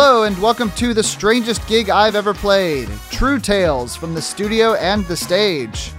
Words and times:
Hello, 0.00 0.22
and 0.22 0.40
welcome 0.40 0.70
to 0.76 0.94
the 0.94 1.02
strangest 1.02 1.66
gig 1.66 1.90
I've 1.90 2.14
ever 2.14 2.32
played 2.32 2.88
True 3.10 3.40
Tales 3.40 3.96
from 3.96 4.14
the 4.14 4.22
studio 4.22 4.74
and 4.74 5.04
the 5.06 5.16
stage. 5.16 5.90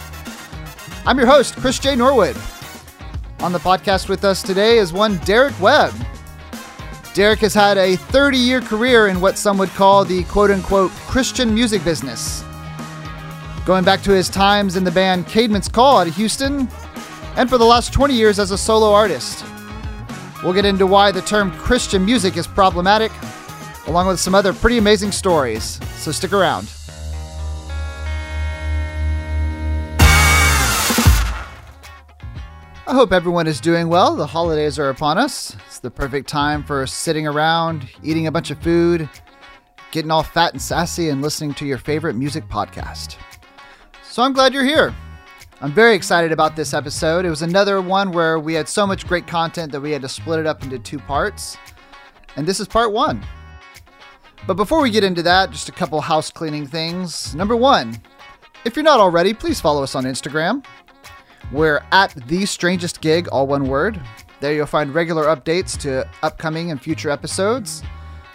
I'm 1.05 1.18
your 1.18 1.27
host, 1.27 1.57
Chris 1.57 1.79
J. 1.79 1.98
Norwood. 1.98 2.38
On 3.41 3.52
the 3.52 3.59
podcast 3.59 4.07
with 4.07 4.23
us 4.23 4.41
today 4.41 4.77
is 4.77 4.93
one 4.93 5.17
Derek 5.25 5.59
Webb. 5.59 5.93
Derek 7.13 7.39
has 7.39 7.54
had 7.54 7.77
a 7.77 7.98
30 7.98 8.38
year 8.38 8.62
career 8.62 9.09
in 9.09 9.20
what 9.20 9.38
some 9.38 9.57
would 9.57 9.67
call 9.71 10.05
the 10.05 10.23
quote 10.23 10.50
unquote 10.50 10.91
Christian 10.91 11.54
music 11.54 11.84
business. 11.84 12.41
Going 13.66 13.84
back 13.84 14.02
to 14.04 14.11
his 14.11 14.29
times 14.29 14.77
in 14.77 14.86
the 14.86 14.91
band 14.91 15.25
Caedmon's 15.25 15.68
Call 15.68 15.97
out 15.97 16.07
of 16.07 16.16
Houston, 16.16 16.70
and 17.36 17.50
for 17.50 17.58
the 17.58 17.66
last 17.66 17.91
20 17.91 18.13
years 18.13 18.39
as 18.39 18.52
a 18.52 18.58
solo 18.58 18.94
artist. 18.94 19.44
We'll 20.41 20.53
get 20.53 20.63
into 20.63 20.88
why 20.88 21.11
the 21.11 21.22
term 21.22 21.52
Christian 21.52 22.05
music 22.05 22.38
is 22.38 22.47
problematic, 22.47 23.11
along 23.89 24.05
with 24.05 24.20
some 24.20 24.35
other 24.35 24.53
pretty 24.53 24.77
amazing 24.77 25.11
stories, 25.11 25.79
so 25.95 26.11
stick 26.11 26.31
around. 26.31 26.71
I 32.85 32.94
hope 32.94 33.11
everyone 33.11 33.47
is 33.47 33.59
doing 33.59 33.89
well. 33.89 34.16
The 34.16 34.27
holidays 34.27 34.77
are 34.77 34.89
upon 34.89 35.17
us. 35.17 35.55
It's 35.67 35.80
the 35.80 35.89
perfect 35.89 36.30
time 36.30 36.63
for 36.63 36.85
sitting 36.85 37.25
around, 37.25 37.89
eating 38.03 38.27
a 38.27 38.31
bunch 38.31 38.52
of 38.52 38.61
food, 38.61 39.09
getting 39.91 40.11
all 40.11 40.23
fat 40.23 40.53
and 40.53 40.61
sassy, 40.61 41.09
and 41.09 41.21
listening 41.21 41.55
to 41.55 41.66
your 41.66 41.80
favorite 41.80 42.16
music 42.16 42.47
podcast. 42.47 43.17
So 44.03 44.21
I'm 44.21 44.33
glad 44.33 44.53
you're 44.53 44.63
here. 44.63 44.94
I'm 45.61 45.71
very 45.71 45.95
excited 45.95 46.31
about 46.31 46.55
this 46.55 46.75
episode. 46.75 47.25
It 47.25 47.30
was 47.30 47.41
another 47.41 47.81
one 47.81 48.11
where 48.11 48.38
we 48.38 48.53
had 48.53 48.67
so 48.67 48.85
much 48.85 49.08
great 49.08 49.25
content 49.25 49.71
that 49.71 49.81
we 49.81 49.92
had 49.92 50.03
to 50.03 50.09
split 50.09 50.39
it 50.39 50.45
up 50.45 50.64
into 50.64 50.77
two 50.77 50.99
parts. 50.99 51.58
And 52.36 52.47
this 52.47 52.59
is 52.59 52.67
part 52.67 52.92
one. 52.92 53.23
But 54.48 54.56
before 54.56 54.82
we 54.82 54.90
get 54.90 55.04
into 55.04 55.22
that, 55.23 55.52
just 55.52 55.70
a 55.70 55.72
couple 55.72 56.02
house 56.02 56.32
cleaning 56.32 56.66
things. 56.66 57.36
Number 57.36 57.56
one, 57.56 58.02
if 58.66 58.76
you're 58.76 58.84
not 58.84 59.00
already, 59.00 59.34
please 59.34 59.62
follow 59.62 59.84
us 59.84 59.95
on 59.95 60.06
Instagram. 60.06 60.66
We're 61.52 61.82
at 61.92 62.14
The 62.28 62.45
Strangest 62.45 63.02
Gig, 63.02 63.28
all 63.30 63.48
one 63.48 63.67
word. 63.67 64.02
There 64.40 64.54
you'll 64.54 64.66
find 64.66 64.94
regular 64.94 65.26
updates 65.26 65.78
to 65.80 66.10
upcoming 66.23 66.72
and 66.72 66.82
future 66.82 67.10
episodes. 67.10 67.84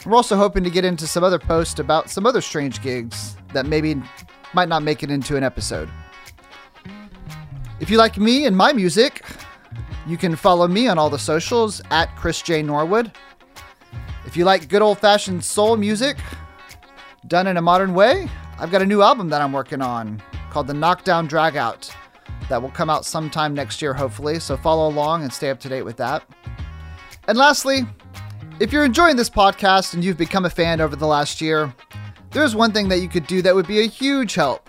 We're 0.05 0.17
also 0.17 0.37
hoping 0.37 0.65
to 0.65 0.71
get 0.71 0.85
into 0.85 1.07
some 1.07 1.25
other 1.25 1.39
posts 1.39 1.79
about 1.79 2.11
some 2.11 2.27
other 2.27 2.43
strange 2.43 2.83
gigs 2.83 3.37
that 3.55 3.67
maybe 3.67 4.01
might 4.53 4.69
not 4.69 4.83
make 4.83 5.03
it 5.03 5.11
into 5.11 5.37
an 5.37 5.43
episode. 5.43 5.89
If 7.81 7.91
you 7.91 7.97
like 7.97 8.19
me 8.19 8.45
and 8.45 8.57
my 8.57 8.73
music, 8.73 9.25
you 10.07 10.17
can 10.17 10.37
follow 10.37 10.69
me 10.69 10.89
on 10.89 10.99
all 10.99 11.09
the 11.09 11.19
socials 11.19 11.81
at 11.91 12.15
Chris 12.17 12.43
J. 12.43 12.63
Norwood. 12.63 13.13
If 14.27 14.36
you 14.36 14.44
like 14.44 14.69
good 14.69 14.83
old 14.83 14.98
fashioned 14.98 15.44
soul 15.44 15.77
music 15.77 16.17
done 17.27 17.47
in 17.47 17.56
a 17.56 17.62
modern 17.62 17.94
way, 17.94 18.28
I've 18.58 18.70
got 18.70 18.83
a 18.83 18.86
new 18.86 19.03
album 19.03 19.28
that 19.30 19.42
I'm 19.42 19.53
working 19.53 19.83
on 19.83 20.22
called 20.50 20.67
The 20.67 20.75
Knockdown 20.75 21.28
Dragout 21.28 21.94
that 22.48 22.61
will 22.61 22.70
come 22.70 22.91
out 22.91 23.05
sometime 23.05 23.55
next 23.55 23.83
year, 23.83 23.95
hopefully. 23.95 24.39
So 24.39 24.56
follow 24.56 24.89
along 24.89 25.22
and 25.22 25.33
stay 25.33 25.50
up 25.50 25.61
to 25.61 25.69
date 25.69 25.83
with 25.83 25.97
that. 25.97 26.22
And 27.27 27.36
lastly, 27.36 27.86
if 28.61 28.72
you're 28.72 28.84
enjoying 28.84 29.17
this 29.17 29.30
podcast 29.30 29.95
and 29.95 30.05
you've 30.05 30.17
become 30.17 30.45
a 30.45 30.50
fan 30.50 30.80
over 30.80 30.97
the 30.97 31.06
last 31.06 31.41
year, 31.41 31.75
there's 32.30 32.55
one 32.55 32.72
thing 32.72 32.89
that 32.89 32.98
you 32.98 33.08
could 33.08 33.27
do 33.27 33.42
that 33.42 33.55
would 33.55 33.67
be 33.67 33.80
a 33.80 33.86
huge 33.86 34.34
help, 34.34 34.69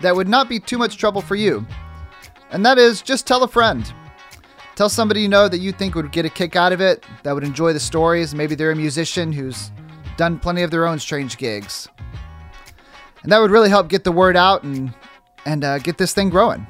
that 0.00 0.14
would 0.14 0.28
not 0.28 0.48
be 0.48 0.58
too 0.58 0.78
much 0.78 0.96
trouble 0.96 1.20
for 1.20 1.34
you. 1.34 1.66
And 2.50 2.64
that 2.66 2.78
is 2.78 3.02
just 3.02 3.26
tell 3.26 3.42
a 3.42 3.48
friend. 3.48 3.92
Tell 4.74 4.88
somebody 4.88 5.20
you 5.20 5.28
know 5.28 5.48
that 5.48 5.58
you 5.58 5.70
think 5.70 5.94
would 5.94 6.12
get 6.12 6.24
a 6.24 6.30
kick 6.30 6.56
out 6.56 6.72
of 6.72 6.80
it, 6.80 7.04
that 7.24 7.34
would 7.34 7.44
enjoy 7.44 7.72
the 7.72 7.80
stories. 7.80 8.34
Maybe 8.34 8.54
they're 8.54 8.70
a 8.70 8.76
musician 8.76 9.30
who's 9.30 9.70
done 10.16 10.38
plenty 10.38 10.62
of 10.62 10.70
their 10.70 10.86
own 10.86 10.98
strange 10.98 11.36
gigs. 11.36 11.88
And 13.22 13.30
that 13.30 13.38
would 13.38 13.50
really 13.50 13.68
help 13.68 13.88
get 13.88 14.02
the 14.02 14.12
word 14.12 14.36
out 14.36 14.62
and, 14.62 14.94
and 15.44 15.62
uh, 15.62 15.78
get 15.78 15.98
this 15.98 16.14
thing 16.14 16.30
growing. 16.30 16.66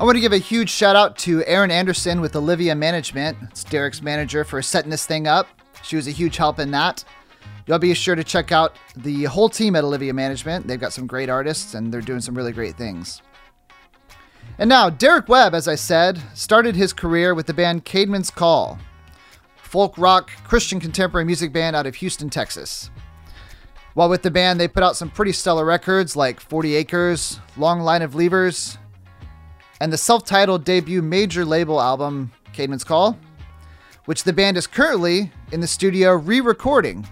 I 0.00 0.04
want 0.04 0.16
to 0.16 0.20
give 0.20 0.32
a 0.32 0.38
huge 0.38 0.70
shout 0.70 0.96
out 0.96 1.16
to 1.18 1.44
Erin 1.44 1.70
Anderson 1.70 2.20
with 2.20 2.34
Olivia 2.34 2.74
Management. 2.74 3.38
It's 3.42 3.62
Derek's 3.62 4.02
manager 4.02 4.44
for 4.44 4.60
setting 4.60 4.90
this 4.90 5.06
thing 5.06 5.28
up. 5.28 5.46
She 5.84 5.94
was 5.94 6.08
a 6.08 6.10
huge 6.10 6.36
help 6.36 6.58
in 6.58 6.72
that. 6.72 7.04
Y'all 7.66 7.78
be 7.78 7.94
sure 7.94 8.16
to 8.16 8.24
check 8.24 8.50
out 8.50 8.76
the 8.96 9.24
whole 9.24 9.48
team 9.48 9.76
at 9.76 9.84
Olivia 9.84 10.12
Management. 10.12 10.66
They've 10.66 10.80
got 10.80 10.92
some 10.92 11.06
great 11.06 11.30
artists 11.30 11.74
and 11.74 11.92
they're 11.92 12.00
doing 12.00 12.20
some 12.20 12.34
really 12.34 12.52
great 12.52 12.76
things. 12.76 13.22
And 14.58 14.68
now, 14.68 14.88
Derek 14.88 15.28
Webb, 15.28 15.54
as 15.54 15.66
I 15.66 15.74
said, 15.74 16.22
started 16.32 16.76
his 16.76 16.92
career 16.92 17.34
with 17.34 17.46
the 17.46 17.54
band 17.54 17.84
Caedmon's 17.84 18.30
Call, 18.30 18.78
folk 19.56 19.98
rock 19.98 20.30
Christian 20.44 20.78
contemporary 20.78 21.24
music 21.24 21.52
band 21.52 21.74
out 21.74 21.86
of 21.86 21.96
Houston, 21.96 22.30
Texas. 22.30 22.90
While 23.94 24.08
with 24.08 24.22
the 24.22 24.30
band, 24.30 24.60
they 24.60 24.68
put 24.68 24.84
out 24.84 24.96
some 24.96 25.10
pretty 25.10 25.32
stellar 25.32 25.64
records 25.64 26.14
like 26.14 26.38
40 26.38 26.76
Acres, 26.76 27.40
Long 27.56 27.80
Line 27.80 28.02
of 28.02 28.12
Leavers, 28.12 28.76
and 29.80 29.92
the 29.92 29.98
self 29.98 30.24
titled 30.24 30.64
debut 30.64 31.02
major 31.02 31.44
label 31.44 31.80
album, 31.80 32.32
Caedmon's 32.52 32.84
Call, 32.84 33.18
which 34.04 34.22
the 34.22 34.32
band 34.32 34.56
is 34.56 34.68
currently 34.68 35.32
in 35.50 35.60
the 35.60 35.66
studio 35.66 36.14
re 36.14 36.40
recording. 36.40 37.06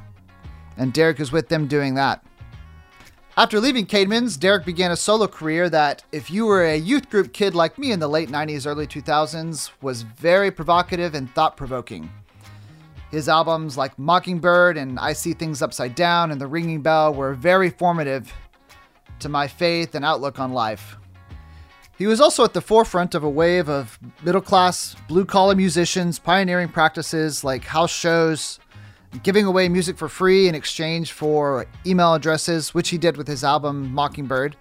And 0.76 0.92
Derek 0.92 1.18
is 1.18 1.32
with 1.32 1.48
them 1.48 1.66
doing 1.66 1.94
that. 1.96 2.24
After 3.34 3.60
leaving 3.60 3.86
Caedmon's, 3.86 4.36
Derek 4.36 4.66
began 4.66 4.90
a 4.90 4.96
solo 4.96 5.26
career 5.26 5.70
that, 5.70 6.04
if 6.12 6.30
you 6.30 6.44
were 6.44 6.64
a 6.66 6.76
youth 6.76 7.08
group 7.08 7.32
kid 7.32 7.54
like 7.54 7.78
me 7.78 7.90
in 7.90 7.98
the 7.98 8.08
late 8.08 8.28
90s, 8.28 8.66
early 8.66 8.86
2000s, 8.86 9.70
was 9.80 10.02
very 10.02 10.50
provocative 10.50 11.14
and 11.14 11.34
thought 11.34 11.56
provoking. 11.56 12.10
His 13.10 13.30
albums 13.30 13.78
like 13.78 13.98
Mockingbird 13.98 14.76
and 14.76 14.98
I 14.98 15.14
See 15.14 15.32
Things 15.32 15.62
Upside 15.62 15.94
Down 15.94 16.30
and 16.30 16.38
The 16.38 16.46
Ringing 16.46 16.82
Bell 16.82 17.14
were 17.14 17.32
very 17.32 17.70
formative 17.70 18.30
to 19.20 19.30
my 19.30 19.48
faith 19.48 19.94
and 19.94 20.04
outlook 20.04 20.38
on 20.38 20.52
life. 20.52 20.98
He 21.96 22.06
was 22.06 22.20
also 22.20 22.44
at 22.44 22.52
the 22.52 22.60
forefront 22.60 23.14
of 23.14 23.24
a 23.24 23.30
wave 23.30 23.70
of 23.70 23.98
middle 24.22 24.42
class, 24.42 24.94
blue 25.08 25.24
collar 25.24 25.54
musicians 25.54 26.18
pioneering 26.18 26.68
practices 26.68 27.44
like 27.44 27.64
house 27.64 27.92
shows, 27.94 28.60
giving 29.22 29.44
away 29.44 29.68
music 29.68 29.98
for 29.98 30.08
free 30.08 30.48
in 30.48 30.54
exchange 30.54 31.12
for 31.12 31.66
email 31.86 32.14
addresses, 32.14 32.74
which 32.74 32.88
he 32.88 32.98
did 32.98 33.16
with 33.16 33.28
his 33.28 33.44
album 33.44 33.92
Mockingbird. 33.92 34.56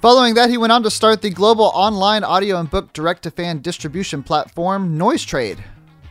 Following 0.00 0.34
that, 0.34 0.50
he 0.50 0.58
went 0.58 0.72
on 0.72 0.82
to 0.84 0.90
start 0.90 1.22
the 1.22 1.30
global 1.30 1.70
online 1.74 2.22
audio 2.22 2.58
and 2.58 2.70
book 2.70 2.92
direct 2.92 3.22
to 3.24 3.30
fan 3.30 3.60
distribution 3.60 4.22
platform 4.22 4.96
Noisetrade, 4.96 5.58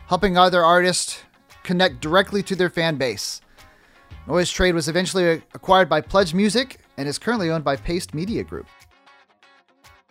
helping 0.08 0.36
other 0.36 0.62
artists 0.62 1.22
connect 1.62 2.00
directly 2.00 2.42
to 2.42 2.56
their 2.56 2.70
fan 2.70 2.96
base. 2.96 3.40
Noisetrade 4.26 4.74
was 4.74 4.88
eventually 4.88 5.42
acquired 5.54 5.88
by 5.88 6.02
Pledge 6.02 6.34
Music 6.34 6.78
and 6.98 7.08
is 7.08 7.18
currently 7.18 7.50
owned 7.50 7.64
by 7.64 7.76
Paste 7.76 8.12
Media 8.12 8.44
Group. 8.44 8.66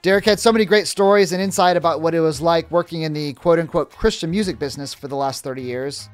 Derek 0.01 0.25
had 0.25 0.39
so 0.39 0.51
many 0.51 0.65
great 0.65 0.87
stories 0.87 1.31
and 1.31 1.41
insight 1.41 1.77
about 1.77 2.01
what 2.01 2.15
it 2.15 2.19
was 2.19 2.41
like 2.41 2.69
working 2.71 3.01
in 3.03 3.13
the 3.13 3.33
quote 3.33 3.59
unquote 3.59 3.91
Christian 3.91 4.31
music 4.31 4.57
business 4.57 4.93
for 4.93 5.07
the 5.07 5.15
last 5.15 5.43
30 5.43 5.61
years. 5.61 6.09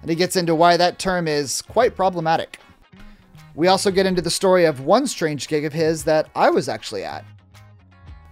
And 0.00 0.10
he 0.10 0.16
gets 0.16 0.36
into 0.36 0.54
why 0.54 0.76
that 0.76 0.98
term 0.98 1.26
is 1.28 1.62
quite 1.62 1.96
problematic. 1.96 2.60
We 3.54 3.66
also 3.66 3.90
get 3.90 4.06
into 4.06 4.22
the 4.22 4.30
story 4.30 4.64
of 4.64 4.80
one 4.80 5.06
strange 5.06 5.48
gig 5.48 5.64
of 5.64 5.72
his 5.72 6.04
that 6.04 6.28
I 6.36 6.50
was 6.50 6.68
actually 6.68 7.04
at, 7.04 7.24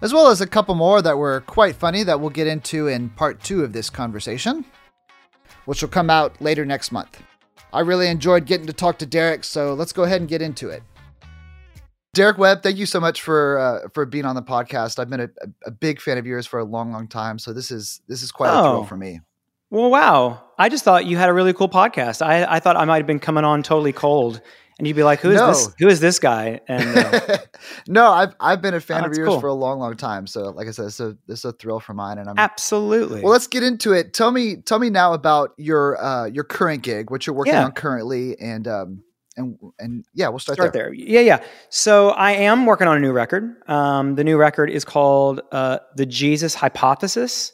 as 0.00 0.12
well 0.12 0.28
as 0.28 0.40
a 0.40 0.46
couple 0.46 0.74
more 0.74 1.02
that 1.02 1.18
were 1.18 1.40
quite 1.40 1.74
funny 1.74 2.02
that 2.04 2.20
we'll 2.20 2.30
get 2.30 2.46
into 2.46 2.86
in 2.86 3.10
part 3.10 3.42
two 3.42 3.64
of 3.64 3.72
this 3.72 3.90
conversation, 3.90 4.64
which 5.64 5.82
will 5.82 5.88
come 5.88 6.10
out 6.10 6.40
later 6.40 6.64
next 6.64 6.92
month. 6.92 7.20
I 7.72 7.80
really 7.80 8.08
enjoyed 8.08 8.46
getting 8.46 8.66
to 8.68 8.72
talk 8.72 8.98
to 8.98 9.06
Derek, 9.06 9.42
so 9.42 9.74
let's 9.74 9.92
go 9.92 10.04
ahead 10.04 10.20
and 10.20 10.28
get 10.28 10.42
into 10.42 10.68
it. 10.68 10.82
Derek 12.14 12.38
Webb, 12.38 12.62
thank 12.62 12.78
you 12.78 12.86
so 12.86 12.98
much 12.98 13.20
for 13.20 13.58
uh, 13.58 13.88
for 13.92 14.06
being 14.06 14.24
on 14.24 14.36
the 14.36 14.42
podcast. 14.42 14.98
I've 14.98 15.10
been 15.10 15.20
a, 15.20 15.28
a, 15.66 15.70
big 15.70 16.00
fan 16.00 16.16
of 16.16 16.24
yours 16.24 16.46
for 16.46 16.58
a 16.58 16.64
long, 16.64 16.90
long 16.90 17.08
time, 17.08 17.38
so 17.38 17.52
this 17.52 17.70
is 17.70 18.00
this 18.08 18.22
is 18.22 18.32
quite 18.32 18.48
oh. 18.48 18.58
a 18.58 18.62
thrill 18.62 18.84
for 18.84 18.96
me. 18.96 19.20
Well, 19.70 19.90
wow! 19.90 20.42
I 20.58 20.68
just 20.68 20.84
thought 20.84 21.06
you 21.06 21.16
had 21.16 21.28
a 21.28 21.32
really 21.32 21.52
cool 21.52 21.68
podcast. 21.68 22.24
I, 22.24 22.44
I 22.44 22.60
thought 22.60 22.76
I 22.76 22.84
might 22.84 22.98
have 22.98 23.06
been 23.06 23.18
coming 23.18 23.44
on 23.44 23.62
totally 23.62 23.92
cold, 23.92 24.40
and 24.78 24.86
you'd 24.86 24.94
be 24.94 25.02
like, 25.02 25.20
"Who 25.20 25.30
is 25.30 25.36
no. 25.36 25.48
this? 25.48 25.68
Who 25.78 25.88
is 25.88 26.00
this 26.00 26.18
guy?" 26.18 26.60
And 26.68 26.96
uh, 26.96 27.38
no, 27.88 28.10
I've 28.12 28.34
I've 28.38 28.62
been 28.62 28.74
a 28.74 28.80
fan 28.80 29.04
oh, 29.04 29.08
of 29.08 29.16
yours 29.16 29.28
cool. 29.28 29.40
for 29.40 29.48
a 29.48 29.54
long, 29.54 29.80
long 29.80 29.96
time. 29.96 30.26
So, 30.26 30.50
like 30.50 30.68
I 30.68 30.70
said, 30.70 30.86
it's 30.86 31.00
a 31.00 31.16
this 31.26 31.40
is 31.40 31.44
a 31.46 31.52
thrill 31.52 31.80
for 31.80 31.94
mine, 31.94 32.18
and 32.18 32.28
I'm 32.28 32.38
absolutely. 32.38 33.22
Well, 33.22 33.32
let's 33.32 33.46
get 33.46 33.62
into 33.62 33.92
it. 33.92 34.14
Tell 34.14 34.30
me, 34.30 34.56
tell 34.56 34.78
me 34.78 34.90
now 34.90 35.14
about 35.14 35.52
your 35.56 36.02
uh, 36.02 36.26
your 36.26 36.44
current 36.44 36.82
gig, 36.82 37.10
what 37.10 37.26
you're 37.26 37.34
working 37.34 37.54
yeah. 37.54 37.64
on 37.64 37.72
currently, 37.72 38.38
and 38.38 38.68
um, 38.68 39.02
and 39.36 39.58
and 39.78 40.04
yeah, 40.14 40.28
we'll 40.28 40.38
start, 40.38 40.56
start 40.56 40.72
there. 40.72 40.84
there. 40.84 40.92
Yeah, 40.92 41.20
yeah. 41.20 41.44
So 41.70 42.10
I 42.10 42.32
am 42.32 42.66
working 42.66 42.86
on 42.86 42.96
a 42.96 43.00
new 43.00 43.12
record. 43.12 43.56
Um, 43.68 44.14
the 44.14 44.24
new 44.24 44.36
record 44.36 44.70
is 44.70 44.84
called 44.84 45.40
uh, 45.52 45.78
"The 45.96 46.06
Jesus 46.06 46.54
Hypothesis," 46.54 47.52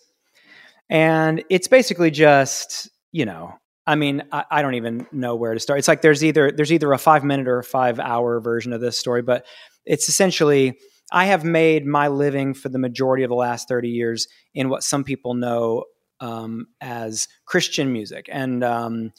and 0.93 1.43
it's 1.49 1.69
basically 1.69 2.11
just 2.11 2.91
you 3.13 3.25
know, 3.25 3.55
I 3.87 3.95
mean, 3.95 4.23
I, 4.31 4.45
I, 4.51 4.63
don't 4.63 4.75
even 4.75 5.07
know 5.13 5.35
where 5.35 5.53
to 5.53 5.61
start. 5.61 5.79
It's 5.79 5.89
like 5.89 6.03
there's 6.03 6.23
either 6.23 6.53
there's 6.53 6.73
either 6.73 6.93
a 6.93 6.99
five 6.99 7.25
minute 7.25 7.49
or 7.49 7.59
a 7.59 7.65
five 7.65 7.99
hour 7.99 8.41
version 8.41 8.73
of 8.73 8.81
this 8.81 8.99
story, 8.99 9.23
but 9.23 9.45
it's 9.85 10.09
essentially 10.09 10.79
I 11.11 11.25
have 11.27 11.45
made 11.45 11.87
my 11.87 12.09
living 12.09 12.55
for 12.55 12.69
the 12.69 12.79
majority 12.79 13.23
of 13.25 13.31
the 13.31 13.35
last 13.35 13.69
thirty 13.69 13.89
years 13.89 14.29
in 14.55 14.69
what 14.69 14.85
some 14.85 15.03
people 15.03 15.35
know 15.35 15.85
um, 16.21 16.67
as 16.81 17.27
Christian 17.47 17.93
music, 17.93 18.29
and 18.31 18.63
um, 18.63 19.13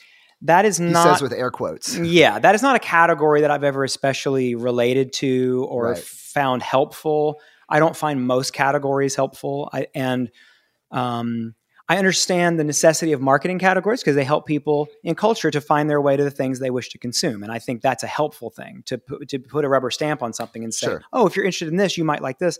that 0.43 0.65
is 0.65 0.77
He 0.77 0.85
not 0.85 1.13
says 1.15 1.21
with 1.23 1.33
air 1.33 1.49
quotes. 1.49 1.97
yeah, 1.97 2.37
that 2.37 2.53
is 2.53 2.61
not 2.61 2.75
a 2.75 2.79
category 2.79 3.41
that 3.41 3.49
I've 3.49 3.63
ever 3.63 3.83
especially 3.83 4.53
related 4.53 5.11
to 5.13 5.65
or 5.69 5.89
Right. 5.89 5.97
found 5.97 6.61
helpful. 6.61 7.39
I 7.67 7.79
don't 7.79 7.95
find 7.95 8.27
most 8.27 8.53
categories 8.53 9.15
helpful. 9.15 9.69
I, 9.73 9.87
and 9.95 10.29
um, 10.91 11.55
I 11.93 11.97
understand 11.97 12.59
the 12.59 12.63
necessity 12.63 13.11
of 13.11 13.21
marketing 13.21 13.59
categories 13.59 14.01
because 14.01 14.15
they 14.15 14.23
help 14.23 14.47
people 14.47 14.87
in 15.03 15.13
culture 15.13 15.51
to 15.51 15.61
find 15.61 15.87
their 15.87 16.01
way 16.01 16.17
to 16.17 16.23
the 16.23 16.31
things 16.31 16.57
they 16.57 16.71
wish 16.71 16.89
to 16.89 16.97
consume. 16.97 17.43
And 17.43 17.51
I 17.51 17.59
think 17.59 17.83
that's 17.83 18.01
a 18.01 18.07
helpful 18.07 18.49
thing 18.49 18.81
to 18.87 18.97
put, 18.97 19.27
to 19.29 19.37
put 19.37 19.63
a 19.63 19.69
rubber 19.69 19.91
stamp 19.91 20.23
on 20.23 20.33
something 20.33 20.63
and 20.63 20.73
say, 20.73 20.87
Sure. 20.87 21.03
oh, 21.13 21.27
if 21.27 21.35
you're 21.35 21.45
interested 21.45 21.67
in 21.67 21.75
this, 21.77 21.95
you 21.95 22.03
might 22.03 22.23
like 22.23 22.39
this. 22.39 22.57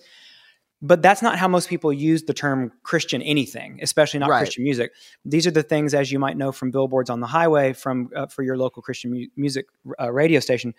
But 0.83 1.01
that's 1.01 1.23
not 1.23 1.39
how 1.39 1.47
most 1.47 1.67
people 1.67 1.91
use 1.91 2.21
the 2.23 2.33
term 2.35 2.73
Christian 2.83 3.23
anything, 3.23 3.79
especially 3.81 4.19
not 4.19 4.29
Right. 4.29 4.37
Christian 4.37 4.65
music. 4.65 4.91
These 5.25 5.47
are 5.47 5.51
the 5.51 5.63
things, 5.63 5.95
as 5.95 6.11
you 6.11 6.19
might 6.19 6.37
know 6.37 6.51
from 6.51 6.69
billboards 6.69 7.09
on 7.09 7.19
the 7.19 7.25
highway, 7.25 7.73
from 7.73 8.11
uh, 8.15 8.27
for 8.27 8.43
your 8.43 8.55
local 8.55 8.83
Christian 8.83 9.11
mu- 9.11 9.27
music 9.35 9.65
uh, 9.99 10.11
radio 10.11 10.41
station. 10.41 10.75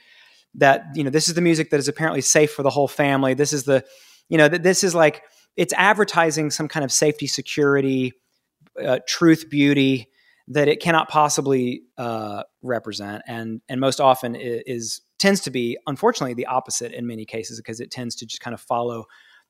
That 0.55 0.85
you 0.95 1.03
know, 1.03 1.11
this 1.11 1.27
is 1.27 1.35
the 1.35 1.41
music 1.41 1.71
that 1.71 1.81
is 1.81 1.89
apparently 1.89 2.21
safe 2.21 2.53
for 2.53 2.63
the 2.63 2.71
whole 2.71 2.87
family. 2.87 3.35
This 3.35 3.53
is 3.53 3.65
the, 3.65 3.85
you 4.29 4.39
know, 4.39 4.47
that 4.47 4.63
this 4.63 4.85
is 4.85 4.95
like 4.95 5.25
it's 5.57 5.73
advertising 5.73 6.53
some 6.53 6.69
kind 6.69 6.85
of 6.85 6.93
safety, 6.93 7.27
security, 7.27 8.13
uh, 8.83 8.99
truth, 9.07 9.49
beauty 9.51 10.09
that 10.49 10.69
it 10.69 10.81
cannot 10.81 11.09
possibly 11.09 11.83
uh, 11.99 12.43
represent, 12.63 13.23
and 13.27 13.61
and 13.69 13.81
most 13.81 14.01
often 14.01 14.37
i- 14.37 14.63
is 14.67 15.01
tends 15.19 15.41
to 15.43 15.51
be 15.51 15.79
unfortunately 15.87 16.35
the 16.35 16.47
opposite 16.47 16.93
in 16.93 17.07
many 17.07 17.25
cases 17.25 17.59
because 17.59 17.81
it 17.81 17.91
tends 17.91 18.15
to 18.17 18.27
just 18.27 18.41
kind 18.43 18.53
of 18.53 18.61
follow 18.61 19.05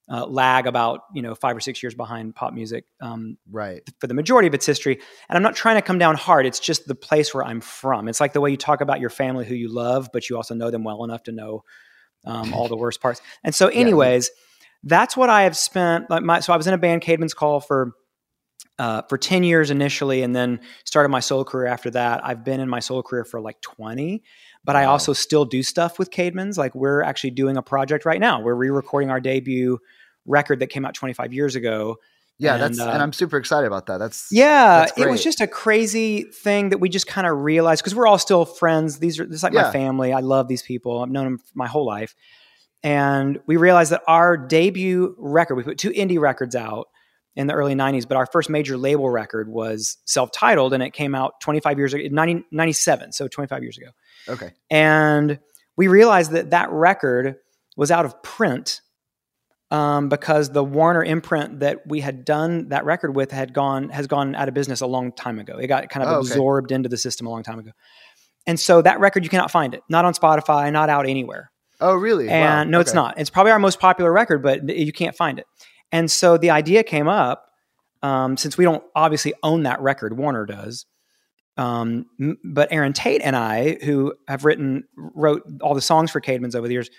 uh, 0.08 0.26
lag 0.26 0.66
about 0.66 1.00
you 1.14 1.22
know 1.22 1.34
five 1.34 1.56
or 1.56 1.60
six 1.60 1.82
years 1.82 1.94
behind 1.94 2.34
pop 2.36 2.52
music 2.52 2.84
um, 3.00 3.38
Right. 3.50 3.82
for 4.00 4.06
the 4.06 4.14
majority 4.14 4.46
of 4.46 4.54
its 4.54 4.66
history. 4.66 5.00
And 5.28 5.36
I'm 5.36 5.42
not 5.42 5.56
trying 5.56 5.76
to 5.76 5.82
come 5.82 5.98
down 5.98 6.14
hard. 6.14 6.44
It's 6.46 6.60
just 6.60 6.86
the 6.86 6.94
place 6.94 7.32
where 7.34 7.42
I'm 7.44 7.60
from. 7.62 8.06
It's 8.08 8.20
like 8.20 8.34
the 8.34 8.40
way 8.42 8.50
you 8.50 8.56
talk 8.58 8.80
about 8.82 9.00
your 9.00 9.10
family 9.10 9.46
who 9.46 9.54
you 9.54 9.72
love, 9.72 10.10
but 10.12 10.28
you 10.28 10.36
also 10.36 10.54
know 10.54 10.70
them 10.70 10.84
well 10.84 11.02
enough 11.04 11.22
to 11.24 11.32
know 11.32 11.64
um, 12.26 12.52
all 12.54 12.68
the 12.68 12.76
worst 12.76 13.00
parts. 13.00 13.20
And 13.42 13.54
so, 13.54 13.68
Yeah. 13.72 13.80
anyways, 13.80 14.30
that's 14.82 15.16
what 15.16 15.30
I 15.30 15.42
have 15.42 15.56
spent. 15.56 16.10
Like 16.10 16.22
my, 16.22 16.40
so 16.40 16.52
I 16.52 16.56
was 16.58 16.66
in 16.66 16.74
a 16.74 16.78
band, 16.78 17.00
Caedmon's 17.02 17.34
Call, 17.34 17.60
for 17.60 17.92
uh, 18.78 19.02
for 19.08 19.16
10 19.16 19.44
years 19.44 19.70
initially, 19.70 20.22
and 20.22 20.34
then 20.34 20.60
started 20.84 21.08
my 21.08 21.20
solo 21.20 21.44
career 21.44 21.66
after 21.66 21.90
that. 21.90 22.24
I've 22.24 22.44
been 22.44 22.60
in 22.60 22.68
my 22.68 22.80
solo 22.80 23.02
career 23.02 23.24
for 23.24 23.40
like 23.40 23.60
20, 23.60 24.22
but 24.64 24.76
I 24.76 24.84
also 24.84 25.12
still 25.12 25.44
do 25.44 25.62
stuff 25.62 25.98
with 25.98 26.10
Caedmon's. 26.10 26.58
Like 26.58 26.74
we're 26.74 27.02
actually 27.02 27.30
doing 27.30 27.56
a 27.56 27.62
project 27.62 28.04
right 28.04 28.20
now. 28.20 28.40
We're 28.40 28.54
re-recording 28.54 29.10
our 29.10 29.20
debut 29.20 29.78
record 30.26 30.60
that 30.60 30.68
came 30.68 30.84
out 30.84 30.94
25 30.94 31.32
years 31.32 31.54
ago. 31.54 31.96
Yeah, 32.38 32.54
And, 32.54 32.62
that's 32.62 32.80
uh, 32.80 32.90
and 32.90 33.00
I'm 33.00 33.12
super 33.12 33.36
excited 33.36 33.66
about 33.66 33.86
that. 33.86 33.98
That's 33.98 34.26
Yeah, 34.32 34.86
That's 34.86 34.98
it 34.98 35.08
was 35.08 35.22
just 35.22 35.40
a 35.40 35.46
crazy 35.46 36.24
thing 36.24 36.70
that 36.70 36.78
we 36.78 36.88
just 36.88 37.06
kind 37.06 37.28
of 37.28 37.38
realized 37.38 37.82
because 37.82 37.94
we're 37.94 38.08
all 38.08 38.18
still 38.18 38.44
friends. 38.44 38.98
These 38.98 39.20
are 39.20 39.26
this 39.26 39.36
is 39.36 39.42
like 39.44 39.52
Yeah. 39.52 39.62
my 39.62 39.72
family. 39.72 40.12
I 40.12 40.18
love 40.18 40.48
these 40.48 40.62
people. 40.62 41.00
I've 41.00 41.10
known 41.10 41.24
them 41.24 41.38
my 41.54 41.68
whole 41.68 41.86
life, 41.86 42.16
and 42.82 43.38
we 43.46 43.56
realized 43.56 43.92
that 43.92 44.02
our 44.08 44.36
debut 44.36 45.14
record, 45.16 45.54
we 45.54 45.62
put 45.62 45.78
two 45.78 45.90
indie 45.90 46.18
records 46.18 46.56
out 46.56 46.88
in 47.36 47.46
the 47.46 47.54
early 47.54 47.74
'90s, 47.74 48.06
but 48.06 48.16
our 48.16 48.26
first 48.26 48.48
major 48.50 48.76
label 48.76 49.10
record 49.10 49.48
was 49.48 49.98
self-titled, 50.04 50.72
and 50.72 50.82
it 50.82 50.90
came 50.92 51.14
out 51.14 51.40
25 51.40 51.78
years 51.78 51.94
ago, 51.94 52.04
90, 52.10 52.44
97, 52.50 53.12
so 53.12 53.26
25 53.28 53.62
years 53.62 53.78
ago. 53.78 53.88
okay. 54.28 54.52
And 54.70 55.38
we 55.76 55.88
realized 55.88 56.30
that 56.32 56.50
that 56.50 56.70
record 56.70 57.36
was 57.76 57.90
out 57.90 58.04
of 58.04 58.22
print 58.22 58.80
um, 59.70 60.08
because 60.08 60.50
the 60.50 60.62
Warner 60.62 61.02
imprint 61.02 61.60
that 61.60 61.86
we 61.86 61.98
had 62.00 62.24
done 62.24 62.68
that 62.68 62.84
record 62.84 63.16
with 63.16 63.32
had 63.32 63.52
gone 63.52 63.88
has 63.88 64.06
gone 64.06 64.36
out 64.36 64.46
of 64.46 64.54
business 64.54 64.80
a 64.82 64.86
long 64.86 65.10
time 65.10 65.40
ago. 65.40 65.56
It 65.58 65.66
got 65.66 65.88
kind 65.88 66.06
of 66.06 66.12
Oh, 66.12 66.18
okay. 66.18 66.28
absorbed 66.28 66.70
into 66.70 66.88
the 66.88 66.96
system 66.98 67.26
a 67.26 67.30
long 67.30 67.42
time 67.42 67.58
ago. 67.58 67.72
And 68.46 68.60
so 68.60 68.82
that 68.82 69.00
record 69.00 69.24
you 69.24 69.30
cannot 69.30 69.50
find 69.50 69.74
it, 69.74 69.82
not 69.88 70.04
on 70.04 70.12
Spotify, 70.14 70.70
not 70.70 70.90
out 70.90 71.06
anywhere. 71.08 71.50
Oh, 71.80 71.94
really? 71.94 72.26
Wow. 72.28 72.32
And 72.60 72.70
no, 72.70 72.78
it's 72.78 72.94
not. 72.94 73.18
It's 73.18 73.30
probably 73.30 73.52
our 73.52 73.58
most 73.58 73.80
popular 73.80 74.12
record, 74.12 74.42
but 74.42 74.68
you 74.68 74.92
can't 74.92 75.16
find 75.16 75.38
it. 75.40 75.46
And 75.94 76.10
so 76.10 76.36
the 76.36 76.50
idea 76.50 76.82
came 76.82 77.06
up 77.06 77.52
um, 78.02 78.36
since 78.36 78.58
we 78.58 78.64
don't 78.64 78.82
obviously 78.96 79.32
own 79.44 79.62
that 79.62 79.80
record, 79.80 80.18
Warner 80.18 80.44
does. 80.44 80.86
Um, 81.56 82.06
but 82.42 82.66
Aaron 82.72 82.92
Tate 82.92 83.22
and 83.22 83.36
I, 83.36 83.78
who 83.84 84.12
have 84.26 84.44
written, 84.44 84.88
wrote 84.96 85.44
all 85.62 85.72
the 85.72 85.80
songs 85.80 86.10
for 86.10 86.20
Caedmon's 86.20 86.56
over 86.56 86.66
the 86.66 86.74
years, 86.74 86.90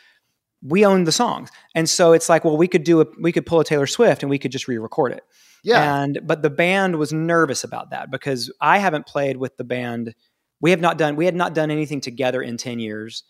we 0.64 0.86
own 0.86 1.04
the 1.04 1.12
songs. 1.12 1.50
And 1.76 1.90
so 1.90 2.14
it's 2.14 2.30
like, 2.30 2.46
well, 2.46 2.56
we 2.56 2.70
could 2.70 2.86
do 2.86 3.02
a, 3.02 3.06
we 3.20 3.34
could 3.34 3.46
pull 3.46 3.60
a 3.60 3.66
Taylor 3.66 3.86
Swift 3.86 4.24
and 4.24 4.30
we 4.30 4.40
could 4.40 4.54
just 4.54 4.66
re-record 4.66 5.12
it. 5.12 5.24
Yeah. 5.62 6.02
And 6.02 6.22
but 6.24 6.42
the 6.42 6.50
band 6.50 6.96
was 6.96 7.12
nervous 7.12 7.66
about 7.66 7.90
that 7.90 8.10
because 8.10 8.50
I 8.62 8.78
haven't 8.78 9.08
played 9.08 9.36
with 9.36 9.58
the 9.58 9.66
band. 9.66 10.16
We 10.62 10.72
have 10.72 10.80
not 10.80 10.98
done 10.98 11.18
we 11.18 11.26
had 11.26 11.36
not 11.36 11.54
done 11.54 11.70
anything 11.70 12.00
together 12.00 12.42
in 12.42 12.56
10 12.56 12.80
years. 12.80 13.24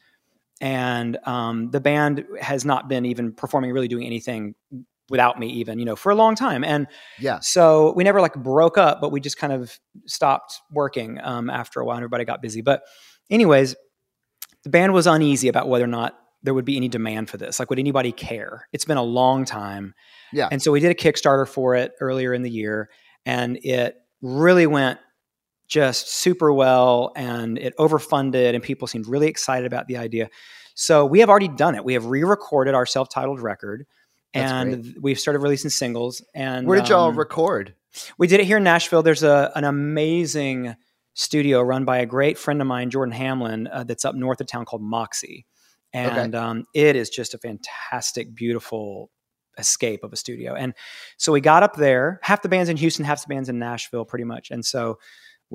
And 0.62 1.18
um, 1.24 1.72
the 1.72 1.82
band 1.82 2.24
has 2.40 2.66
not 2.66 2.88
been 2.88 3.06
even 3.06 3.34
performing, 3.34 3.72
really 3.72 3.88
doing 3.88 4.06
anything 4.06 4.54
without 5.10 5.40
me, 5.40 5.48
even, 5.48 5.80
you 5.80 5.86
know, 5.86 5.96
for 5.96 6.12
a 6.12 6.16
long 6.16 6.36
time. 6.36 6.64
And 6.64 6.88
yeah. 7.20 7.40
so 7.40 7.94
we 7.96 8.04
never 8.04 8.22
like 8.22 8.34
broke 8.36 8.78
up, 8.78 9.02
but 9.02 9.12
we 9.12 9.20
just 9.20 9.38
kind 9.38 9.54
of 9.54 9.80
stopped 10.08 10.62
working 10.72 11.20
um, 11.22 11.50
after 11.50 11.80
a 11.80 11.86
while. 11.86 11.98
and 11.98 12.04
Everybody 12.04 12.26
got 12.26 12.42
busy. 12.42 12.62
But, 12.62 12.82
anyways, 13.30 13.76
the 14.64 14.70
band 14.70 14.94
was 14.94 15.08
uneasy 15.08 15.48
about 15.48 15.68
whether 15.68 15.86
or 15.86 15.88
not 15.88 16.18
there 16.42 16.54
would 16.54 16.66
be 16.66 16.78
any 16.78 16.88
demand 16.88 17.30
for 17.30 17.38
this. 17.38 17.60
Like, 17.60 17.70
would 17.70 17.80
anybody 17.80 18.12
care? 18.12 18.68
It's 18.72 18.86
been 18.86 18.98
a 18.98 19.04
long 19.04 19.46
time. 19.46 19.94
Yeah. 20.34 20.50
And 20.52 20.62
so 20.62 20.72
we 20.72 20.80
did 20.80 20.92
a 20.92 20.96
Kickstarter 20.96 21.48
for 21.48 21.76
it 21.76 21.94
earlier 22.00 22.34
in 22.34 22.42
the 22.42 22.50
year, 22.50 22.90
and 23.26 23.58
it 23.64 23.96
really 24.22 24.68
went 24.68 25.00
just 25.68 26.10
super 26.12 26.54
well 26.54 27.12
and 27.16 27.58
it 27.58 27.76
overfunded 27.78 28.54
and 28.54 28.64
people 28.64 28.88
seemed 28.88 29.08
really 29.08 29.28
excited 29.28 29.66
about 29.66 29.88
the 29.88 29.98
idea. 29.98 30.30
So 30.76 31.06
we 31.06 31.22
have 31.22 31.30
already 31.30 31.48
done 31.48 31.74
it. 31.74 31.84
We 31.84 31.94
have 31.94 32.06
re-recorded 32.06 32.76
our 32.76 32.86
self-titled 32.86 33.42
record 33.42 33.86
That's 34.36 34.52
and 34.52 34.96
we've 35.02 35.20
started 35.20 35.40
releasing 35.40 35.70
singles 35.70 36.22
and 36.34 36.68
Where 36.68 36.80
did 36.80 36.90
y'all 36.90 37.10
um, 37.10 37.18
record? 37.18 37.74
we 38.18 38.28
did 38.28 38.40
it 38.40 38.46
here 38.46 38.58
in 38.58 38.64
Nashville. 38.64 39.02
There's 39.04 39.24
a 39.24 39.52
an 39.56 39.64
amazing 39.64 40.76
studio 41.14 41.62
run 41.62 41.86
by 41.86 42.00
a 42.00 42.06
great 42.06 42.38
friend 42.38 42.62
of 42.62 42.68
mine, 42.68 42.90
Jordan 42.90 43.14
Hamlin, 43.14 43.68
uh, 43.72 43.86
that's 43.86 44.04
up 44.04 44.16
north 44.16 44.42
of 44.42 44.48
town 44.48 44.66
called 44.66 44.82
Moxie, 44.82 45.46
and 45.94 46.36
um, 46.36 46.66
it 46.74 46.96
is 46.96 47.10
just 47.10 47.34
a 47.34 47.38
fantastic, 47.38 48.36
beautiful 48.36 49.10
escape 49.58 50.04
of 50.04 50.12
a 50.12 50.18
studio. 50.18 50.54
And 50.54 50.74
so 51.18 51.32
we 51.32 51.42
got 51.42 51.64
up 51.64 51.76
there. 51.76 52.20
Half 52.22 52.42
the 52.42 52.50
bands 52.50 52.70
in 52.70 52.78
Houston, 52.78 53.06
half 53.06 53.22
the 53.26 53.34
bands 53.34 53.50
in 53.50 53.58
Nashville, 53.58 54.06
pretty 54.06 54.26
much. 54.26 54.52
And 54.52 54.66
so 54.66 55.00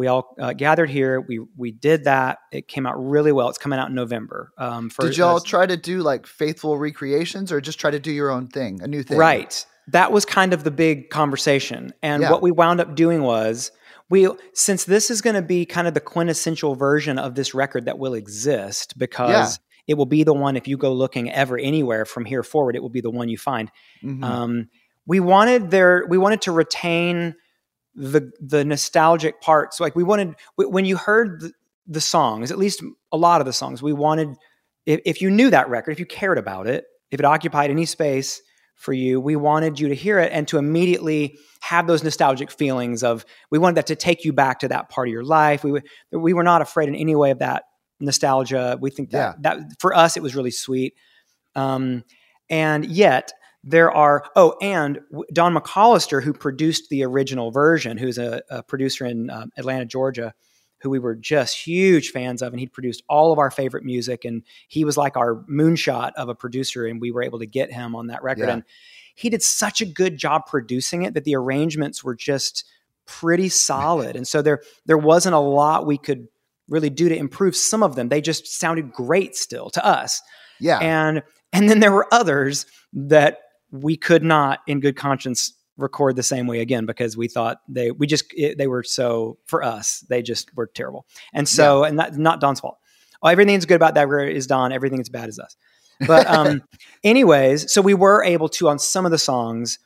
we 0.01 0.07
all 0.07 0.35
uh, 0.41 0.55
gathered 0.55 0.89
here. 0.89 1.21
We 1.21 1.41
we 1.59 1.73
did 1.73 2.05
that. 2.05 2.39
It 2.51 2.69
came 2.69 2.87
out 2.87 2.95
really 2.97 3.33
well. 3.33 3.51
It's 3.51 3.59
coming 3.59 3.79
out 3.79 3.91
in 3.91 3.95
November. 3.95 4.51
Um, 4.57 4.89
for, 4.89 5.03
Did 5.03 5.19
y'all 5.19 5.37
uh, 5.37 5.41
try 5.45 5.67
to 5.67 5.77
do 5.77 6.01
like 6.01 6.27
faithful 6.27 6.79
recreations 6.79 7.53
or 7.53 7.61
just 7.61 7.79
try 7.79 7.91
to 7.91 8.01
do 8.01 8.11
your 8.11 8.31
own 8.31 8.49
thing, 8.49 8.81
a 8.83 8.89
new 8.89 9.03
thing? 9.03 9.19
Right. 9.19 9.63
That 9.89 10.11
was 10.11 10.25
kind 10.25 10.55
of 10.55 10.65
the 10.65 10.71
big 10.71 11.11
conversation. 11.11 11.93
And 12.03 12.23
Yeah. 12.23 12.31
what 12.31 12.41
we 12.41 12.51
wound 12.51 12.81
up 12.81 12.95
doing 12.95 13.23
was 13.23 13.73
we 14.09 14.27
since 14.55 14.85
this 14.85 15.11
is 15.11 15.21
going 15.21 15.37
to 15.37 15.43
be 15.43 15.67
kind 15.67 15.87
of 15.87 15.93
the 15.93 16.01
quintessential 16.01 16.77
version 16.77 17.19
of 17.19 17.35
this 17.35 17.53
record 17.53 17.85
that 17.85 17.99
will 17.99 18.15
exist 18.15 18.97
because 18.97 19.59
Yeah. 19.59 19.93
it 19.93 19.95
will 19.99 20.07
be 20.07 20.25
the 20.25 20.33
one 20.33 20.57
if 20.57 20.67
you 20.67 20.79
go 20.79 20.95
looking 20.95 21.31
ever 21.31 21.59
anywhere 21.59 22.07
from 22.07 22.25
here 22.25 22.43
forward 22.43 22.75
it 22.75 22.81
will 22.81 22.89
be 22.89 23.03
the 23.03 23.11
one 23.11 23.29
you 23.29 23.37
find. 23.37 23.71
Mhm. 24.03 24.25
Um, 24.25 24.69
we 25.07 25.21
wanted 25.21 25.71
there 25.71 26.07
we 26.09 26.17
wanted 26.17 26.41
to 26.43 26.53
retain 26.53 27.35
the 27.95 28.31
the 28.41 28.65
nostalgic 28.65 29.41
parts. 29.41 29.81
Like 29.81 29.97
we 29.97 30.03
wanted 30.03 30.35
when 30.57 30.85
you 30.85 30.97
heard 30.97 31.41
the, 31.41 31.53
the 31.87 32.01
songs 32.01 32.51
at 32.51 32.59
least 32.59 32.83
a 33.13 33.17
lot 33.17 33.41
of 33.41 33.47
the 33.47 33.53
songs 33.53 33.83
we 33.83 33.93
wanted 33.93 34.29
if, 34.87 35.01
if 35.05 35.21
you 35.21 35.31
knew 35.31 35.51
that 35.51 35.69
record 35.69 35.93
if 35.93 35.99
you 35.99 36.07
cared 36.07 36.39
about 36.39 36.67
it 36.67 36.85
if 37.11 37.19
it 37.19 37.27
occupied 37.27 37.71
any 37.71 37.85
space 37.85 38.41
for 38.77 38.93
you 38.93 39.21
we 39.21 39.35
wanted 39.35 39.81
you 39.81 39.89
to 39.89 39.95
hear 39.95 40.21
it 40.21 40.31
and 40.31 40.47
to 40.47 40.59
immediately 40.59 41.37
have 41.61 41.87
those 41.87 42.03
nostalgic 42.03 42.51
feelings 42.51 43.03
of 43.03 43.25
we 43.51 43.59
wanted 43.59 43.77
that 43.77 43.87
to 43.87 43.97
take 43.97 44.25
you 44.25 44.33
back 44.33 44.59
to 44.61 44.69
that 44.69 44.89
part 44.89 45.09
of 45.09 45.13
your 45.13 45.25
life. 45.25 45.63
We, 45.63 45.81
we 46.11 46.33
were 46.33 46.43
not 46.43 46.63
afraid 46.63 46.89
in 46.89 46.95
any 46.95 47.15
way 47.15 47.31
of 47.31 47.39
that 47.39 47.65
nostalgia. 48.01 48.79
We 48.81 48.91
think 48.91 49.11
that 49.11 49.43
that 49.43 49.59
for 49.79 49.95
us 49.95 50.17
it 50.17 50.23
was 50.23 50.35
really 50.35 50.51
sweet. 50.51 50.95
Um, 51.55 52.05
and 52.49 52.85
yet 52.87 53.33
there 53.63 53.91
are 53.91 54.25
oh 54.37 54.57
and 54.63 55.01
don 55.33 55.55
mccollister 55.55 56.23
who 56.23 56.33
produced 56.33 56.89
the 56.89 57.05
original 57.05 57.51
version 57.51 57.99
who's 57.99 58.17
a, 58.19 58.43
a 58.51 58.63
producer 58.63 59.05
in 59.05 59.29
um, 59.31 59.51
atlanta 59.59 59.85
georgia 59.85 60.33
who 60.79 60.89
we 60.89 60.99
were 60.99 61.15
just 61.15 61.57
huge 61.59 62.11
fans 62.11 62.41
of 62.41 62.53
and 62.55 62.61
he'd 62.61 62.73
produced 62.73 63.03
all 63.09 63.33
of 63.33 63.39
our 63.39 63.51
favorite 63.51 63.85
music 63.85 64.25
and 64.25 64.43
he 64.69 64.85
was 64.85 64.97
like 64.97 65.17
our 65.17 65.37
moonshot 65.51 66.13
of 66.17 66.29
a 66.31 66.35
producer 66.35 66.87
and 66.87 67.01
we 67.03 67.11
were 67.11 67.23
able 67.23 67.39
to 67.39 67.47
get 67.47 67.71
him 67.71 67.95
on 67.95 68.07
that 68.07 68.23
record 68.23 68.47
Yeah. 68.47 68.55
and 68.55 68.63
he 69.15 69.29
did 69.29 69.43
such 69.43 69.83
a 69.83 69.87
good 69.87 70.17
job 70.17 70.47
producing 70.47 71.03
it 71.03 71.13
that 71.13 71.25
the 71.25 71.37
arrangements 71.37 72.03
were 72.03 72.15
just 72.17 72.65
pretty 73.05 73.51
solid 73.51 74.17
and 74.17 74.27
so 74.27 74.41
there 74.41 74.63
there 74.87 74.97
wasn't 74.97 75.35
a 75.35 75.39
lot 75.39 75.85
we 75.87 75.99
could 75.99 76.29
really 76.69 76.89
do 76.91 77.09
to 77.11 77.17
improve 77.17 77.55
some 77.55 77.83
of 77.83 77.95
them 77.95 78.09
they 78.09 78.21
just 78.23 78.47
sounded 78.47 78.91
great 78.93 79.37
still 79.37 79.69
to 79.69 79.85
us 79.85 80.23
Yeah. 80.61 80.79
and 80.79 81.23
and 81.53 81.69
then 81.69 81.81
there 81.81 81.93
were 81.93 82.07
others 82.11 82.65
that 82.93 83.39
we 83.73 83.97
could 83.97 84.23
not 84.23 84.61
in 84.67 84.81
good 84.81 84.97
conscience 84.97 85.53
record 85.77 86.15
the 86.17 86.23
same 86.23 86.47
way 86.47 86.61
again 86.61 86.85
because 86.85 87.17
we 87.17 87.27
thought 87.29 87.63
they 87.69 87.91
we 87.91 88.07
just 88.07 88.25
it, 88.37 88.59
they 88.59 88.67
were 88.67 88.83
so 88.83 89.39
for 89.47 89.63
us 89.63 90.01
they 90.09 90.21
just 90.23 90.55
were 90.57 90.67
terrible. 90.67 91.07
And 91.33 91.49
so 91.49 91.85
and 91.85 91.99
that's 91.99 92.17
not 92.19 92.41
don's 92.41 92.61
fault. 92.61 92.79
Oh, 93.23 93.29
everything's 93.29 93.65
good 93.67 93.77
about 93.77 93.95
that 93.95 94.09
is 94.29 94.47
don 94.47 94.73
everything 94.73 94.99
that's 94.99 95.09
bad 95.09 95.29
is 95.29 95.39
us. 95.39 95.57
But 96.07 96.27
um 96.27 96.63
anyways 97.05 97.73
so 97.73 97.81
we 97.81 97.95
were 97.95 98.23
able 98.25 98.49
to 98.51 98.69
on 98.69 98.79
some 98.79 99.05
of 99.07 99.11
the 99.11 99.19
songs 99.19 99.79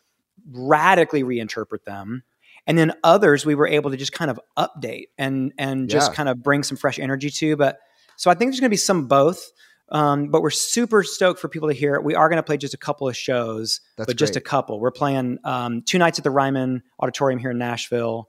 radically 0.50 1.22
reinterpret 1.22 1.84
them. 1.84 2.22
And 2.66 2.78
then 2.78 2.92
others 3.04 3.44
we 3.46 3.54
were 3.54 3.68
able 3.68 3.90
to 3.90 3.96
just 3.96 4.12
kind 4.12 4.30
of 4.30 4.40
update 4.58 5.08
and 5.18 5.52
and 5.58 5.88
just 5.88 6.10
Yeah. 6.10 6.14
kind 6.16 6.28
of 6.28 6.42
bring 6.42 6.62
some 6.62 6.76
fresh 6.76 6.98
energy 6.98 7.30
to 7.30 7.56
but 7.56 7.78
so 8.16 8.30
i 8.30 8.34
think 8.34 8.50
there's 8.50 8.60
going 8.60 8.68
to 8.68 8.70
be 8.70 8.76
some 8.76 9.06
both 9.06 9.52
um, 9.94 10.28
but 10.28 10.42
we're 10.42 10.50
super 10.50 11.02
stoked 11.02 11.40
for 11.40 11.48
people 11.48 11.68
to 11.68 11.74
hear 11.74 11.94
it 11.94 12.04
we 12.04 12.14
are 12.14 12.28
going 12.28 12.36
to 12.36 12.42
play 12.42 12.56
just 12.56 12.74
a 12.74 12.78
couple 12.78 13.08
of 13.08 13.16
shows 13.16 13.80
That's 13.96 14.08
but 14.08 14.16
just 14.16 14.36
a 14.36 14.40
couple 14.40 14.80
we're 14.80 14.90
playing 14.90 15.38
um, 15.44 15.82
two 15.82 15.98
nights 15.98 16.18
at 16.18 16.24
the 16.24 16.30
ryman 16.30 16.82
auditorium 17.00 17.38
here 17.38 17.52
in 17.52 17.58
nashville 17.58 18.28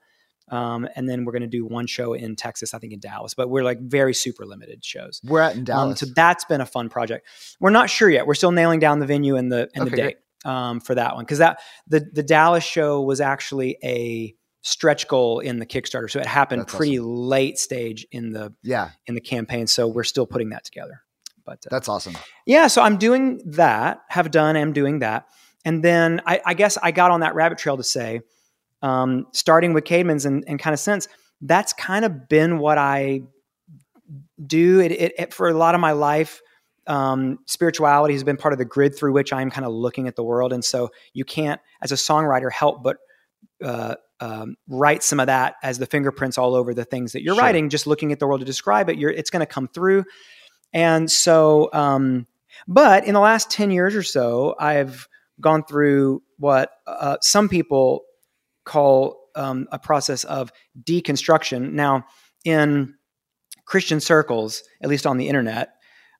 um, 0.49 0.87
and 0.95 1.09
then 1.09 1.25
we're 1.25 1.31
going 1.31 1.41
to 1.41 1.47
do 1.47 1.65
one 1.65 1.87
show 1.87 2.13
in 2.13 2.35
texas 2.35 2.73
i 2.73 2.79
think 2.79 2.93
in 2.93 2.99
dallas 2.99 3.33
but 3.33 3.49
we're 3.49 3.63
like 3.63 3.79
very 3.81 4.13
super 4.13 4.45
limited 4.45 4.85
shows 4.85 5.19
We're 5.23 5.41
at 5.41 5.53
in 5.53 5.59
um, 5.59 5.63
Dallas. 5.65 5.99
so 5.99 6.05
that's 6.15 6.45
been 6.45 6.61
a 6.61 6.65
fun 6.65 6.89
project. 6.89 7.27
We're 7.59 7.71
not 7.71 7.89
sure 7.89 8.09
yet. 8.09 8.27
We're 8.27 8.35
still 8.35 8.51
nailing 8.51 8.79
down 8.79 8.99
the 8.99 9.05
venue 9.05 9.35
and 9.35 9.51
the 9.51 9.69
and 9.73 9.87
Okay, 9.87 9.89
the 9.89 9.95
date 9.97 10.17
um, 10.45 10.79
for 10.79 10.95
that 10.95 11.15
one 11.15 11.25
because 11.25 11.39
that 11.39 11.59
the 11.87 12.07
the 12.13 12.23
Dallas 12.23 12.63
show 12.63 13.01
was 13.01 13.19
actually 13.19 13.77
a 13.83 14.35
stretch 14.61 15.07
goal 15.07 15.39
in 15.39 15.59
the 15.59 15.65
Kickstarter, 15.65 16.09
so 16.09 16.19
it 16.19 16.25
happened 16.25 16.61
That's 16.61 16.75
pretty 16.75 16.99
late 16.99 17.57
stage 17.57 18.05
in 18.11 18.31
the 18.31 18.53
yeah, 18.63 18.91
in 19.07 19.15
the 19.15 19.21
campaign. 19.21 19.67
So 19.67 19.87
we're 19.87 20.03
still 20.03 20.27
putting 20.27 20.49
that 20.49 20.63
together. 20.63 21.01
But 21.45 21.59
uh, 21.65 21.69
that's 21.71 21.87
awesome. 21.87 22.15
yeah, 22.45 22.67
so 22.67 22.81
I'm 22.81 22.97
doing 22.97 23.41
that. 23.45 24.01
Have 24.09 24.31
done. 24.31 24.55
Am 24.55 24.73
doing 24.73 24.99
that, 24.99 25.27
and 25.63 25.83
then 25.83 26.21
I, 26.25 26.41
I 26.45 26.53
guess 26.53 26.77
I 26.81 26.91
got 26.91 27.11
on 27.11 27.19
that 27.21 27.35
rabbit 27.35 27.57
trail 27.57 27.77
to 27.77 27.83
say, 27.83 28.21
um, 28.81 29.27
starting 29.31 29.73
with 29.73 29.83
Caedmon's 29.83 30.25
and, 30.25 30.43
and 30.47 30.59
kind 30.59 30.73
of 30.73 30.79
since 30.79 31.07
that's 31.41 31.73
kind 31.73 32.03
of 32.05 32.27
been 32.29 32.57
what 32.59 32.77
I 32.77 33.21
do. 34.45 34.79
It, 34.79 34.91
it, 34.91 35.13
it 35.17 35.33
for 35.33 35.49
a 35.49 35.53
lot 35.53 35.75
of 35.75 35.81
my 35.81 35.91
life. 35.91 36.41
Um, 36.87 37.39
spirituality 37.47 38.13
has 38.13 38.23
been 38.23 38.37
part 38.37 38.53
of 38.53 38.59
the 38.59 38.65
grid 38.65 38.95
through 38.95 39.11
which 39.13 39.33
I'm 39.33 39.49
kind 39.49 39.65
of 39.65 39.73
looking 39.73 40.07
at 40.07 40.15
the 40.15 40.23
world, 40.23 40.53
and 40.53 40.63
so 40.63 40.91
you 41.13 41.25
can't, 41.25 41.59
as 41.81 41.91
a 41.91 41.95
songwriter, 41.95 42.51
help 42.51 42.83
but 42.83 42.97
uh, 43.63 43.95
um, 44.19 44.55
write 44.67 45.01
some 45.01 45.19
of 45.19 45.25
that 45.27 45.55
as 45.63 45.79
the 45.79 45.87
fingerprints 45.87 46.37
all 46.37 46.53
over 46.53 46.73
the 46.75 46.85
things 46.85 47.13
that 47.13 47.23
you're 47.23 47.33
Sure. 47.33 47.43
writing. 47.43 47.69
Just 47.69 47.87
looking 47.87 48.11
at 48.11 48.19
the 48.19 48.27
world 48.27 48.41
to 48.41 48.45
describe 48.45 48.87
it, 48.89 48.97
you're, 48.99 49.09
it's 49.09 49.31
going 49.31 49.39
to 49.39 49.47
come 49.47 49.67
through. 49.67 50.05
And 50.75 51.09
so, 51.09 51.69
um, 51.73 52.27
but 52.67 53.07
in 53.07 53.13
the 53.13 53.19
last 53.21 53.49
10 53.49 53.71
years 53.71 53.95
or 53.95 54.03
so, 54.03 54.55
I've 54.59 55.07
gone 55.39 55.63
through 55.63 56.21
what 56.37 56.69
uh, 56.85 57.17
some 57.21 57.49
people 57.49 58.01
call 58.65 59.29
um, 59.35 59.67
a 59.71 59.79
process 59.79 60.25
of 60.25 60.51
deconstruction. 60.83 61.71
Now, 61.71 62.05
in 62.43 62.93
Christian 63.65 63.99
circles, 64.01 64.63
at 64.83 64.89
least 64.89 65.07
on 65.07 65.17
the 65.17 65.29
internet, 65.29 65.69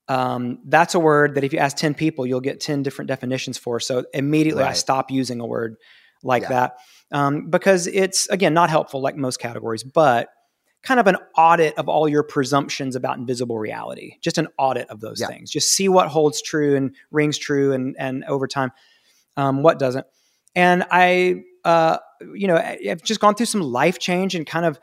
um, 0.08 0.60
that's 0.66 0.96
a 0.96 1.00
word 1.00 1.36
that 1.36 1.44
if 1.44 1.52
you 1.52 1.60
ask 1.60 1.76
10 1.78 1.94
people, 1.94 2.26
you'll 2.26 2.40
get 2.40 2.60
10 2.62 2.82
different 2.82 3.08
definitions 3.10 3.58
for. 3.58 3.80
So 3.80 4.06
immediately 4.14 4.64
I 4.64 4.68
Right. 4.68 4.78
stop 4.78 5.12
using 5.12 5.42
a 5.42 5.46
word 5.46 5.76
like 6.24 6.44
Yeah. 6.44 6.50
that 6.50 6.78
um, 7.12 7.50
because 7.50 7.88
it's, 7.88 8.30
again, 8.30 8.54
not 8.54 8.70
helpful 8.70 9.02
like 9.02 9.16
most 9.16 9.38
categories, 9.38 9.84
but 9.84 10.30
kind 10.86 11.00
of 11.00 11.08
an 11.08 11.18
audit 11.36 11.78
of 11.78 11.90
all 11.90 12.08
your 12.08 12.24
presumptions 12.24 12.96
about 12.96 13.18
invisible 13.18 13.58
reality. 13.58 14.18
Just 14.22 14.38
an 14.38 14.48
audit 14.58 14.90
of 14.90 15.02
those 15.02 15.20
Yeah. 15.20 15.28
things. 15.28 15.50
Just 15.50 15.72
see 15.72 15.90
what 15.90 16.08
holds 16.08 16.42
true 16.42 16.76
and 16.76 16.96
rings 17.12 17.38
true 17.38 17.74
and, 17.74 17.96
and 18.00 18.24
over 18.26 18.48
time, 18.48 18.72
um, 19.36 19.64
what 19.64 19.80
doesn't. 19.80 20.06
And 20.56 20.86
I, 20.92 21.44
uh, 21.66 21.98
you 22.34 22.48
know, 22.48 22.56
I've 22.56 23.04
just 23.04 23.20
gone 23.20 23.36
through 23.36 23.48
some 23.48 23.62
life 23.62 24.00
change 24.00 24.36
and 24.36 24.46
kind 24.46 24.66
of, 24.66 24.80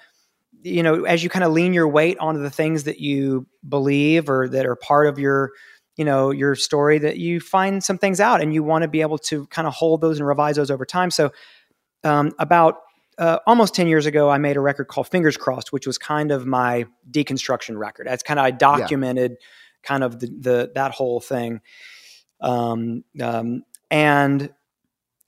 you 0.63 0.83
know, 0.83 1.05
as 1.05 1.23
you 1.25 1.31
kind 1.31 1.45
of 1.45 1.53
lean 1.53 1.73
your 1.73 1.89
weight 1.89 2.19
onto 2.19 2.43
the 2.43 2.51
things 2.51 2.85
that 2.85 3.01
you 3.01 3.47
believe 3.69 4.29
or 4.29 4.49
that 4.49 4.67
are 4.67 4.77
part 4.77 5.07
of 5.07 5.19
your, 5.19 5.53
you 5.97 6.05
know, 6.05 6.31
your 6.31 6.55
story, 6.57 6.99
that 6.99 7.17
you 7.19 7.39
find 7.41 7.83
some 7.83 7.97
things 7.99 8.21
out 8.21 8.43
and 8.43 8.53
you 8.53 8.63
want 8.63 8.83
to 8.83 8.89
be 8.89 9.01
able 9.01 9.19
to 9.19 9.47
kind 9.47 9.69
of 9.69 9.75
hold 9.75 10.01
those 10.01 10.19
and 10.19 10.27
revise 10.27 10.57
those 10.57 10.71
over 10.71 10.85
time. 10.85 11.11
So, 11.11 11.31
um, 12.05 12.33
about 12.39 12.79
uh, 13.23 13.39
almost 13.47 13.73
10 13.77 13.87
years 13.87 14.05
ago, 14.07 14.29
I 14.29 14.39
made 14.39 14.57
a 14.57 14.61
record 14.61 14.89
called 14.89 15.07
Fingers 15.07 15.37
Crossed, 15.37 15.73
which 15.73 15.87
was 15.87 15.97
kind 15.97 16.33
of 16.33 16.45
my 16.45 16.87
deconstruction 17.09 17.79
record. 17.79 18.09
That's 18.09 18.25
kind 18.25 18.41
of, 18.41 18.45
I 18.45 18.51
documented 18.51 19.37
kind 19.85 20.03
of 20.03 20.19
the, 20.19 20.27
the, 20.27 20.73
that 20.75 20.91
whole 20.91 21.21
thing. 21.21 21.61
Um, 22.41 23.05
um, 23.21 23.63
and, 23.93 24.51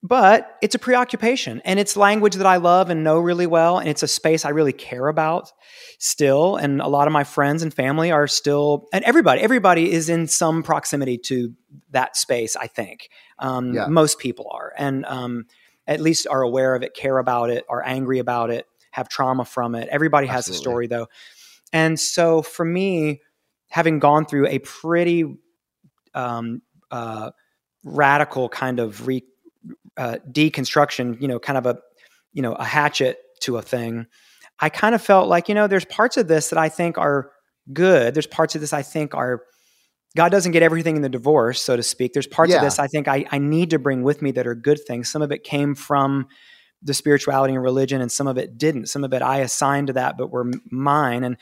but 0.03 0.59
it's 0.61 0.75
a 0.75 0.79
preoccupation 0.81 1.63
and 1.65 1.79
it's 1.79 1.97
language 1.97 2.35
that 2.35 2.47
I 2.47 2.57
love 2.57 2.91
and 2.91 3.05
know 3.05 3.21
really 3.21 3.47
well. 3.47 3.79
And 3.79 3.89
it's 3.89 4.03
a 4.03 4.09
space 4.09 4.45
I 4.45 4.49
really 4.49 4.73
care 4.73 5.07
about 5.07 5.53
still. 6.01 6.57
And 6.57 6.81
a 6.81 6.89
lot 6.89 7.07
of 7.07 7.13
my 7.13 7.23
friends 7.23 7.63
and 7.63 7.73
family 7.73 8.11
are 8.11 8.27
still, 8.27 8.89
and 8.93 9.05
everybody, 9.05 9.41
everybody 9.41 9.93
is 9.93 10.09
in 10.09 10.27
some 10.27 10.65
proximity 10.65 11.17
to 11.27 11.55
that 11.91 12.17
space, 12.17 12.57
I 12.57 12.67
think. 12.67 13.09
Um, 13.39 13.73
Yeah. 13.73 13.87
Most 13.87 14.19
people 14.19 14.49
are. 14.51 14.73
And, 14.77 15.05
um, 15.07 15.47
at 15.87 16.01
least 16.01 16.27
are 16.27 16.43
aware 16.43 16.75
of 16.75 16.83
it, 16.83 16.95
care 16.95 17.19
about 17.19 17.51
it, 17.51 17.65
are 17.69 17.83
angry 17.85 18.19
about 18.19 18.51
it, 18.51 18.67
have 18.91 19.09
trauma 19.09 19.45
from 19.45 19.75
it. 19.75 19.89
Everybody 19.89 20.27
has 20.27 20.49
a 20.49 20.55
story 20.55 20.87
though. 20.87 21.09
And 21.73 21.99
so 21.99 22.43
for 22.43 22.65
me, 22.65 23.21
having 23.69 23.99
gone 23.99 24.25
through 24.27 24.47
a 24.47 24.61
pretty 24.61 25.25
um, 26.15 26.63
uh, 26.91 27.31
radical 27.83 28.49
kind 28.49 28.79
of 28.79 29.07
re, 29.07 29.25
uh, 29.97 30.19
deconstruction, 30.31 31.21
you 31.21 31.29
know, 31.29 31.39
kind 31.39 31.59
of 31.59 31.67
a, 31.67 31.79
you 32.33 32.43
know, 32.43 32.53
a 32.55 32.65
hatchet 32.65 33.19
to 33.41 33.57
a 33.57 33.63
thing, 33.63 34.07
I 34.61 34.69
kind 34.69 34.95
of 34.95 35.03
felt 35.03 35.29
like, 35.29 35.49
you 35.49 35.55
know, 35.55 35.67
there's 35.67 35.85
parts 35.85 36.17
of 36.17 36.29
this 36.29 36.51
that 36.51 36.59
I 36.59 36.69
think 36.69 36.97
are 36.99 37.31
good. 37.73 38.15
There's 38.15 38.27
parts 38.27 38.55
of 38.55 38.61
this 38.61 38.73
I 38.73 38.83
think 38.83 39.15
are 39.15 39.43
God 40.17 40.31
doesn't 40.31 40.53
get 40.53 40.63
everything 40.63 40.97
in 40.97 41.03
the 41.03 41.09
divorce, 41.09 41.61
so 41.61 41.77
to 41.77 41.83
speak. 41.83 42.13
There's 42.13 42.27
parts 42.27 42.51
Yeah. 42.53 42.59
of 42.59 42.63
this 42.63 42.79
I 42.79 42.87
think 42.87 43.09
I, 43.09 43.25
I 43.31 43.39
need 43.39 43.71
to 43.71 43.79
bring 43.79 44.03
with 44.03 44.23
me 44.23 44.31
that 44.33 44.47
are 44.47 44.55
good 44.55 44.81
things. 44.87 45.11
Some 45.11 45.23
of 45.23 45.33
it 45.33 45.43
came 45.45 45.75
from 45.75 46.27
the 46.83 46.95
spirituality 46.95 47.55
and 47.55 47.63
religion, 47.63 48.01
and 48.01 48.13
some 48.13 48.27
of 48.27 48.37
it 48.39 48.59
didn't. 48.59 48.87
Some 48.87 49.05
of 49.05 49.13
it 49.13 49.23
I 49.23 49.39
assigned 49.39 49.89
to 49.89 49.93
that, 49.95 50.17
but 50.19 50.31
were 50.31 50.51
mine. 50.71 51.25
And 51.25 51.37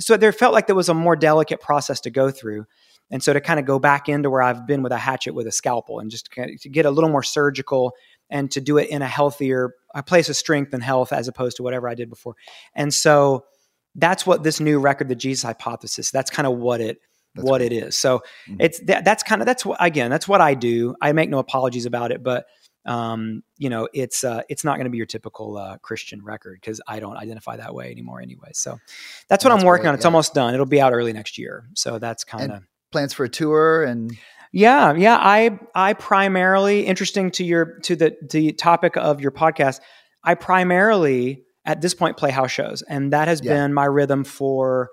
so 0.00 0.16
there 0.16 0.32
felt 0.32 0.54
like 0.54 0.66
there 0.66 0.76
was 0.76 0.88
a 0.88 0.94
more 0.94 1.16
delicate 1.16 1.60
process 1.60 2.00
to 2.00 2.10
go 2.10 2.30
through. 2.30 2.64
And 3.10 3.22
so 3.22 3.32
to 3.32 3.40
kind 3.40 3.60
of 3.60 3.66
go 3.66 3.78
back 3.78 4.08
into 4.08 4.30
where 4.30 4.42
I've 4.42 4.66
been 4.66 4.82
with 4.82 4.92
a 4.92 4.98
hatchet 4.98 5.32
with 5.34 5.46
a 5.46 5.52
scalpel 5.52 6.00
and 6.00 6.10
just 6.10 6.30
kind 6.30 6.50
of 6.50 6.60
to 6.62 6.68
get 6.68 6.86
a 6.86 6.90
little 6.90 7.10
more 7.10 7.22
surgical 7.22 7.92
and 8.30 8.50
to 8.50 8.60
do 8.60 8.78
it 8.78 8.88
in 8.90 9.02
a 9.02 9.06
healthier 9.06 9.74
a 9.94 10.02
place 10.02 10.28
of 10.28 10.36
strength 10.36 10.74
and 10.74 10.82
health 10.82 11.12
as 11.12 11.28
opposed 11.28 11.56
to 11.58 11.62
whatever 11.62 11.88
I 11.88 11.94
did 11.94 12.10
before. 12.10 12.34
And 12.74 12.92
so 12.92 13.44
that's 13.94 14.26
what 14.26 14.42
this 14.42 14.58
new 14.60 14.80
record, 14.80 15.08
the 15.08 15.14
Jesus 15.14 15.44
hypothesis, 15.44 16.10
that's 16.10 16.30
kind 16.30 16.46
of 16.46 16.58
what 16.58 16.80
it 16.80 16.98
That's 17.36 17.48
what 17.48 17.58
great. 17.58 17.72
it 17.72 17.84
is. 17.84 17.96
So 17.96 18.20
Mhm. 18.48 18.56
it's 18.60 18.80
that, 18.80 19.04
that's 19.04 19.22
kind 19.22 19.40
of 19.42 19.46
that's 19.46 19.64
what 19.64 19.78
again 19.80 20.10
that's 20.10 20.26
what 20.28 20.40
I 20.40 20.54
do. 20.54 20.94
I 21.00 21.12
make 21.12 21.30
no 21.30 21.38
apologies 21.38 21.86
about 21.86 22.10
it, 22.12 22.22
but 22.22 22.46
um, 22.84 23.42
you 23.58 23.68
know 23.68 23.88
it's 23.92 24.22
uh, 24.22 24.42
it's 24.48 24.62
not 24.64 24.76
going 24.76 24.84
to 24.84 24.90
be 24.90 24.96
your 24.96 25.06
typical 25.06 25.56
uh, 25.56 25.76
Christian 25.78 26.22
record 26.22 26.58
because 26.60 26.80
I 26.86 27.00
don't 27.00 27.16
identify 27.16 27.56
that 27.56 27.74
way 27.74 27.90
anymore 27.90 28.20
anyway. 28.20 28.50
So 28.52 28.78
that's 29.28 29.44
what 29.44 29.50
That's 29.50 29.62
I'm 29.62 29.66
working 29.66 29.82
great, 29.82 29.88
on. 29.90 29.94
It's 29.96 30.04
yeah. 30.04 30.08
almost 30.08 30.34
done. 30.34 30.54
It'll 30.54 30.66
be 30.66 30.80
out 30.80 30.92
early 30.92 31.12
next 31.12 31.36
year. 31.36 31.66
So 31.74 31.98
that's 31.98 32.22
kind 32.24 32.52
of 32.52 32.62
Plans 32.92 33.12
for 33.12 33.24
a 33.24 33.28
tour 33.28 33.82
and 33.82 34.16
yeah, 34.52 34.94
yeah. 34.94 35.18
I 35.20 35.58
I 35.74 35.94
primarily 35.94 36.86
interesting 36.86 37.32
to 37.32 37.44
your 37.44 37.78
to 37.80 37.96
the 37.96 38.16
the 38.30 38.52
topic 38.52 38.96
of 38.96 39.20
your 39.20 39.32
podcast. 39.32 39.80
I 40.22 40.34
primarily 40.36 41.42
at 41.64 41.80
this 41.80 41.94
point 41.94 42.16
play 42.16 42.30
house 42.30 42.52
shows, 42.52 42.82
and 42.82 43.12
that 43.12 43.26
has 43.28 43.40
Yeah. 43.42 43.54
been 43.54 43.74
my 43.74 43.84
rhythm 43.86 44.22
for. 44.24 44.90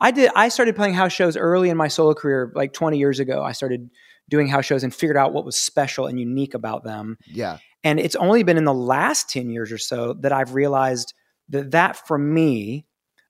I 0.00 0.10
did. 0.10 0.30
I 0.36 0.48
started 0.48 0.76
playing 0.76 0.94
house 0.94 1.12
shows 1.12 1.36
early 1.36 1.70
in 1.70 1.76
my 1.76 1.88
solo 1.88 2.14
career, 2.14 2.52
like 2.54 2.72
20 2.72 2.98
years 2.98 3.18
ago. 3.20 3.42
I 3.42 3.52
started 3.52 3.90
doing 4.28 4.46
house 4.46 4.64
shows 4.64 4.84
and 4.84 4.94
figured 4.94 5.16
out 5.16 5.32
what 5.32 5.44
was 5.44 5.56
special 5.56 6.06
and 6.06 6.20
unique 6.20 6.54
about 6.54 6.84
them. 6.84 7.16
yeah, 7.26 7.58
And 7.82 7.98
it's 7.98 8.16
only 8.16 8.42
been 8.42 8.58
in 8.58 8.64
the 8.64 8.74
last 8.74 9.30
10 9.30 9.50
years 9.50 9.72
or 9.72 9.78
so 9.78 10.12
that 10.20 10.32
I've 10.32 10.54
realized 10.54 11.14
that 11.48 11.70
that 11.70 12.06
for 12.06 12.18
me 12.18 12.86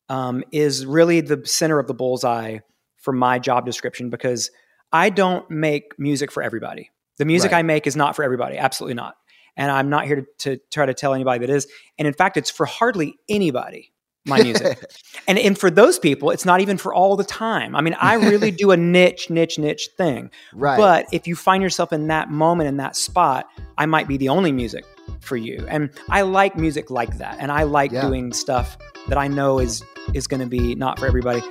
um, 0.09 0.43
is 0.51 0.85
really 0.85 1.21
the 1.21 1.41
center 1.45 1.79
of 1.79 1.87
the 1.87 1.95
bullseye 1.95 2.59
for 2.97 3.13
my 3.13 3.39
job 3.39 3.65
description 3.65 4.11
because 4.11 4.51
I 4.93 5.11
don't 5.11 5.49
make 5.51 5.99
music 5.99 6.33
for 6.33 6.43
everybody. 6.43 6.91
The 7.19 7.25
music 7.25 7.53
Right. 7.53 7.59
I 7.59 7.63
make 7.63 7.87
is 7.87 7.95
not 7.97 8.17
for 8.17 8.25
everybody, 8.25 8.59
absolutely 8.59 8.95
not. 8.95 9.15
And 9.57 9.71
I'm 9.71 9.91
not 9.91 10.07
here 10.07 10.17
to, 10.17 10.27
to 10.39 10.61
try 10.71 10.87
to 10.87 10.95
tell 10.95 11.15
anybody 11.15 11.47
that 11.47 11.53
is. 11.53 11.67
And 11.99 12.09
in 12.09 12.15
fact, 12.15 12.37
it's 12.37 12.51
for 12.51 12.65
hardly 12.67 13.17
anybody, 13.29 13.93
my 14.29 14.43
music. 14.43 14.79
and, 15.29 15.39
and 15.39 15.59
for 15.59 15.71
those 15.71 15.99
people, 15.99 16.31
it's 16.31 16.45
not 16.45 16.61
even 16.61 16.77
for 16.77 16.93
all 16.95 17.17
the 17.17 17.25
time. 17.25 17.75
I 17.75 17.81
mean, 17.81 17.95
I 18.01 18.15
really 18.15 18.51
do 18.51 18.71
a 18.71 18.77
niche, 18.97 19.31
niche, 19.31 19.59
niche 19.59 19.89
thing. 19.97 20.31
right. 20.53 20.77
But 20.77 21.07
if 21.13 21.27
you 21.27 21.35
find 21.35 21.63
yourself 21.63 21.93
in 21.93 22.07
that 22.09 22.31
moment, 22.31 22.69
in 22.69 22.77
that 22.77 22.95
spot, 22.97 23.49
I 23.79 23.87
might 23.87 24.07
be 24.07 24.17
the 24.17 24.29
only 24.29 24.53
music 24.53 24.85
for 25.21 25.37
you. 25.37 25.65
And 25.69 25.91
I 26.11 26.23
like 26.23 26.57
music 26.57 26.91
like 26.91 27.19
that. 27.19 27.37
And 27.41 27.51
I 27.51 27.63
like 27.65 27.91
Yeah. 27.93 28.03
doing 28.03 28.33
stuff 28.33 28.77
that 29.09 29.19
I 29.19 29.27
know 29.29 29.59
is 29.59 29.83
is 30.15 30.27
going 30.27 30.41
to 30.41 30.47
be 30.47 30.75
not 30.75 30.99
for 30.99 31.07
everybody. 31.07 31.43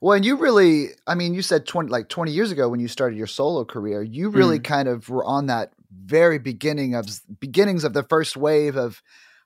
Well, 0.00 0.12
and 0.16 0.24
you 0.24 0.36
really, 0.36 0.88
I 1.06 1.14
mean, 1.14 1.32
you 1.32 1.40
said 1.40 1.64
20, 1.66 1.88
like 1.88 2.08
20 2.10 2.30
years 2.30 2.50
ago 2.50 2.68
when 2.68 2.78
you 2.78 2.88
started 2.88 3.16
your 3.16 3.26
solo 3.26 3.64
career, 3.64 4.02
you 4.02 4.28
really 4.28 4.58
Mm. 4.58 4.64
kind 4.64 4.88
of 4.88 5.08
were 5.08 5.24
on 5.24 5.46
that 5.46 5.72
very 6.04 6.38
beginning 6.38 6.94
of 6.94 7.06
beginnings 7.40 7.84
of 7.84 7.94
the 7.94 8.02
first 8.02 8.36
wave 8.36 8.76
of 8.76 9.02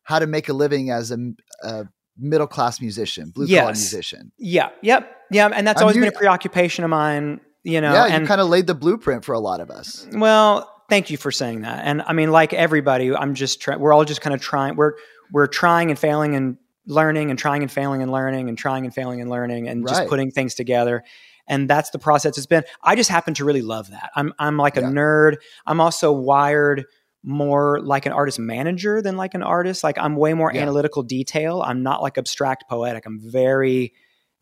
how 0.09 0.19
to 0.19 0.27
make 0.27 0.49
a 0.49 0.55
living 0.55 0.89
as 0.91 1.11
a, 1.11 1.19
a 1.63 1.85
middle 2.17 2.47
class 2.47 2.81
musician, 2.81 3.29
blue 3.29 3.47
collar 3.47 3.69
Yes. 3.69 3.77
musician. 3.79 4.33
Yeah. 4.39 4.71
Yep. 4.81 5.07
Yeah. 5.31 5.51
And 5.55 5.67
that's 5.67 5.83
always 5.83 5.97
been 5.99 6.09
a 6.09 6.13
preoccupation 6.13 6.83
of 6.83 6.89
mine. 6.91 7.41
You 7.63 7.83
know. 7.83 7.93
yeah, 7.93 8.07
and 8.07 8.23
you 8.23 8.27
kind 8.27 8.41
of 8.41 8.49
laid 8.49 8.67
the 8.67 8.75
blueprint 8.75 9.23
for 9.27 9.35
a 9.35 9.39
lot 9.39 9.61
of 9.61 9.71
us. 9.71 10.07
Well, 10.13 10.73
thank 10.89 11.11
you 11.11 11.19
for 11.19 11.31
saying 11.31 11.61
that. 11.63 11.85
And 11.85 12.01
I 12.07 12.15
mean, 12.15 12.31
like 12.31 12.55
everybody, 12.55 13.15
I'm 13.15 13.35
just 13.35 13.61
trying. 13.61 13.81
We're 13.81 13.93
all 13.93 14.07
just 14.07 14.23
kind 14.23 14.33
of 14.33 14.41
trying. 14.41 14.77
We're 14.77 14.95
we're 15.31 15.47
trying 15.49 15.91
and 15.91 15.99
failing 15.99 16.35
and 16.35 16.57
learning 16.87 17.29
and 17.29 17.39
trying 17.39 17.61
and 17.63 17.71
failing 17.71 18.01
and 18.01 18.11
learning 18.11 18.49
and 18.49 18.57
trying 18.57 18.87
and 18.87 18.95
failing 18.95 19.21
and 19.21 19.29
learning 19.29 19.69
and 19.69 19.87
just 19.87 20.09
putting 20.09 20.31
things 20.31 20.55
together. 20.55 21.05
And 21.47 21.69
that's 21.69 21.91
the 21.91 21.99
process 21.99 22.39
it's 22.39 22.47
been. 22.47 22.65
I 22.83 22.95
just 22.95 23.11
happen 23.11 23.35
to 23.35 23.45
really 23.45 23.61
love 23.63 23.91
that. 23.91 24.11
I'm 24.17 24.33
I'm 24.39 24.57
like 24.57 24.79
a 24.79 24.81
Yeah. 24.81 24.89
nerd. 24.89 25.37
I'm 25.67 25.81
also 25.81 26.13
wired 26.13 26.87
more 27.23 27.81
like 27.81 28.07
an 28.07 28.13
artist 28.13 28.39
manager 28.39 29.03
than 29.03 29.17
like 29.17 29.35
an 29.35 29.43
artist. 29.43 29.83
Like 29.83 29.99
I'm 29.99 30.17
way 30.17 30.35
more 30.35 30.53
Yeah. 30.53 30.63
analytical 30.63 31.03
detail. 31.03 31.63
I'm 31.63 31.83
not 31.83 32.03
like 32.03 32.17
abstract 32.19 32.69
poetic. 32.69 33.07
I'm 33.07 33.19
very 33.21 33.93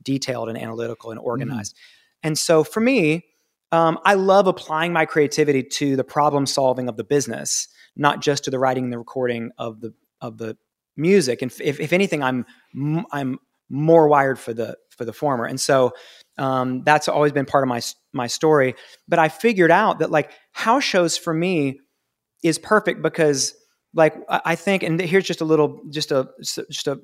detailed 0.03 0.49
and 0.49 0.59
analytical 0.59 1.11
and 1.11 1.19
organized. 1.19 1.77
And 2.23 2.39
so 2.39 2.65
for 2.65 2.81
me, 2.81 3.25
um, 3.73 3.99
I 4.05 4.15
love 4.15 4.47
applying 4.47 4.93
my 4.93 5.07
creativity 5.07 5.63
to 5.63 5.97
the 5.97 6.05
problem 6.05 6.47
solving 6.47 6.89
of 6.89 6.97
the 6.97 7.05
business, 7.05 7.69
not 7.97 8.21
just 8.23 8.45
to 8.45 8.51
the 8.51 8.59
writing 8.59 8.85
and 8.85 8.93
the 8.93 8.99
recording 8.99 9.51
of 9.59 9.81
the 9.81 9.93
of 10.21 10.39
the 10.39 10.57
music. 10.97 11.43
And 11.43 11.53
if, 11.61 11.81
if 11.81 11.93
anything, 11.93 12.23
I'm 12.23 12.47
I'm 13.11 13.39
more 13.69 14.07
wired 14.09 14.39
for 14.39 14.55
the 14.55 14.77
for 14.91 15.05
the 15.05 15.13
former. 15.13 15.45
And 15.45 15.61
so 15.61 15.93
um, 16.39 16.83
that's 16.85 17.09
always 17.09 17.33
been 17.33 17.47
part 17.47 17.65
of 17.65 17.69
my 17.69 17.81
my 18.13 18.29
story. 18.29 18.75
But 19.09 19.19
I 19.19 19.29
figured 19.29 19.71
out 19.71 19.99
that 19.99 20.11
like 20.11 20.31
house 20.53 20.85
shows 20.85 21.19
for 21.19 21.35
me 21.35 21.81
is 22.43 22.59
perfect 22.59 23.03
because 23.03 23.55
like 23.95 24.15
I 24.29 24.55
think, 24.57 24.83
and 24.83 25.01
here's 25.01 25.25
just 25.25 25.41
a 25.41 25.45
little, 25.45 25.81
just 25.91 26.13
a 26.13 26.29
just 26.41 26.87
a 26.87 27.01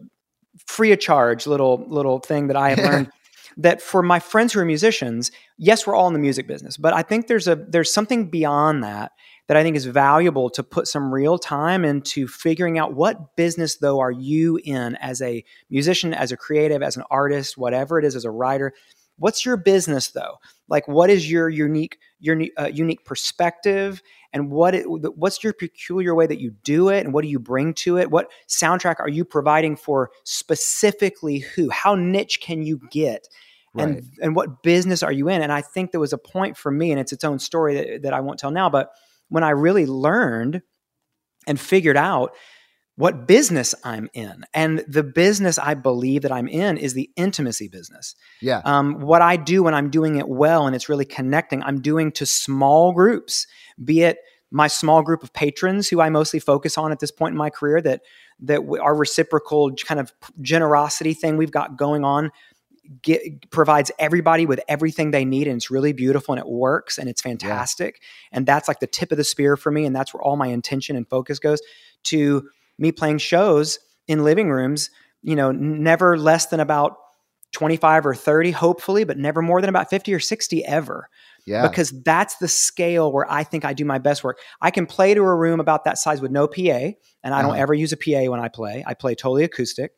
free 0.66 0.92
of 0.92 1.00
charge 1.00 1.46
little 1.46 1.84
little 1.88 2.18
thing 2.18 2.48
that 2.48 2.56
I 2.56 2.70
have 2.70 2.78
learned 2.78 3.10
that 3.56 3.80
for 3.82 4.02
my 4.02 4.18
friends 4.18 4.52
who 4.52 4.60
are 4.60 4.64
musicians, 4.64 5.30
yes, 5.58 5.86
we're 5.86 5.94
all 5.94 6.06
in 6.06 6.12
the 6.12 6.18
music 6.18 6.46
business, 6.46 6.76
but 6.76 6.92
I 6.92 7.02
think 7.02 7.26
there's 7.26 7.48
a 7.48 7.56
there's 7.56 7.92
something 7.92 8.30
beyond 8.30 8.84
that 8.84 9.12
that 9.48 9.56
I 9.56 9.62
think 9.62 9.76
is 9.76 9.86
valuable 9.86 10.50
to 10.50 10.62
put 10.62 10.86
some 10.86 11.12
real 11.12 11.38
time 11.38 11.84
into 11.84 12.28
figuring 12.28 12.78
out 12.78 12.94
what 12.94 13.36
business 13.36 13.76
though 13.78 14.00
are 14.00 14.10
you 14.10 14.60
in 14.64 14.96
as 14.96 15.20
a 15.20 15.44
musician, 15.68 16.14
as 16.14 16.32
a 16.32 16.36
creative, 16.36 16.82
as 16.82 16.96
an 16.96 17.02
artist, 17.10 17.58
whatever 17.58 17.98
it 17.98 18.04
is, 18.04 18.14
as 18.14 18.24
a 18.24 18.30
writer. 18.30 18.72
What's 19.16 19.44
your 19.44 19.56
business 19.56 20.08
though? 20.08 20.36
Like, 20.68 20.88
what 20.88 21.10
is 21.10 21.30
your 21.30 21.48
unique 21.48 21.98
your 22.18 22.40
uh, 22.56 22.70
unique 22.72 23.04
perspective, 23.04 24.00
and 24.32 24.50
what 24.50 24.74
it, 24.74 24.84
what's 24.86 25.44
your 25.44 25.52
peculiar 25.52 26.14
way 26.14 26.26
that 26.26 26.40
you 26.40 26.52
do 26.62 26.88
it, 26.88 27.04
and 27.04 27.12
what 27.12 27.22
do 27.22 27.28
you 27.28 27.38
bring 27.38 27.74
to 27.74 27.98
it? 27.98 28.10
What 28.10 28.30
soundtrack 28.48 29.00
are 29.00 29.08
you 29.08 29.24
providing 29.24 29.76
for 29.76 30.10
specifically 30.24 31.38
who? 31.38 31.70
How 31.70 31.94
niche 31.94 32.40
can 32.40 32.62
you 32.62 32.80
get? 32.90 33.28
and 33.78 33.94
Right. 33.94 34.04
and 34.20 34.36
what 34.36 34.62
business 34.62 35.02
are 35.02 35.12
you 35.12 35.28
in? 35.28 35.40
And 35.40 35.52
I 35.52 35.62
think 35.62 35.90
there 35.90 36.00
was 36.00 36.12
a 36.12 36.18
point 36.18 36.56
for 36.56 36.70
me, 36.70 36.90
and 36.90 37.00
it's 37.00 37.12
its 37.12 37.24
own 37.24 37.38
story 37.38 37.74
that, 37.74 38.02
that 38.02 38.12
I 38.12 38.20
won't 38.20 38.38
tell 38.38 38.50
now. 38.50 38.68
But 38.68 38.90
when 39.28 39.44
I 39.44 39.50
really 39.50 39.86
learned 39.86 40.62
and 41.46 41.58
figured 41.58 41.96
out 41.96 42.34
what 43.02 43.26
business 43.26 43.74
I'm 43.82 44.08
in, 44.12 44.44
and 44.54 44.84
the 44.86 45.02
business 45.02 45.58
I 45.58 45.74
believe 45.74 46.22
that 46.22 46.30
I'm 46.30 46.46
in 46.46 46.76
is 46.76 46.94
the 46.94 47.10
intimacy 47.16 47.66
business. 47.66 48.14
Yeah. 48.40 48.62
Um, 48.64 49.00
what 49.00 49.20
I 49.20 49.34
do 49.34 49.64
when 49.64 49.74
I'm 49.74 49.90
doing 49.90 50.18
it 50.18 50.28
well 50.28 50.68
and 50.68 50.76
it's 50.76 50.88
really 50.88 51.04
connecting, 51.04 51.64
I'm 51.64 51.80
doing 51.80 52.12
to 52.12 52.24
small 52.24 52.92
groups, 52.92 53.48
be 53.84 54.02
it 54.02 54.18
my 54.52 54.68
small 54.68 55.02
group 55.02 55.24
of 55.24 55.32
patrons 55.32 55.88
who 55.88 56.00
I 56.00 56.10
mostly 56.10 56.38
focus 56.38 56.78
on 56.78 56.92
at 56.92 57.00
this 57.00 57.10
point 57.10 57.32
in 57.32 57.36
my 57.36 57.50
career 57.50 57.80
that 57.80 58.02
that 58.38 58.60
our 58.80 58.94
reciprocal 58.94 59.72
kind 59.74 59.98
of 59.98 60.12
generosity 60.40 61.12
thing 61.12 61.36
we've 61.36 61.50
got 61.50 61.76
going 61.76 62.04
on 62.04 62.30
get, 63.02 63.50
provides 63.50 63.90
everybody 63.98 64.46
with 64.46 64.60
everything 64.68 65.10
they 65.10 65.24
need 65.24 65.48
and 65.48 65.56
it's 65.56 65.72
really 65.72 65.92
beautiful 65.92 66.34
and 66.34 66.40
it 66.40 66.48
works 66.48 66.98
and 66.98 67.08
it's 67.08 67.20
fantastic 67.20 68.00
and 68.30 68.46
that's 68.46 68.68
like 68.68 68.78
the 68.78 68.86
tip 68.86 69.10
of 69.10 69.18
the 69.18 69.24
spear 69.24 69.56
for 69.56 69.72
me 69.72 69.86
and 69.86 69.96
that's 69.96 70.14
where 70.14 70.22
all 70.22 70.36
my 70.36 70.46
intention 70.46 70.94
and 70.94 71.08
focus 71.08 71.40
goes 71.40 71.60
to 72.04 72.48
me 72.82 72.92
playing 72.92 73.18
shows 73.18 73.78
in 74.08 74.24
living 74.24 74.50
rooms 74.50 74.90
you 75.22 75.36
know 75.36 75.52
never 75.52 76.18
less 76.18 76.46
than 76.46 76.60
about 76.60 76.96
25 77.52 78.06
or 78.06 78.14
30 78.14 78.50
hopefully 78.50 79.04
but 79.04 79.16
never 79.16 79.40
more 79.40 79.60
than 79.60 79.70
about 79.70 79.88
50 79.88 80.12
or 80.12 80.20
60 80.20 80.64
ever 80.64 81.08
Yeah. 81.46 81.68
because 81.68 81.92
that's 82.04 82.36
the 82.36 82.48
scale 82.48 83.12
where 83.12 83.30
I 83.30 83.44
think 83.44 83.64
I 83.64 83.72
do 83.74 83.84
my 83.84 83.98
best 83.98 84.24
work. 84.24 84.38
I 84.60 84.70
can 84.70 84.86
play 84.86 85.12
to 85.14 85.20
a 85.22 85.36
room 85.36 85.60
about 85.60 85.84
that 85.84 85.98
size 85.98 86.20
with 86.20 86.30
no 86.30 86.46
PA, 86.46 86.94
and 87.24 87.34
I 87.34 87.42
don't 87.42 87.52
Uh-huh. 87.52 87.62
ever 87.62 87.74
use 87.74 87.92
a 87.92 87.96
PA 87.96 88.30
when 88.30 88.40
I 88.40 88.48
play. 88.48 88.84
I 88.86 88.94
play 88.94 89.14
totally 89.14 89.44
acoustic 89.44 89.92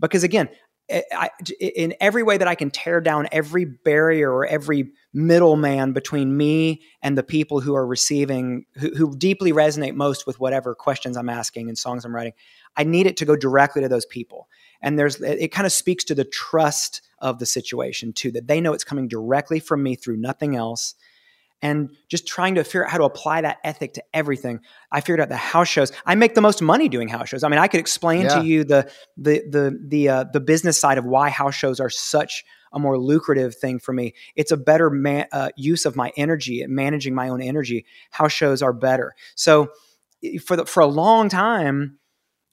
because, 0.00 0.24
again, 0.24 0.48
Eh, 0.88 1.02
I- 1.12 1.30
in 1.60 1.94
every 2.00 2.22
way 2.22 2.38
that 2.38 2.48
I 2.48 2.54
can 2.54 2.70
tear 2.70 3.00
down 3.00 3.28
every 3.30 3.66
barrier 3.66 4.32
or 4.32 4.46
every 4.46 4.90
middleman 5.12 5.92
between 5.92 6.36
me 6.36 6.82
and 7.02 7.16
the 7.16 7.22
people 7.22 7.60
who 7.60 7.74
are 7.74 7.86
receiving, 7.86 8.64
who, 8.78 8.94
who 8.94 9.16
deeply 9.16 9.52
resonate 9.52 9.94
most 9.94 10.26
with 10.26 10.40
whatever 10.40 10.74
questions 10.74 11.16
I'm 11.16 11.28
asking 11.28 11.68
and 11.68 11.76
songs 11.76 12.04
I'm 12.04 12.14
writing, 12.14 12.32
I 12.76 12.84
need 12.84 13.06
it 13.06 13.18
to 13.18 13.26
go 13.26 13.36
directly 13.36 13.82
to 13.82 13.88
those 13.88 14.06
people. 14.06 14.48
And 14.80 14.98
there's, 14.98 15.20
it, 15.20 15.38
it 15.40 15.48
kind 15.48 15.66
of 15.66 15.72
speaks 15.72 16.04
to 16.04 16.14
the 16.14 16.24
trust 16.24 17.02
of 17.18 17.38
the 17.38 17.46
situation 17.46 18.12
too, 18.12 18.30
that 18.32 18.46
they 18.46 18.60
know 18.60 18.72
it's 18.72 18.84
coming 18.84 19.08
directly 19.08 19.60
from 19.60 19.82
me 19.82 19.94
through 19.94 20.16
nothing 20.16 20.56
else 20.56 20.94
and 21.60 21.90
just 22.08 22.26
trying 22.26 22.54
to 22.54 22.64
figure 22.64 22.84
out 22.84 22.90
how 22.90 22.98
to 22.98 23.04
apply 23.04 23.40
that 23.40 23.58
ethic 23.64 23.94
to 23.94 24.02
everything. 24.14 24.60
I 24.92 25.00
figured 25.00 25.20
out 25.20 25.28
the 25.28 25.36
house 25.36 25.68
shows. 25.68 25.92
I 26.06 26.14
make 26.14 26.34
the 26.34 26.40
most 26.40 26.62
money 26.62 26.88
doing 26.88 27.08
house 27.08 27.28
shows. 27.30 27.42
I 27.42 27.48
mean, 27.48 27.58
I 27.58 27.66
could 27.68 27.80
explain 27.80 28.22
Yeah. 28.22 28.40
to 28.40 28.44
you 28.46 28.64
the 28.64 28.90
the 29.16 29.42
the 29.50 29.78
the 29.86 30.08
uh, 30.08 30.24
the 30.32 30.40
business 30.40 30.78
side 30.80 30.98
of 30.98 31.04
why 31.04 31.30
house 31.30 31.54
shows 31.54 31.80
are 31.80 31.90
such 31.90 32.44
a 32.72 32.78
more 32.78 32.98
lucrative 32.98 33.54
thing 33.56 33.78
for 33.78 33.92
me. 33.92 34.14
It's 34.36 34.52
a 34.52 34.56
better 34.56 34.90
ma- 34.90 35.24
uh, 35.32 35.48
use 35.56 35.86
of 35.86 35.96
my 35.96 36.12
energy 36.16 36.64
managing 36.66 37.14
my 37.14 37.28
own 37.30 37.40
energy. 37.40 37.86
House 38.10 38.32
shows 38.32 38.60
are 38.62 38.72
better. 38.74 39.14
So 39.34 39.68
for 40.44 40.56
the, 40.56 40.66
for 40.66 40.80
a 40.80 40.86
long 40.86 41.28
time, 41.28 41.98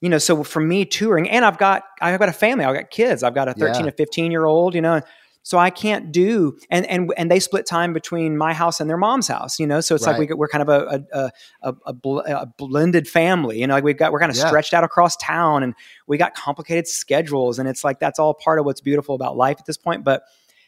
you 0.01 0.09
know, 0.09 0.17
so 0.17 0.43
for 0.43 0.59
me 0.61 0.85
touring, 0.85 1.29
and 1.29 1.43
I've 1.43 1.57
got 1.57 1.83
I've 2.01 2.17
got 2.19 2.29
a 2.29 2.33
family. 2.33 2.63
I've 2.65 2.75
got 2.75 2.91
kids. 2.91 3.23
I've 3.23 3.35
got 3.35 3.47
a 3.49 3.53
thirteen 3.53 3.85
Yeah. 3.85 3.91
to 3.91 3.97
fifteen 3.97 4.31
year 4.31 4.45
old. 4.45 4.73
You 4.73 4.81
know, 4.81 5.01
so 5.47 5.59
I 5.59 5.69
can't 5.69 6.11
do 6.11 6.57
and 6.71 6.87
and 6.87 7.13
and 7.17 7.29
they 7.29 7.39
split 7.39 7.67
time 7.67 7.93
between 7.93 8.35
my 8.35 8.51
house 8.51 8.79
and 8.79 8.89
their 8.89 8.97
mom's 8.97 9.27
house. 9.27 9.59
You 9.59 9.67
know, 9.67 9.79
so 9.79 9.93
it's 9.93 10.03
like 10.07 10.17
we, 10.17 10.33
we're 10.33 10.47
kind 10.47 10.63
of 10.63 10.69
a 10.69 11.05
a, 11.13 11.31
a, 11.61 11.75
a, 11.85 11.93
bl- 11.93 12.21
a 12.25 12.47
blended 12.57 13.07
family. 13.07 13.59
You 13.61 13.67
know, 13.67 13.75
like 13.75 13.83
we've 13.83 13.95
got 13.95 14.11
we're 14.11 14.19
kind 14.19 14.31
of 14.31 14.37
Yeah. 14.37 14.47
stretched 14.47 14.73
out 14.73 14.83
across 14.83 15.15
town, 15.17 15.61
and 15.61 15.75
we 16.07 16.17
got 16.17 16.33
complicated 16.33 16.87
schedules, 16.87 17.59
and 17.59 17.69
it's 17.69 17.83
like 17.83 17.99
that's 17.99 18.17
all 18.17 18.33
part 18.33 18.57
of 18.57 18.65
what's 18.65 18.81
beautiful 18.81 19.13
about 19.13 19.37
life 19.37 19.57
at 19.59 19.67
this 19.67 19.77
point. 19.77 20.03
But 20.03 20.23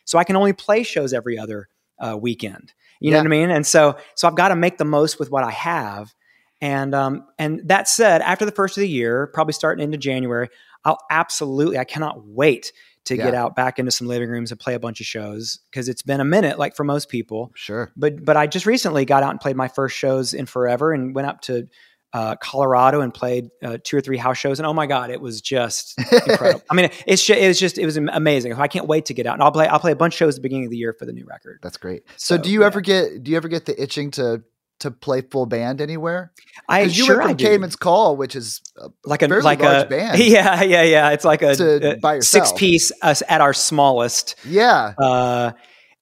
so 0.05 0.19
I 0.19 0.23
can 0.23 0.35
only 0.35 0.53
play 0.53 0.83
shows 0.83 1.11
every 1.11 1.39
other 1.39 1.69
uh, 1.97 2.15
weekend. 2.15 2.71
You 2.99 3.09
know 3.09 3.17
what 3.17 3.25
I 3.25 3.29
mean? 3.29 3.49
And 3.49 3.65
so 3.65 3.97
so 4.13 4.27
I've 4.27 4.35
got 4.35 4.49
to 4.49 4.55
make 4.55 4.77
the 4.77 4.85
most 4.85 5.17
with 5.17 5.31
what 5.31 5.43
I 5.43 5.51
have. 5.51 6.13
And 6.61 6.93
um, 6.93 7.25
and 7.39 7.61
that 7.65 7.87
said, 7.87 8.21
after 8.21 8.45
the 8.45 8.51
first 8.51 8.77
of 8.77 8.81
the 8.81 8.89
year, 8.89 9.25
probably 9.33 9.53
starting 9.53 9.83
into 9.83 9.97
January, 9.97 10.49
I'll 10.85 10.99
absolutely 11.09 11.79
I 11.79 11.83
cannot 11.83 12.25
wait 12.27 12.73
to 13.07 13.17
get 13.17 13.33
out 13.33 13.55
back 13.55 13.79
into 13.79 13.91
some 13.91 14.07
living 14.07 14.29
rooms 14.29 14.51
and 14.51 14.59
play 14.59 14.73
a 14.73 14.79
bunch 14.79 14.99
of 14.99 15.05
shows 15.05 15.59
because 15.71 15.89
it's 15.89 16.01
been 16.01 16.19
a 16.19 16.25
minute, 16.25 16.59
like 16.59 16.75
for 16.75 16.83
most 16.83 17.09
people. 17.09 17.51
Sure. 17.55 17.91
But 17.95 18.23
but 18.23 18.37
I 18.37 18.47
just 18.47 18.65
recently 18.65 19.05
got 19.05 19.23
out 19.23 19.31
and 19.31 19.39
played 19.39 19.55
my 19.55 19.67
first 19.67 19.97
shows 19.97 20.33
in 20.33 20.45
forever 20.45 20.93
and 20.93 21.15
went 21.15 21.27
up 21.27 21.41
to 21.41 21.67
uh, 22.13 22.35
Colorado 22.37 23.01
and 23.01 23.13
played 23.13 23.49
uh, 23.63 23.77
two 23.83 23.97
or 23.97 24.01
three 24.01 24.17
house 24.17 24.37
shows 24.37 24.59
and 24.59 24.65
oh 24.65 24.73
my 24.73 24.87
god, 24.87 25.09
it 25.09 25.21
was 25.21 25.41
just 25.41 25.99
incredible. 26.27 26.63
I 26.69 26.73
mean, 26.73 26.89
it's 27.05 27.23
just, 27.23 27.39
it 27.39 27.47
was 27.47 27.59
just 27.59 27.77
it 27.77 27.85
was 27.85 27.97
amazing. 27.97 28.53
I 28.53 28.67
can't 28.67 28.87
wait 28.87 29.05
to 29.05 29.13
get 29.13 29.27
out 29.27 29.33
and 29.33 29.43
I'll 29.43 29.51
play 29.51 29.67
I'll 29.67 29.79
play 29.79 29.91
a 29.91 29.95
bunch 29.95 30.13
of 30.13 30.17
shows 30.17 30.35
at 30.35 30.37
the 30.37 30.41
beginning 30.41 30.65
of 30.65 30.71
the 30.71 30.77
year 30.77 30.93
for 30.93 31.05
the 31.05 31.13
new 31.13 31.25
record. 31.25 31.59
That's 31.61 31.77
great. 31.77 32.03
So, 32.17 32.37
So, 32.37 32.41
do 32.41 32.49
you 32.49 32.61
yeah. 32.61 32.67
ever 32.67 32.81
get 32.81 33.23
do 33.23 33.31
you 33.31 33.37
ever 33.37 33.47
get 33.47 33.65
the 33.65 33.81
itching 33.81 34.11
to 34.11 34.43
to 34.79 34.91
play 34.91 35.21
full 35.21 35.45
band 35.45 35.81
anywhere? 35.81 36.31
I 36.69 36.81
you 36.83 36.89
sure 37.05 37.17
went 37.19 37.41
I 37.41 37.45
from. 37.45 37.61
Caedmon's 37.61 37.75
Call, 37.75 38.15
which 38.17 38.35
is 38.35 38.61
uh, 38.81 38.89
like 39.05 39.21
a 39.21 39.27
like 39.27 39.59
large 39.61 39.83
a 39.85 39.85
band. 39.89 40.19
yeah 40.19 40.61
yeah 40.63 40.83
yeah. 40.83 41.09
It's 41.11 41.25
like 41.25 41.41
a, 41.41 41.55
To- 41.55 41.91
a 41.93 41.97
by 41.97 42.15
yourself. 42.15 42.47
six 42.47 42.59
piece 42.59 42.91
us 43.01 43.23
at 43.27 43.41
our 43.41 43.53
smallest. 43.53 44.35
yeah, 44.45 44.93
Uh, 44.97 45.51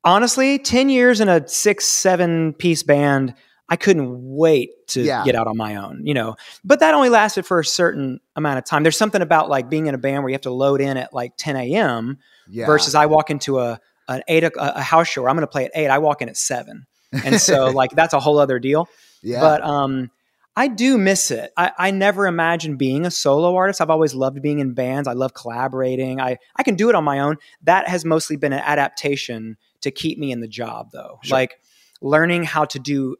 honestly, 0.03 0.59
10 0.59 0.89
years 0.89 1.21
in 1.21 1.29
a 1.29 1.47
six, 1.47 1.85
seven 1.85 2.53
piece 2.53 2.83
band, 2.83 3.33
I 3.69 3.75
couldn't 3.77 4.09
wait 4.35 4.69
to 4.89 5.01
Yeah. 5.01 5.23
get 5.25 5.35
out 5.35 5.47
on 5.47 5.57
my 5.57 5.75
own, 5.77 6.01
you 6.05 6.13
know. 6.13 6.35
But 6.63 6.79
that 6.81 6.93
only 6.93 7.09
lasted 7.09 7.45
for 7.45 7.59
a 7.59 7.65
certain 7.65 8.19
amount 8.35 8.59
of 8.59 8.65
time. 8.65 8.83
There's 8.83 8.97
something 8.97 9.21
about 9.21 9.49
like 9.49 9.69
being 9.69 9.87
in 9.87 9.95
a 9.95 9.97
band 9.97 10.21
where 10.23 10.29
you 10.29 10.35
have 10.35 10.41
to 10.41 10.51
load 10.51 10.81
in 10.81 10.97
at 10.97 11.13
like 11.13 11.33
10 11.37 11.55
a.m. 11.55 12.17
yeah. 12.47 12.65
versus 12.67 12.93
I 12.93 13.07
walk 13.07 13.29
into 13.29 13.59
a 13.59 13.79
an 14.07 14.21
eight 14.27 14.43
o- 14.43 14.51
a 14.57 14.83
house 14.83 15.07
show 15.07 15.21
where 15.23 15.29
I'm 15.31 15.35
going 15.35 15.47
to 15.47 15.51
play 15.51 15.65
at 15.65 15.71
eight. 15.73 15.87
I 15.87 15.97
walk 15.97 16.21
in 16.21 16.29
at 16.29 16.37
seven, 16.37 16.85
and 17.23 17.39
so 17.39 17.67
like 17.71 17.91
that's 17.91 18.13
a 18.13 18.19
whole 18.19 18.39
other 18.39 18.59
deal. 18.59 18.89
yeah, 19.21 19.39
But 19.41 19.63
um, 19.63 20.11
I 20.55 20.67
do 20.67 20.97
miss 20.97 21.31
it. 21.31 21.51
I, 21.57 21.71
I 21.77 21.91
never 21.91 22.27
imagined 22.27 22.77
being 22.77 23.05
a 23.05 23.11
solo 23.11 23.55
artist. 23.55 23.81
I've 23.81 23.89
always 23.89 24.15
loved 24.15 24.41
being 24.41 24.59
in 24.59 24.73
bands. 24.73 25.07
I 25.07 25.13
love 25.13 25.33
collaborating. 25.33 26.21
I, 26.21 26.37
I 26.55 26.63
can 26.63 26.75
do 26.75 26.87
it 26.89 26.95
on 26.95 27.03
my 27.03 27.19
own. 27.19 27.37
That 27.63 27.87
has 27.89 28.05
mostly 28.05 28.37
been 28.37 28.53
an 28.53 28.59
adaptation 28.59 29.57
to 29.81 29.91
keep 29.91 30.17
me 30.17 30.31
in 30.31 30.39
the 30.39 30.47
job, 30.47 30.91
though. 30.91 31.19
Sure. 31.23 31.35
Like 31.35 31.59
learning 32.01 32.45
how 32.45 32.65
to 32.65 32.79
do 32.79 33.17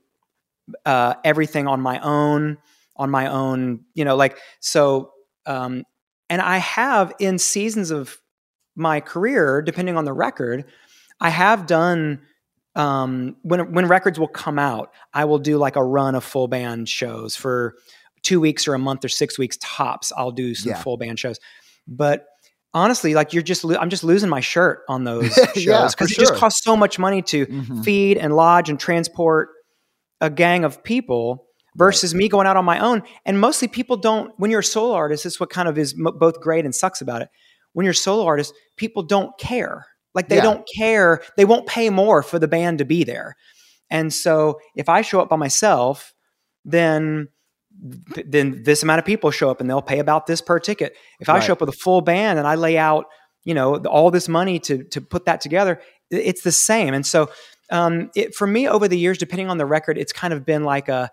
uh, 0.86 1.16
everything 1.24 1.68
on 1.68 1.82
my 1.82 2.00
own, 2.00 2.58
on 2.96 3.10
my 3.10 3.28
own, 3.28 3.82
you 3.94 4.06
know, 4.06 4.16
like 4.16 4.38
so. 4.62 5.12
Um, 5.46 5.84
and 6.30 6.42
I 6.42 6.58
have 6.58 7.14
in 7.20 7.38
seasons 7.38 7.92
of 7.92 8.18
my 8.76 9.00
career, 9.00 9.62
depending 9.62 9.98
on 9.98 10.06
the 10.06 10.14
record, 10.14 10.66
I 11.20 11.30
have 11.30 11.68
done 11.68 12.22
um, 12.76 13.36
when 13.44 13.72
when 13.74 13.88
records 13.88 14.20
will 14.20 14.28
come 14.28 14.60
out, 14.60 14.92
I 15.14 15.26
will 15.26 15.40
do 15.40 15.58
like 15.58 15.76
a 15.76 15.84
run 15.84 16.16
of 16.16 16.24
full 16.24 16.48
band 16.48 16.90
shows 16.90 17.36
for 17.36 17.76
two 18.24 18.40
weeks 18.40 18.68
or 18.68 18.74
a 18.74 18.80
month 18.80 19.06
or 19.06 19.10
six 19.10 19.38
weeks 19.38 19.58
tops. 19.62 20.12
I'll 20.18 20.32
do 20.32 20.56
some 20.56 20.72
Yeah. 20.72 20.82
full 20.82 20.98
band 20.98 21.20
shows, 21.20 21.40
but 21.88 22.26
honestly, 22.74 23.14
like 23.14 23.34
you're 23.34 23.44
just 23.44 23.64
lo- 23.64 23.78
I'm 23.80 23.90
just 23.90 24.04
losing 24.04 24.30
my 24.30 24.42
shirt 24.42 24.82
on 24.90 25.04
those 25.06 25.34
shows 25.34 25.66
Yeah, 25.66 25.88
because 25.90 26.10
for 26.14 26.22
it 26.22 26.26
just 26.26 26.36
costs 26.36 26.64
so 26.64 26.76
much 26.76 27.00
money 27.00 27.22
to 27.24 27.46
Mhm. 27.46 27.84
feed 27.86 28.18
and 28.18 28.36
lodge 28.36 28.70
and 28.70 28.80
transport 28.80 29.50
a 30.22 30.30
gang 30.30 30.64
of 30.66 30.84
people 30.84 31.46
versus 31.78 32.16
me 32.16 32.28
going 32.30 32.48
out 32.48 32.56
on 32.58 32.66
my 32.66 32.80
own. 32.80 33.04
And 33.26 33.40
mostly 33.40 33.68
people 33.68 33.98
don't, 33.98 34.32
when 34.38 34.50
you're 34.50 34.62
a 34.62 34.64
solo 34.64 34.94
artist, 34.96 35.24
this 35.26 35.34
is 35.36 35.40
what 35.42 35.50
kind 35.50 35.68
of 35.68 35.78
is 35.78 35.94
both 35.94 36.40
great 36.40 36.64
and 36.66 36.74
sucks 36.74 37.02
about 37.02 37.22
it. 37.22 37.28
When 37.74 37.84
you're 37.84 37.92
a 37.92 37.96
solo 37.96 38.26
artist, 38.26 38.54
people 38.78 39.04
don't 39.04 39.38
care. 39.38 39.86
Like 40.16 40.30
they 40.30 40.38
Yeah. 40.38 40.42
don't 40.44 40.68
care. 40.76 41.22
They 41.38 41.46
won't 41.46 41.68
pay 41.68 41.90
more 41.92 42.24
for 42.24 42.40
the 42.40 42.48
band 42.48 42.80
to 42.80 42.86
be 42.86 43.04
there. 43.04 43.36
And 43.92 44.12
so 44.14 44.60
if 44.76 44.90
I 44.90 45.02
show 45.02 45.20
up 45.22 45.30
by 45.30 45.36
myself, 45.36 46.14
then 46.64 47.28
then 48.26 48.64
this 48.64 48.84
amount 48.84 49.00
of 49.00 49.06
people 49.06 49.32
show 49.32 49.50
up 49.50 49.60
and 49.60 49.70
they'll 49.70 49.82
pay 49.82 50.00
about 50.00 50.28
this 50.28 50.40
per 50.42 50.60
ticket. 50.60 50.96
If 51.20 51.28
I 51.28 51.34
Right. 51.36 51.44
show 51.44 51.52
up 51.54 51.60
with 51.60 51.70
a 51.70 51.74
full 51.74 52.00
band 52.02 52.40
and 52.40 52.48
I 52.48 52.56
lay 52.56 52.78
out, 52.78 53.06
you 53.44 53.54
know, 53.54 53.76
all 53.80 54.12
this 54.12 54.30
money 54.30 54.60
to 54.60 54.84
to 54.86 55.02
put 55.02 55.26
that 55.26 55.42
together, 55.42 55.82
it's 56.10 56.42
the 56.44 56.54
same. 56.54 56.94
And 56.94 57.06
so 57.06 57.30
um, 57.72 58.10
it, 58.16 58.34
for 58.36 58.48
me 58.48 58.68
over 58.70 58.88
the 58.88 58.98
years, 58.98 59.18
depending 59.18 59.50
on 59.50 59.58
the 59.58 59.66
record, 59.66 59.98
it's 59.98 60.14
kind 60.14 60.34
of 60.34 60.46
been 60.46 60.64
like 60.64 60.88
a 60.88 61.10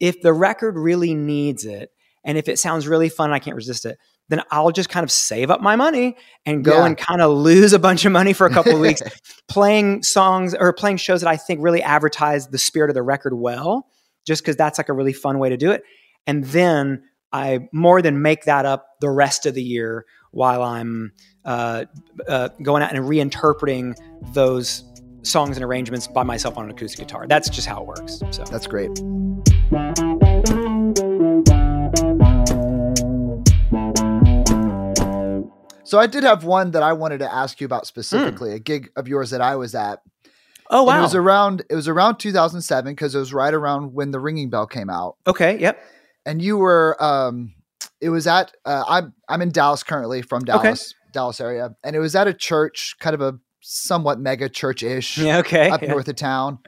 if 0.00 0.20
the 0.20 0.32
record 0.32 0.76
really 0.76 1.14
needs 1.14 1.64
it 1.64 1.90
and 2.24 2.36
if 2.36 2.48
it 2.48 2.58
sounds 2.58 2.86
really 2.88 3.08
fun 3.08 3.32
I 3.32 3.38
can't 3.38 3.56
resist 3.56 3.86
it, 3.86 3.96
then 4.32 4.42
I'll 4.50 4.70
just 4.72 4.88
kind 4.88 5.04
of 5.04 5.10
save 5.10 5.50
up 5.50 5.60
my 5.60 5.76
money 5.76 6.16
and 6.46 6.64
go 6.64 6.78
Yeah. 6.78 6.86
and 6.86 6.96
kind 6.96 7.20
of 7.20 7.30
lose 7.36 7.72
a 7.72 7.78
bunch 7.78 8.04
of 8.04 8.12
money 8.12 8.32
for 8.32 8.46
a 8.46 8.50
couple 8.50 8.72
of 8.74 8.80
weeks 8.80 9.02
playing 9.48 10.02
songs 10.02 10.54
or 10.54 10.72
playing 10.72 10.96
shows 10.96 11.20
that 11.20 11.28
I 11.28 11.36
think 11.36 11.60
really 11.62 11.82
advertise 11.82 12.48
the 12.48 12.58
spirit 12.58 12.90
of 12.90 12.94
the 12.94 13.02
record 13.02 13.34
well, 13.34 13.86
just 14.26 14.42
because 14.42 14.56
that's 14.56 14.78
like 14.78 14.88
a 14.88 14.92
really 14.92 15.12
fun 15.12 15.38
way 15.38 15.48
to 15.50 15.56
do 15.56 15.70
it. 15.70 15.82
And 16.26 16.44
then 16.46 17.02
I 17.32 17.68
more 17.72 18.02
than 18.02 18.22
make 18.22 18.44
that 18.44 18.64
up 18.66 18.86
the 19.00 19.10
rest 19.10 19.46
of 19.46 19.54
the 19.54 19.62
year 19.62 20.04
while 20.32 20.62
I'm 20.62 21.12
uh, 21.44 21.84
uh, 22.28 22.48
going 22.62 22.82
out 22.82 22.94
and 22.94 23.04
reinterpreting 23.04 23.94
those 24.32 24.84
songs 25.22 25.56
and 25.56 25.64
arrangements 25.64 26.08
by 26.08 26.22
myself 26.22 26.56
on 26.56 26.64
an 26.64 26.70
acoustic 26.70 27.06
guitar. 27.06 27.26
That's 27.26 27.48
just 27.48 27.66
how 27.66 27.80
it 27.82 27.86
works. 27.86 28.20
So 28.30 28.44
That's 28.44 28.66
great. 28.66 28.90
So 35.84 35.98
I 35.98 36.06
did 36.06 36.22
have 36.24 36.44
one 36.44 36.70
that 36.72 36.82
I 36.82 36.92
wanted 36.92 37.18
to 37.18 37.32
ask 37.32 37.60
you 37.60 37.64
about 37.64 37.86
specifically, 37.86 38.52
a 38.52 38.58
gig 38.58 38.90
of 38.96 39.08
yours 39.08 39.30
that 39.30 39.40
I 39.40 39.56
was 39.56 39.74
at. 39.74 40.00
oh 40.70 40.80
And 40.80 40.86
wow, 40.86 40.98
it 40.98 41.02
was 41.02 41.14
around 41.14 41.62
it 41.68 41.74
was 41.74 41.88
around 41.88 42.16
2007 42.18 42.94
because 42.94 43.14
it 43.14 43.18
was 43.18 43.32
right 43.32 43.52
around 43.52 43.92
when 43.94 44.10
the 44.10 44.20
Ringing 44.20 44.48
Bell 44.50 44.66
came 44.66 44.88
out, 44.90 45.16
okay, 45.26 45.58
yep, 45.58 45.82
and 46.24 46.40
you 46.40 46.56
were 46.56 46.96
um, 47.02 47.54
it 48.00 48.10
was 48.10 48.26
at 48.26 48.52
uh, 48.64 48.84
I'm 48.88 49.12
I'm 49.28 49.42
in 49.42 49.50
Dallas 49.50 49.82
currently 49.82 50.22
from 50.22 50.42
Okay. 50.42 50.52
Dallas 50.62 50.94
Dallas 51.12 51.40
area, 51.40 51.74
and 51.84 51.94
it 51.96 51.98
was 51.98 52.14
at 52.14 52.26
a 52.26 52.32
church, 52.34 52.96
kind 53.00 53.14
of 53.14 53.20
a 53.20 53.38
somewhat 53.60 54.18
mega 54.18 54.48
church 54.48 54.82
ish 54.82 55.18
yeah, 55.18 55.38
okay, 55.38 55.68
up 55.68 55.82
yeah. 55.82 55.90
north 55.90 56.08
of 56.08 56.16
town, 56.16 56.58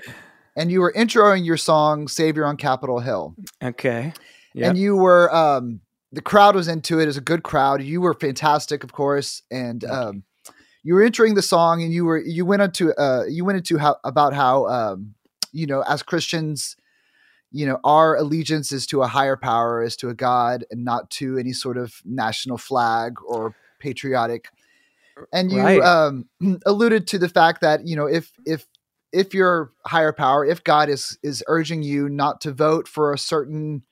and 0.57 0.71
you 0.71 0.81
were 0.81 0.93
introing 0.93 1.45
your 1.47 1.57
song 1.57 2.09
"Savior 2.09 2.45
on 2.45 2.57
Capitol 2.57 2.99
Hill." 3.01 3.37
okay, 3.63 4.13
Yep. 4.55 4.69
and 4.71 4.79
you 4.79 4.97
were 4.97 5.35
um 5.35 5.81
the 6.15 6.23
crowd 6.23 6.55
was 6.55 6.69
into 6.69 6.99
it. 7.01 7.05
It 7.05 7.07
was 7.07 7.17
a 7.17 7.23
good 7.23 7.43
crowd. 7.43 7.83
You 7.83 8.01
were 8.01 8.15
fantastic, 8.15 8.85
of 8.85 8.93
course, 8.93 9.43
and 9.51 9.83
you. 9.83 9.91
um 9.91 10.23
you 10.87 10.95
were 10.95 11.03
entering 11.03 11.35
the 11.35 11.43
song 11.43 11.83
and 11.83 11.93
you 11.93 12.05
were 12.05 12.19
you 12.19 12.45
went 12.45 12.63
into 12.63 12.95
uh 12.95 13.25
you 13.29 13.45
went 13.45 13.57
into 13.59 13.79
how 13.79 13.97
about 14.05 14.35
how 14.35 14.67
um 14.67 15.15
you 15.53 15.67
know 15.67 15.83
as 15.83 16.03
Christians 16.03 16.77
you 17.51 17.67
know 17.67 17.79
our 17.85 18.17
allegiance 18.17 18.73
is 18.73 18.87
to 18.89 19.03
a 19.03 19.07
higher 19.07 19.37
power 19.37 19.83
is 19.83 19.97
to 19.97 20.09
a 20.09 20.15
god 20.15 20.65
and 20.71 20.85
not 20.85 21.09
to 21.11 21.39
any 21.39 21.53
sort 21.53 21.77
of 21.79 21.95
national 22.05 22.59
flag 22.59 23.15
or 23.27 23.55
patriotic 23.79 24.49
and 25.33 25.53
you 25.53 25.59
Right. 25.59 25.81
um 25.83 26.29
alluded 26.67 27.07
to 27.09 27.19
the 27.19 27.29
fact 27.29 27.61
that 27.61 27.87
you 27.87 27.97
know 27.97 28.07
if 28.07 28.33
if 28.45 28.67
if 29.13 29.33
your 29.35 29.71
higher 29.87 30.13
power 30.13 30.45
if 30.45 30.65
god 30.65 30.89
is 30.89 31.17
is 31.23 31.45
urging 31.47 31.83
you 31.83 32.09
not 32.09 32.41
to 32.41 32.53
vote 32.53 32.89
for 32.89 33.13
a 33.13 33.19
certain 33.19 33.83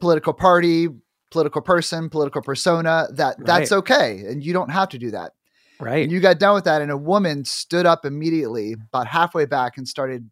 political 0.00 0.34
party 0.34 0.88
political 1.30 1.60
person 1.62 2.08
political 2.08 2.40
persona 2.42 3.06
that 3.12 3.36
that's 3.44 3.70
Right. 3.70 3.78
okay 3.78 4.24
and 4.26 4.42
you 4.42 4.52
don't 4.52 4.70
have 4.70 4.88
to 4.90 4.98
do 4.98 5.10
that 5.10 5.32
right. 5.80 6.02
and 6.02 6.10
you 6.12 6.20
got 6.20 6.38
done 6.38 6.54
with 6.54 6.64
that 6.64 6.80
and 6.82 6.90
a 6.90 6.96
woman 6.96 7.44
stood 7.44 7.84
up 7.86 8.04
immediately 8.06 8.72
about 8.72 9.06
halfway 9.06 9.44
back 9.44 9.76
and 9.76 9.86
started 9.86 10.30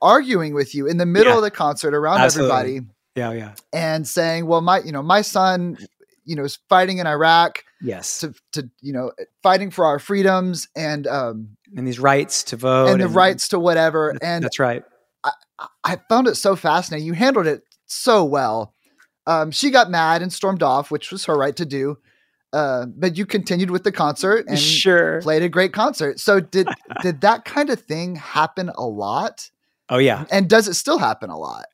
arguing 0.00 0.54
with 0.54 0.74
you 0.74 0.86
in 0.86 0.96
the 0.98 1.06
middle 1.06 1.32
Yeah. 1.32 1.38
of 1.38 1.42
the 1.42 1.50
concert 1.50 1.94
around 1.94 2.20
Absolutely. 2.20 2.52
everybody 2.56 2.86
yeah, 3.14 3.32
yeah, 3.32 3.52
and 3.74 4.08
saying 4.08 4.46
well 4.46 4.60
my 4.62 4.80
you 4.80 4.92
know 4.92 5.02
my 5.02 5.20
son 5.20 5.76
you 6.24 6.34
know 6.36 6.44
is 6.44 6.58
fighting 6.68 6.98
in 6.98 7.06
iraq 7.06 7.62
yes, 7.82 8.20
to 8.20 8.32
to 8.52 8.70
you 8.80 8.92
know 8.92 9.12
fighting 9.42 9.70
for 9.70 9.84
our 9.84 9.98
freedoms 9.98 10.68
and 10.76 11.06
um 11.06 11.48
and 11.76 11.86
these 11.86 11.98
rights 11.98 12.42
to 12.44 12.56
vote 12.56 12.88
and 12.88 13.02
the 13.02 13.08
rights 13.08 13.48
to 13.48 13.58
whatever 13.58 14.16
and 14.22 14.44
that's 14.44 14.58
right. 14.58 14.84
I- 15.24 15.32
I 15.84 15.96
found 16.08 16.26
it 16.26 16.34
so 16.36 16.56
fascinating. 16.56 17.06
You 17.06 17.12
handled 17.12 17.46
it 17.46 17.62
so 17.86 18.24
well. 18.24 18.72
Um, 19.26 19.50
she 19.50 19.70
got 19.70 19.90
mad 19.90 20.22
and 20.22 20.32
stormed 20.32 20.62
off, 20.62 20.90
which 20.90 21.10
was 21.12 21.24
her 21.26 21.36
right 21.36 21.54
to 21.56 21.64
do. 21.66 21.98
Uh, 22.52 22.84
but 22.86 23.16
you 23.16 23.24
continued 23.24 23.70
with 23.70 23.82
the 23.82 23.92
concert 23.92 24.44
and 24.46 24.58
sure. 24.58 25.22
played 25.22 25.42
a 25.42 25.48
great 25.48 25.72
concert. 25.72 26.20
So 26.20 26.38
did 26.38 26.68
did 27.02 27.22
that 27.22 27.44
kind 27.46 27.70
of 27.70 27.80
thing 27.80 28.16
happen 28.16 28.70
a 28.76 28.86
lot? 28.86 29.50
Oh 29.88 29.96
yeah. 29.98 30.26
And 30.30 30.50
does 30.50 30.68
it 30.68 30.74
still 30.74 30.98
happen 30.98 31.30
a 31.30 31.38
lot? 31.38 31.64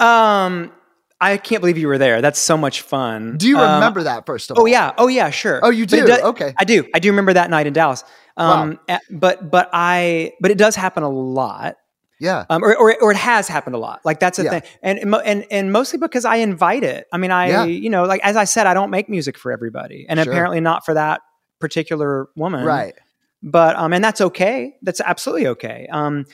Um, 0.00 0.72
I 1.20 1.36
can't 1.36 1.60
believe 1.60 1.78
you 1.78 1.88
were 1.88 1.98
there. 1.98 2.22
That's 2.22 2.38
so 2.38 2.56
much 2.56 2.80
fun. 2.82 3.36
Do 3.36 3.46
you 3.48 3.58
Um, 3.58 3.74
remember 3.74 4.02
that 4.04 4.24
first 4.26 4.50
of 4.50 4.56
Oh 4.58 4.62
all? 4.62 4.68
yeah. 4.68 4.92
Oh 4.96 5.08
yeah. 5.08 5.30
Sure. 5.30 5.60
Oh, 5.62 5.70
you 5.70 5.84
But 5.86 5.96
do. 5.96 6.06
does- 6.06 6.20
okay. 6.22 6.54
I 6.58 6.64
do. 6.64 6.86
I 6.94 6.98
do 7.00 7.10
remember 7.10 7.32
that 7.34 7.50
night 7.50 7.66
in 7.66 7.72
Dallas. 7.72 8.02
Um, 8.36 8.80
a- 8.88 9.00
but 9.10 9.50
but 9.50 9.68
I 9.72 10.32
but 10.40 10.50
it 10.50 10.58
does 10.58 10.74
happen 10.74 11.02
a 11.02 11.08
lot. 11.10 11.76
Yeah. 12.24 12.44
Um, 12.50 12.64
or, 12.64 12.76
or 12.76 12.96
or 13.00 13.10
it 13.12 13.16
has 13.16 13.46
happened 13.48 13.76
a 13.76 13.78
lot. 13.78 14.00
Like 14.04 14.18
that's 14.18 14.38
a 14.38 14.44
Yeah. 14.44 14.50
thing, 14.50 14.62
and 14.82 15.14
and 15.24 15.46
and 15.50 15.72
mostly 15.72 15.98
because 15.98 16.24
I 16.24 16.36
invite 16.36 16.82
it. 16.82 17.06
I 17.12 17.18
mean, 17.18 17.30
I 17.30 17.48
Yeah. 17.48 17.64
you 17.64 17.90
know, 17.90 18.04
like 18.04 18.20
as 18.24 18.36
I 18.36 18.44
said, 18.44 18.66
I 18.66 18.74
don't 18.74 18.90
make 18.90 19.08
music 19.08 19.38
for 19.38 19.52
everybody, 19.52 20.06
and 20.08 20.18
Sure. 20.18 20.32
apparently 20.32 20.60
not 20.60 20.84
for 20.84 20.94
that 20.94 21.20
particular 21.60 22.28
woman. 22.36 22.64
Right. 22.64 22.94
But 23.42 23.76
um, 23.76 23.92
and 23.92 24.02
that's 24.02 24.20
okay. 24.20 24.74
That's 24.82 25.00
absolutely 25.00 25.46
okay. 25.48 25.86
Um, 25.92 26.24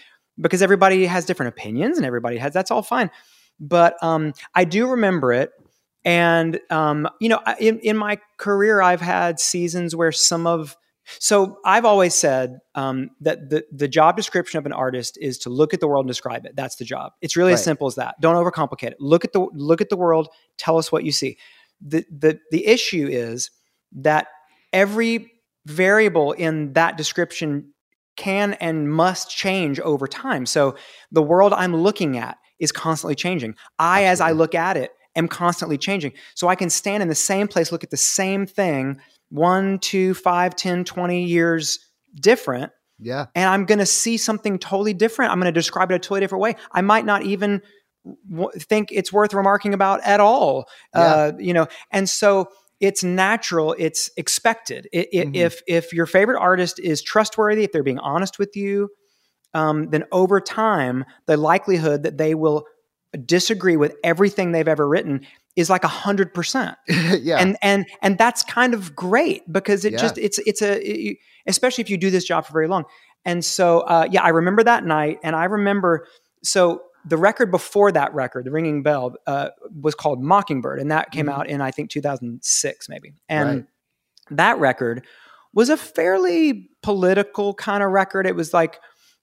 because 0.40 0.62
everybody 0.62 1.04
has 1.06 1.24
different 1.26 1.48
opinions, 1.50 1.96
and 1.98 2.06
everybody 2.06 2.38
has 2.38 2.52
that's 2.52 2.70
all 2.70 2.82
fine. 2.82 3.10
But 3.58 3.96
um, 4.02 4.32
I 4.54 4.64
do 4.64 4.86
remember 4.88 5.32
it, 5.32 5.50
and 6.04 6.58
um, 6.70 7.08
you 7.20 7.28
know, 7.28 7.40
in 7.58 7.78
in 7.80 7.96
my 7.96 8.18
career, 8.38 8.80
I've 8.80 9.00
had 9.02 9.38
seasons 9.40 9.94
where 9.94 10.12
some 10.12 10.46
of 10.46 10.76
so 11.18 11.58
I've 11.64 11.84
always 11.84 12.14
said 12.14 12.58
um, 12.74 13.10
that 13.20 13.50
the 13.50 13.64
the 13.72 13.88
job 13.88 14.16
description 14.16 14.58
of 14.58 14.66
an 14.66 14.72
artist 14.72 15.18
is 15.20 15.38
to 15.38 15.50
look 15.50 15.74
at 15.74 15.80
the 15.80 15.88
world 15.88 16.04
and 16.04 16.10
describe 16.10 16.46
it. 16.46 16.56
That's 16.56 16.76
the 16.76 16.84
job. 16.84 17.12
It's 17.20 17.36
really 17.36 17.52
as 17.52 17.64
simple 17.64 17.86
as 17.86 17.96
that. 17.96 18.16
Don't 18.20 18.36
overcomplicate 18.36 18.92
it. 18.92 19.00
Look 19.00 19.24
at 19.24 19.32
the 19.32 19.46
look 19.52 19.80
at 19.80 19.88
the 19.88 19.96
world. 19.96 20.28
Tell 20.56 20.78
us 20.78 20.92
what 20.92 21.04
you 21.04 21.12
see. 21.12 21.38
the 21.80 22.04
the 22.10 22.38
The 22.50 22.66
issue 22.66 23.08
is 23.10 23.50
that 23.92 24.28
every 24.72 25.32
variable 25.66 26.32
in 26.32 26.72
that 26.74 26.96
description 26.96 27.72
can 28.16 28.54
and 28.54 28.90
must 28.90 29.30
change 29.30 29.80
over 29.80 30.06
time. 30.06 30.46
So 30.46 30.76
the 31.10 31.22
world 31.22 31.52
I'm 31.52 31.74
looking 31.74 32.18
at 32.18 32.36
is 32.58 32.72
constantly 32.72 33.14
changing. 33.14 33.54
I, 33.78 34.04
as 34.04 34.20
I 34.20 34.32
look 34.32 34.54
at 34.54 34.76
it, 34.76 34.90
am 35.16 35.28
constantly 35.28 35.78
changing. 35.78 36.12
So 36.34 36.48
I 36.48 36.54
can 36.54 36.70
stand 36.70 37.02
in 37.02 37.08
the 37.08 37.14
same 37.14 37.48
place, 37.48 37.72
look 37.72 37.84
at 37.84 37.90
the 37.90 37.96
same 37.96 38.46
thing 38.46 39.00
one, 39.30 39.78
two, 39.78 40.14
five, 40.14 40.54
10, 40.56 40.84
20 40.84 41.24
years 41.24 41.78
different, 42.14 42.72
Yeah. 42.98 43.26
and 43.34 43.48
I'm 43.48 43.64
going 43.64 43.78
to 43.78 43.86
see 43.86 44.16
something 44.16 44.58
totally 44.58 44.92
different. 44.94 45.32
I'm 45.32 45.38
going 45.40 45.52
to 45.52 45.58
describe 45.58 45.90
it 45.90 45.94
a 45.94 45.98
totally 45.98 46.20
different 46.20 46.42
way. 46.42 46.56
I 46.72 46.80
might 46.82 47.06
not 47.06 47.22
even 47.22 47.62
w- 48.30 48.50
think 48.58 48.88
it's 48.92 49.12
worth 49.12 49.32
remarking 49.34 49.74
about 49.74 50.00
at 50.02 50.20
all. 50.20 50.68
Uh, 50.94 51.32
you 51.38 51.54
know, 51.54 51.66
and 51.90 52.08
so 52.08 52.48
it's 52.80 53.04
natural, 53.04 53.74
it's 53.78 54.10
expected. 54.16 54.88
I- 54.94 54.98
I- 54.98 55.16
Mhm. 55.16 55.36
If 55.36 55.62
if 55.66 55.92
your 55.92 56.06
favorite 56.06 56.38
artist 56.40 56.78
is 56.80 57.02
trustworthy, 57.02 57.62
if 57.64 57.72
they're 57.72 57.82
being 57.82 57.98
honest 57.98 58.38
with 58.38 58.56
you, 58.56 58.88
um, 59.52 59.90
then 59.90 60.04
over 60.12 60.40
time, 60.40 61.04
the 61.26 61.36
likelihood 61.36 62.02
that 62.04 62.16
they 62.18 62.34
will 62.34 62.64
disagree 63.26 63.76
with 63.76 63.96
everything 64.04 64.52
they've 64.52 64.68
ever 64.68 64.88
written 64.88 65.26
is 65.56 65.68
like 65.70 65.84
a 65.84 65.88
hundred 65.88 66.32
percent 66.34 66.76
yeah. 66.88 67.36
and 67.38 67.56
and 67.62 67.86
and 68.02 68.16
that's 68.18 68.42
kind 68.44 68.72
of 68.74 68.94
great 68.94 69.42
because 69.52 69.84
it 69.84 69.92
Yeah. 69.92 69.98
just 69.98 70.18
it's 70.18 70.38
it's 70.46 70.62
a 70.62 70.78
it- 70.80 71.18
especially 71.46 71.82
if 71.82 71.90
you 71.90 71.96
do 71.96 72.10
this 72.10 72.24
job 72.24 72.46
for 72.46 72.52
very 72.52 72.68
long 72.68 72.84
and 73.24 73.44
so 73.44 73.80
uh, 73.80 74.06
yeah 74.10 74.22
i 74.22 74.28
remember 74.28 74.62
that 74.62 74.84
night 74.84 75.18
and 75.24 75.34
i 75.34 75.44
remember 75.44 76.06
so 76.42 76.82
the 77.06 77.16
record 77.16 77.50
before 77.50 77.90
that 77.92 78.12
record, 78.12 78.44
The 78.44 78.50
Ringing 78.50 78.82
Bell, 78.82 79.14
uh, 79.26 79.48
was 79.80 79.94
called 79.94 80.22
Mockingbird, 80.22 80.78
and 80.78 80.90
that 80.90 81.10
came 81.10 81.26
Mhm. 81.28 81.32
out 81.32 81.48
in 81.48 81.62
I 81.62 81.70
think 81.70 81.88
2006 81.88 82.88
maybe. 82.90 83.14
And 83.26 83.48
Right. 83.48 83.64
that 84.32 84.58
record 84.58 85.06
was 85.54 85.70
a 85.70 85.78
fairly 85.78 86.68
political 86.82 87.54
kind 87.54 87.82
of 87.82 87.90
record. 87.90 88.26
It 88.26 88.36
was 88.36 88.52
like 88.52 88.78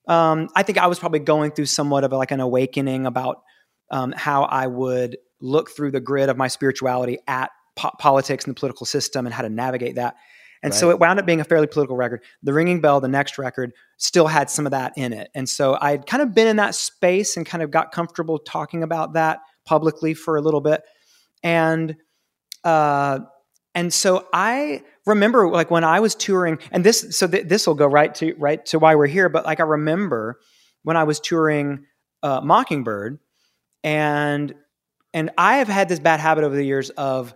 um, 0.07 0.47
I 0.55 0.63
think 0.63 0.79
I 0.79 0.87
was 0.87 0.97
probably 0.97 1.19
going 1.19 1.51
through 1.51 1.65
somewhat 1.67 2.03
of 2.03 2.11
like 2.13 2.31
an 2.31 2.39
awakening 2.39 3.05
about 3.05 3.43
um, 3.91 4.11
how 4.15 4.43
I 4.45 4.65
would 4.65 5.17
look 5.41 5.69
through 5.69 5.91
the 5.91 5.99
grid 5.99 6.29
of 6.29 6.37
my 6.37 6.47
spirituality 6.47 7.19
at 7.27 7.51
po- 7.75 7.91
politics 7.99 8.45
and 8.45 8.55
the 8.55 8.59
political 8.59 8.85
system 8.85 9.25
and 9.25 9.33
how 9.33 9.41
to 9.41 9.49
navigate 9.49 9.95
that. 9.95 10.15
And 10.63 10.73
so 10.73 10.89
it 10.89 10.99
wound 10.99 11.19
up 11.19 11.25
being 11.25 11.39
a 11.39 11.43
fairly 11.43 11.67
political 11.67 11.95
record. 11.95 12.23
The 12.41 12.51
Ringing 12.51 12.81
Bell, 12.81 12.99
the 12.99 13.07
next 13.07 13.37
record, 13.37 13.73
still 13.97 14.27
had 14.27 14.49
some 14.49 14.65
of 14.65 14.71
that 14.71 14.93
in 14.97 15.13
it. 15.13 15.29
And 15.35 15.47
so 15.47 15.77
I'd 15.79 16.05
kind 16.07 16.23
of 16.23 16.33
been 16.33 16.47
in 16.47 16.55
that 16.57 16.75
space 16.75 17.37
and 17.37 17.45
kind 17.45 17.61
of 17.61 17.71
got 17.71 17.91
comfortable 17.91 18.39
talking 18.39 18.83
about 18.83 19.13
that 19.13 19.39
publicly 19.65 20.13
for 20.13 20.35
a 20.35 20.41
little 20.41 20.61
bit. 20.61 20.81
And 21.43 21.95
uh, 22.63 23.19
and 23.75 23.93
so 23.93 24.27
I 24.33 24.81
remember 25.05 25.47
like 25.49 25.69
when 25.69 25.83
I 25.83 25.99
was 25.99 26.15
touring, 26.15 26.57
and 26.71 26.83
this 26.83 27.15
so 27.15 27.27
th- 27.27 27.47
this 27.47 27.67
will 27.67 27.75
go 27.75 27.85
right 27.85 28.13
to 28.15 28.33
right 28.39 28.65
to 28.65 28.79
why 28.79 28.95
we're 28.95 29.05
here. 29.05 29.29
But 29.29 29.45
like 29.45 29.59
I 29.59 29.63
remember 29.63 30.39
when 30.83 30.97
I 30.97 31.03
was 31.03 31.19
touring 31.19 31.85
uh, 32.23 32.41
Mockingbird, 32.41 33.19
and 33.83 34.55
and 35.17 35.31
I 35.37 35.57
have 35.57 35.67
had 35.67 35.89
this 35.89 35.99
bad 35.99 36.19
habit 36.19 36.43
over 36.43 36.55
the 36.55 36.63
years 36.63 36.89
of 36.91 37.33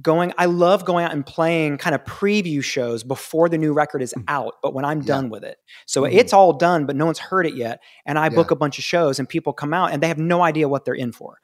going. 0.00 0.32
I 0.38 0.46
love 0.46 0.84
going 0.84 1.04
out 1.04 1.12
and 1.12 1.24
playing 1.24 1.78
kind 1.78 1.94
of 1.94 2.02
preview 2.04 2.62
shows 2.62 3.02
before 3.04 3.48
the 3.48 3.58
new 3.58 3.72
record 3.72 4.02
is 4.02 4.14
out, 4.28 4.54
but 4.62 4.72
when 4.74 4.84
I'm 4.84 5.00
Yeah. 5.00 5.06
done 5.14 5.30
with 5.30 5.44
it, 5.44 5.58
so 5.86 6.02
Mhm. 6.02 6.12
it's 6.12 6.32
all 6.32 6.52
done, 6.52 6.86
but 6.86 6.96
no 6.96 7.04
one's 7.06 7.18
heard 7.18 7.46
it 7.46 7.54
yet, 7.54 7.80
and 8.06 8.18
I 8.18 8.24
Yeah. 8.24 8.36
book 8.38 8.50
a 8.50 8.56
bunch 8.56 8.78
of 8.78 8.84
shows, 8.84 9.18
and 9.18 9.28
people 9.28 9.52
come 9.52 9.72
out 9.74 9.92
and 9.92 10.02
they 10.02 10.08
have 10.08 10.18
no 10.18 10.42
idea 10.42 10.68
what 10.68 10.84
they're 10.84 10.94
in 10.94 11.12
for. 11.12 11.38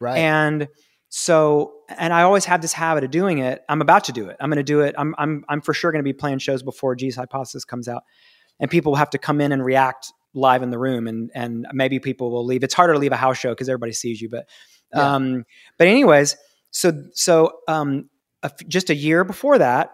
Right. 0.00 0.18
And 0.18 0.68
so, 1.08 1.72
and 1.98 2.12
I 2.12 2.22
always 2.22 2.44
have 2.46 2.60
this 2.62 2.72
habit 2.72 3.04
of 3.04 3.10
doing 3.10 3.38
it. 3.38 3.62
I'm 3.68 3.82
about 3.82 4.04
to 4.04 4.12
do 4.12 4.28
it. 4.28 4.36
I'm 4.40 4.48
going 4.50 4.56
to 4.56 4.62
do 4.62 4.80
it. 4.80 4.94
I'm, 4.98 5.14
I'm, 5.18 5.44
I'm 5.48 5.60
for 5.60 5.74
sure 5.74 5.92
going 5.92 6.00
to 6.04 6.08
be 6.12 6.12
playing 6.14 6.38
shows 6.38 6.62
before 6.62 6.94
Jesus 6.96 7.18
Hypothesis 7.18 7.64
comes 7.64 7.86
out, 7.88 8.02
and 8.60 8.70
people 8.70 8.92
will 8.92 8.96
have 9.04 9.10
to 9.10 9.18
come 9.18 9.40
in 9.40 9.52
and 9.52 9.64
react 9.64 10.12
live 10.34 10.62
in 10.62 10.70
the 10.70 10.78
room, 10.78 11.06
and 11.06 11.30
and 11.34 11.66
maybe 11.74 11.98
people 11.98 12.30
will 12.30 12.44
leave. 12.46 12.64
It's 12.64 12.72
harder 12.74 12.94
to 12.94 12.98
leave 12.98 13.12
a 13.12 13.16
house 13.16 13.36
show 13.38 13.50
because 13.50 13.68
everybody 13.68 13.92
sees 13.92 14.20
you, 14.22 14.30
but, 14.30 14.48
Yeah. 14.94 15.14
um, 15.14 15.44
but 15.78 15.86
anyways, 15.88 16.36
so 16.70 16.92
so 17.12 17.52
um, 17.68 18.08
a 18.42 18.46
f- 18.46 18.66
just 18.68 18.90
a 18.90 18.94
year 18.94 19.24
before 19.24 19.58
that, 19.58 19.92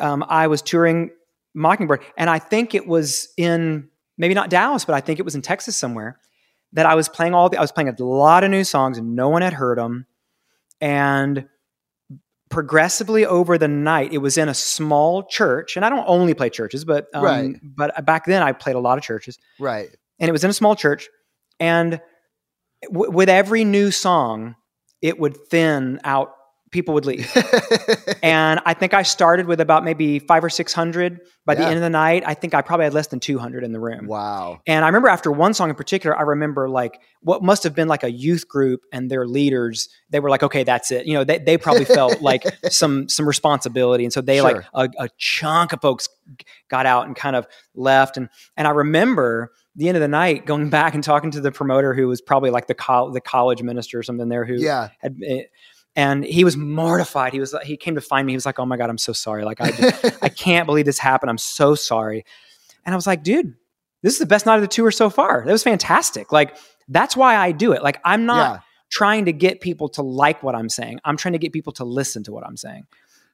um, 0.00 0.24
I 0.28 0.46
was 0.46 0.62
touring 0.62 1.10
Mockingbird, 1.54 2.02
and 2.16 2.28
I 2.30 2.38
think 2.38 2.74
it 2.74 2.86
was 2.86 3.28
in 3.36 3.88
maybe 4.18 4.34
not 4.34 4.50
Dallas, 4.50 4.84
but 4.84 4.94
I 4.94 5.00
think 5.00 5.18
it 5.18 5.24
was 5.24 5.34
in 5.34 5.42
Texas 5.42 5.76
somewhere 5.76 6.18
that 6.74 6.86
I 6.86 6.94
was 6.94 7.08
playing 7.08 7.34
all 7.34 7.48
the, 7.48 7.58
I 7.58 7.60
was 7.60 7.72
playing 7.72 7.88
a 7.88 8.02
lot 8.04 8.44
of 8.44 8.50
new 8.50 8.64
songs 8.64 8.96
and 8.98 9.14
no 9.14 9.28
one 9.28 9.42
had 9.42 9.52
heard 9.52 9.78
them. 9.78 10.06
And 10.80 11.46
progressively 12.50 13.24
over 13.24 13.56
the 13.58 13.68
night, 13.68 14.12
it 14.12 14.18
was 14.18 14.36
in 14.36 14.48
a 14.48 14.54
small 14.54 15.22
church. 15.24 15.76
And 15.76 15.84
I 15.84 15.88
don't 15.88 16.04
only 16.06 16.34
play 16.34 16.50
churches, 16.50 16.84
but, 16.84 17.08
um, 17.14 17.24
Right. 17.24 17.56
but 17.62 18.04
back 18.04 18.26
then 18.26 18.42
I 18.42 18.52
played 18.52 18.76
a 18.76 18.80
lot 18.80 18.98
of 18.98 19.04
churches 19.04 19.38
right. 19.58 19.88
and 20.20 20.28
it 20.28 20.32
was 20.32 20.44
in 20.44 20.50
a 20.50 20.54
small 20.54 20.76
church. 20.76 21.08
And 21.60 22.00
w- 22.90 23.10
with 23.10 23.28
every 23.28 23.64
new 23.64 23.90
song, 23.90 24.56
it 25.00 25.18
would 25.18 25.36
thin 25.48 26.00
out. 26.04 26.32
People 26.70 26.94
would 26.94 27.04
leave. 27.04 27.30
and 28.22 28.58
I 28.64 28.72
think 28.72 28.94
I 28.94 29.02
started 29.02 29.46
with 29.46 29.60
about 29.60 29.84
maybe 29.84 30.18
five 30.20 30.42
or 30.42 30.48
600. 30.48 31.20
By 31.44 31.54
the 31.54 31.66
end 31.66 31.74
of 31.74 31.82
the 31.82 31.90
night, 31.90 32.22
I 32.24 32.32
think 32.32 32.54
I 32.54 32.62
probably 32.62 32.84
had 32.84 32.94
less 32.94 33.08
than 33.08 33.20
200 33.20 33.62
in 33.62 33.72
the 33.72 33.80
room. 33.80 34.06
wow. 34.06 34.60
And 34.66 34.84
I 34.84 34.88
remember 34.88 35.08
after 35.08 35.30
one 35.30 35.52
song 35.52 35.68
in 35.68 35.74
particular, 35.74 36.16
I 36.16 36.22
remember 36.22 36.70
like 36.70 37.00
what 37.20 37.42
must 37.42 37.64
have 37.64 37.74
been 37.74 37.88
like 37.88 38.04
a 38.04 38.10
youth 38.10 38.48
group 38.48 38.82
and 38.90 39.10
their 39.10 39.26
leaders, 39.26 39.88
they 40.08 40.20
were 40.20 40.30
like, 40.30 40.44
okay, 40.44 40.62
that's 40.64 40.90
it. 40.90 41.04
You 41.04 41.14
know, 41.14 41.24
they, 41.24 41.38
they 41.38 41.58
probably 41.58 41.84
felt 41.84 42.22
like 42.22 42.44
some 42.70 43.08
some 43.08 43.26
responsibility. 43.26 44.04
And 44.04 44.12
so 44.12 44.22
they 44.22 44.40
like 44.40 44.64
a, 44.72 44.88
a 44.98 45.08
chunk 45.18 45.72
of 45.74 45.82
folks 45.82 46.08
got 46.70 46.86
out 46.86 47.06
and 47.06 47.14
kind 47.14 47.36
of 47.36 47.46
left. 47.74 48.16
And 48.16 48.30
and 48.56 48.66
I 48.66 48.70
remember 48.70 49.52
the 49.76 49.88
end 49.88 49.96
of 49.96 50.00
the 50.02 50.08
night 50.08 50.44
going 50.46 50.68
back 50.70 50.94
and 50.94 51.02
talking 51.02 51.30
to 51.30 51.40
the 51.40 51.50
promoter 51.52 51.94
who 51.94 52.06
was 52.08 52.20
probably 52.20 52.50
like 52.50 52.66
the 52.66 52.74
col- 52.74 53.10
the 53.10 53.20
college 53.20 53.62
minister 53.62 53.98
or 53.98 54.02
something 54.02 54.28
there 54.28 54.44
who 54.44 54.54
Yeah. 54.54 54.88
had 54.98 55.16
and 55.94 56.24
he 56.24 56.44
was 56.44 56.56
mortified. 56.56 57.32
He 57.32 57.40
was 57.40 57.54
he 57.64 57.76
came 57.76 57.94
to 57.94 58.00
find 58.00 58.26
me. 58.26 58.32
He 58.32 58.36
was 58.36 58.46
like, 58.46 58.58
"Oh 58.58 58.64
my 58.66 58.76
god, 58.76 58.88
I'm 58.88 58.98
so 58.98 59.12
sorry. 59.12 59.44
Like 59.44 59.60
I 59.60 59.70
just, 59.72 60.18
I 60.22 60.28
can't 60.30 60.66
believe 60.66 60.86
this 60.86 60.98
happened. 60.98 61.28
I'm 61.30 61.38
so 61.38 61.74
sorry." 61.74 62.24
And 62.86 62.94
I 62.94 62.96
was 62.96 63.06
like, 63.06 63.22
"Dude, 63.22 63.54
this 64.02 64.14
is 64.14 64.18
the 64.18 64.26
best 64.26 64.46
night 64.46 64.56
of 64.56 64.62
the 64.62 64.68
tour 64.68 64.90
so 64.90 65.10
far. 65.10 65.44
That 65.44 65.52
was 65.52 65.62
fantastic. 65.62 66.32
Like 66.32 66.56
that's 66.88 67.16
why 67.16 67.36
I 67.36 67.52
do 67.52 67.72
it. 67.72 67.82
Like 67.82 68.00
I'm 68.04 68.26
not 68.26 68.54
yeah. 68.54 68.60
trying 68.90 69.26
to 69.26 69.32
get 69.32 69.60
people 69.60 69.88
to 69.90 70.02
like 70.02 70.42
what 70.42 70.54
I'm 70.54 70.68
saying. 70.68 70.98
I'm 71.04 71.16
trying 71.16 71.32
to 71.32 71.38
get 71.38 71.52
people 71.52 71.72
to 71.74 71.84
listen 71.84 72.24
to 72.24 72.32
what 72.32 72.46
I'm 72.46 72.56
saying. 72.56 72.84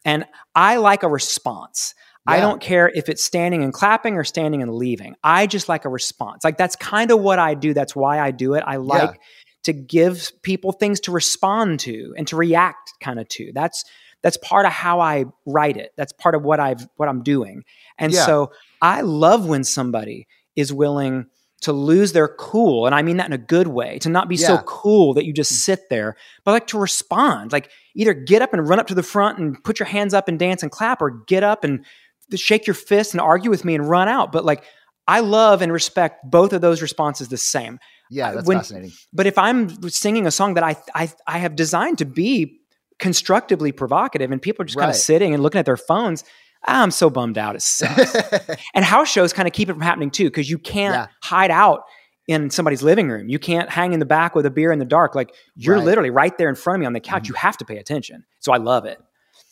And 0.05 0.27
I 0.55 0.77
like 0.77 1.03
a 1.03 1.09
response. 1.09 1.95
I 2.29 2.41
don't 2.41 2.61
care 2.61 2.89
if 2.89 3.09
it's 3.09 3.25
standing 3.25 3.63
and 3.63 3.73
clapping 3.73 4.17
or 4.17 4.25
standing 4.25 4.63
and 4.63 4.75
leaving. 4.75 5.17
I 5.25 5.47
just 5.47 5.69
like 5.69 5.85
a 5.85 5.89
response. 5.89 6.45
Like 6.45 6.59
that's 6.59 6.77
kind 6.77 7.11
of 7.11 7.21
what 7.21 7.39
I 7.39 7.55
do. 7.55 7.75
That's 7.75 7.97
why 7.97 8.21
I 8.21 8.31
do 8.31 8.55
it. 8.55 8.63
I 8.67 8.77
like 8.77 9.21
to 9.65 9.73
give 9.73 10.31
people 10.43 10.73
things 10.73 11.01
to 11.01 11.13
respond 11.13 11.81
to 11.81 12.15
and 12.17 12.27
to 12.29 12.37
react 12.37 12.93
kind 13.01 13.19
of 13.19 13.29
to. 13.29 13.53
That's 13.55 13.85
that's 14.23 14.37
part 14.39 14.67
of 14.67 14.73
how 14.73 15.01
I 15.01 15.27
write 15.47 15.77
it. 15.77 15.93
That's 15.97 16.13
part 16.13 16.35
of 16.35 16.43
what 16.43 16.61
I've 16.61 16.87
what 16.97 17.09
I'm 17.09 17.23
doing. 17.23 17.65
And 17.99 18.13
Yeah. 18.13 18.27
so 18.27 18.53
I 18.83 19.03
love 19.03 19.47
when 19.47 19.65
somebody 19.65 20.27
is 20.57 20.73
willing 20.73 21.27
to 21.61 21.73
lose 21.73 22.13
their 22.13 22.29
cool 22.29 22.87
and 22.87 22.95
I 22.95 23.03
mean 23.03 23.17
that 23.17 23.27
in 23.27 23.33
a 23.33 23.39
good 23.39 23.67
way, 23.67 23.99
to 24.01 24.09
not 24.09 24.29
be 24.29 24.37
so 24.37 24.59
cool 24.59 25.15
that 25.15 25.25
you 25.25 25.33
just 25.33 25.53
mm. 25.53 25.57
sit 25.57 25.89
there, 25.91 26.17
but 26.45 26.53
like 26.53 26.69
to 26.69 26.79
respond. 26.79 27.53
Like 27.53 27.71
either 27.97 28.15
get 28.15 28.43
up 28.43 28.53
and 28.53 28.69
run 28.69 28.79
up 28.79 28.87
to 28.89 28.95
the 28.95 29.03
front 29.03 29.39
and 29.39 29.63
put 29.65 29.81
your 29.81 29.89
hands 29.89 30.15
up 30.15 30.29
and 30.29 30.39
dance 30.39 30.63
and 30.63 30.71
clap 30.71 31.03
or 31.03 31.11
get 31.27 31.43
up 31.43 31.65
and 31.65 31.85
shake 32.37 32.67
your 32.67 32.75
fist 32.75 33.15
and 33.15 33.21
argue 33.21 33.51
with 33.51 33.65
me 33.65 33.75
and 33.75 33.89
run 33.89 34.09
out. 34.09 34.33
But 34.33 34.45
like 34.45 34.65
I 35.07 35.21
love 35.21 35.63
and 35.63 35.73
respect 35.73 36.29
both 36.31 36.53
of 36.53 36.61
those 36.61 36.83
responses 36.83 37.29
the 37.29 37.39
same. 37.39 37.79
Yeah. 38.11 38.33
That's 38.33 38.47
when- 38.47 38.59
fascinating. 38.59 38.93
But 39.13 39.27
if 39.27 39.39
I'm 39.39 39.71
singing 39.91 40.27
a 40.27 40.31
song 40.31 40.55
that 40.55 40.65
I 40.65 40.77
I, 40.95 41.11
I 41.27 41.39
have 41.39 41.57
designed 41.57 41.99
to 41.99 42.05
be 42.05 42.61
constructively 42.99 43.73
provocative, 43.73 44.33
and 44.33 44.43
people 44.43 44.63
are 44.63 44.67
just 44.67 44.77
kind 44.79 44.91
of 44.91 44.97
sitting 44.97 45.33
and 45.33 45.43
looking 45.43 45.59
at 45.61 45.67
their 45.67 45.77
phones, 45.77 46.25
I'm 46.67 46.91
so 46.91 47.09
bummed 47.11 47.39
out. 47.39 47.55
It 47.55 47.63
sucks. 47.63 48.15
and 48.75 48.85
house 48.85 49.09
shows 49.09 49.33
kind 49.33 49.47
of 49.47 49.55
keep 49.55 49.69
it 49.71 49.75
from 49.75 49.83
happening 49.83 50.11
too, 50.11 50.25
because 50.25 50.51
you 50.51 50.59
can't 50.59 50.95
Yeah. 50.95 51.07
hide 51.23 51.51
out 51.53 51.83
in 52.27 52.51
somebody's 52.51 52.83
living 52.83 53.09
room. 53.09 53.29
You 53.29 53.39
can't 53.39 53.71
hang 53.71 53.93
in 53.95 54.01
the 54.01 54.05
back 54.05 54.35
with 54.35 54.45
a 54.45 54.51
beer 54.51 54.71
in 54.73 54.79
the 54.79 54.85
dark. 54.85 55.15
Like 55.15 55.33
you're 55.55 55.77
Right. 55.77 55.85
literally 55.85 56.11
right 56.11 56.37
there 56.37 56.49
in 56.51 56.57
front 56.57 56.77
of 56.77 56.81
me 56.81 56.87
on 56.87 56.93
the 56.93 57.01
couch. 57.01 57.23
Mhm. 57.23 57.29
You 57.29 57.35
have 57.37 57.57
to 57.59 57.65
pay 57.65 57.79
attention. 57.79 58.25
So 58.41 58.53
I 58.53 58.59
love 58.59 58.85
it. 58.85 58.99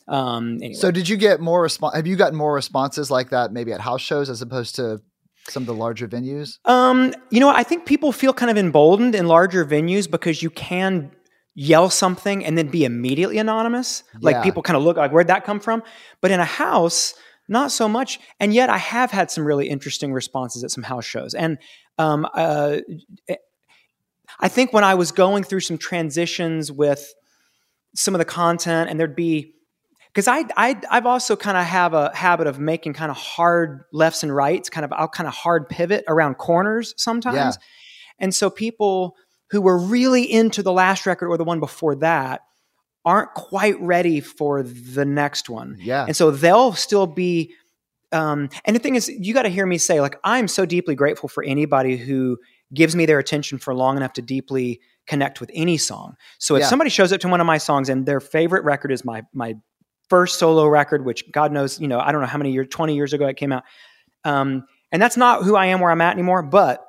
Um, 0.08 0.54
anyway. 0.62 0.74
so 0.74 0.90
did 0.90 1.08
you 1.08 1.16
get 1.16 1.40
more 1.40 1.62
response? 1.62 1.96
Have 1.96 2.06
you 2.06 2.16
gotten 2.16 2.36
more 2.36 2.54
responses 2.54 3.10
like 3.10 3.30
that 3.30 3.52
maybe 3.52 3.72
at 3.72 3.80
house 3.80 4.00
shows 4.00 4.30
as 4.30 4.40
opposed 4.42 4.76
to 4.76 5.00
some 5.48 5.62
of 5.62 5.66
the 5.66 5.74
larger 5.74 6.06
venues? 6.08 6.58
Um, 6.64 7.12
you 7.30 7.40
know. 7.40 7.48
I 7.48 7.62
think 7.62 7.86
people 7.86 8.12
feel 8.12 8.32
kind 8.32 8.50
of 8.50 8.56
emboldened 8.56 9.14
in 9.14 9.26
larger 9.26 9.64
venues 9.64 10.10
because 10.10 10.42
you 10.42 10.50
can 10.50 11.10
yell 11.54 11.88
something 11.88 12.44
and 12.44 12.56
then 12.58 12.68
be 12.68 12.84
immediately 12.84 13.38
anonymous. 13.38 14.04
Like 14.20 14.34
Yeah. 14.34 14.42
people 14.42 14.62
kind 14.62 14.76
of 14.76 14.82
look 14.82 14.96
like, 14.96 15.10
where'd 15.10 15.28
that 15.28 15.44
come 15.44 15.58
from? 15.58 15.82
But 16.20 16.30
in 16.30 16.38
a 16.38 16.44
house, 16.44 17.14
not 17.48 17.72
so 17.72 17.88
much. 17.88 18.20
And 18.40 18.52
yet 18.52 18.68
I 18.68 18.76
have 18.78 19.10
had 19.10 19.30
some 19.30 19.44
really 19.44 19.68
interesting 19.68 20.12
responses 20.12 20.62
at 20.64 20.70
some 20.70 20.82
house 20.82 21.04
shows. 21.04 21.32
And 21.32 21.58
um, 21.96 22.26
uh, 22.34 22.78
I 24.40 24.48
think 24.48 24.72
when 24.72 24.84
I 24.84 24.94
was 24.94 25.12
going 25.12 25.44
through 25.44 25.60
some 25.60 25.78
transitions 25.78 26.70
with 26.70 27.14
some 27.94 28.14
of 28.14 28.18
the 28.18 28.24
content, 28.26 28.90
and 28.90 29.00
there'd 29.00 29.16
be 29.16 29.54
because 30.16 30.28
I, 30.28 30.44
I 30.56 30.80
I've 30.90 31.04
also 31.04 31.36
kind 31.36 31.58
of 31.58 31.64
have 31.66 31.92
a 31.92 32.10
habit 32.16 32.46
of 32.46 32.58
making 32.58 32.94
kind 32.94 33.10
of 33.10 33.18
hard 33.18 33.84
lefts 33.92 34.22
and 34.22 34.34
rights, 34.34 34.70
kind 34.70 34.82
of 34.82 34.90
I'll 34.94 35.08
kind 35.08 35.28
of 35.28 35.34
hard 35.34 35.68
pivot 35.68 36.04
around 36.08 36.36
corners 36.36 36.94
sometimes. 36.96 37.36
Yeah. 37.36 37.52
And 38.18 38.34
so 38.34 38.48
people 38.48 39.14
who 39.50 39.60
were 39.60 39.76
really 39.76 40.22
into 40.22 40.62
the 40.62 40.72
last 40.72 41.04
record 41.04 41.28
or 41.28 41.36
the 41.36 41.44
one 41.44 41.60
before 41.60 41.96
that 41.96 42.40
aren't 43.04 43.34
quite 43.34 43.78
ready 43.78 44.20
for 44.20 44.62
the 44.62 45.04
next 45.04 45.50
one. 45.50 45.76
Yeah. 45.80 46.06
And 46.06 46.16
so 46.16 46.30
they'll 46.30 46.72
still 46.72 47.06
be 47.06 47.52
um, 48.10 48.48
and 48.64 48.74
the 48.74 48.80
thing 48.80 48.94
is, 48.94 49.10
you 49.10 49.34
got 49.34 49.42
to 49.42 49.50
hear 49.50 49.66
me 49.66 49.76
say, 49.76 50.00
like, 50.00 50.16
I'm 50.24 50.48
so 50.48 50.64
deeply 50.64 50.94
grateful 50.94 51.28
for 51.28 51.44
anybody 51.44 51.98
who 51.98 52.38
gives 52.72 52.96
me 52.96 53.04
their 53.04 53.18
attention 53.18 53.58
for 53.58 53.74
long 53.74 53.98
enough 53.98 54.14
to 54.14 54.22
deeply 54.22 54.80
connect 55.06 55.40
with 55.40 55.50
any 55.52 55.76
song. 55.76 56.14
So 56.38 56.54
if 56.54 56.60
Yeah. 56.62 56.68
somebody 56.68 56.88
shows 56.88 57.12
up 57.12 57.20
to 57.20 57.28
one 57.28 57.42
of 57.42 57.46
my 57.46 57.58
songs 57.58 57.90
and 57.90 58.06
their 58.06 58.20
favorite 58.20 58.64
record 58.64 58.92
is 58.92 59.04
my 59.04 59.22
my 59.34 59.56
first 60.08 60.38
solo 60.38 60.66
record, 60.66 61.04
which 61.04 61.30
God 61.32 61.52
knows, 61.52 61.80
you 61.80 61.88
know, 61.88 61.98
I 61.98 62.12
don't 62.12 62.20
know 62.20 62.26
how 62.26 62.38
many 62.38 62.52
years, 62.52 62.68
20 62.70 62.94
years 62.94 63.12
ago 63.12 63.26
it 63.26 63.36
came 63.36 63.52
out. 63.52 63.64
Um, 64.24 64.64
and 64.92 65.02
that's 65.02 65.16
not 65.16 65.42
who 65.42 65.56
I 65.56 65.66
am 65.66 65.80
where 65.80 65.90
I'm 65.90 66.00
at 66.00 66.12
anymore, 66.12 66.42
but 66.42 66.84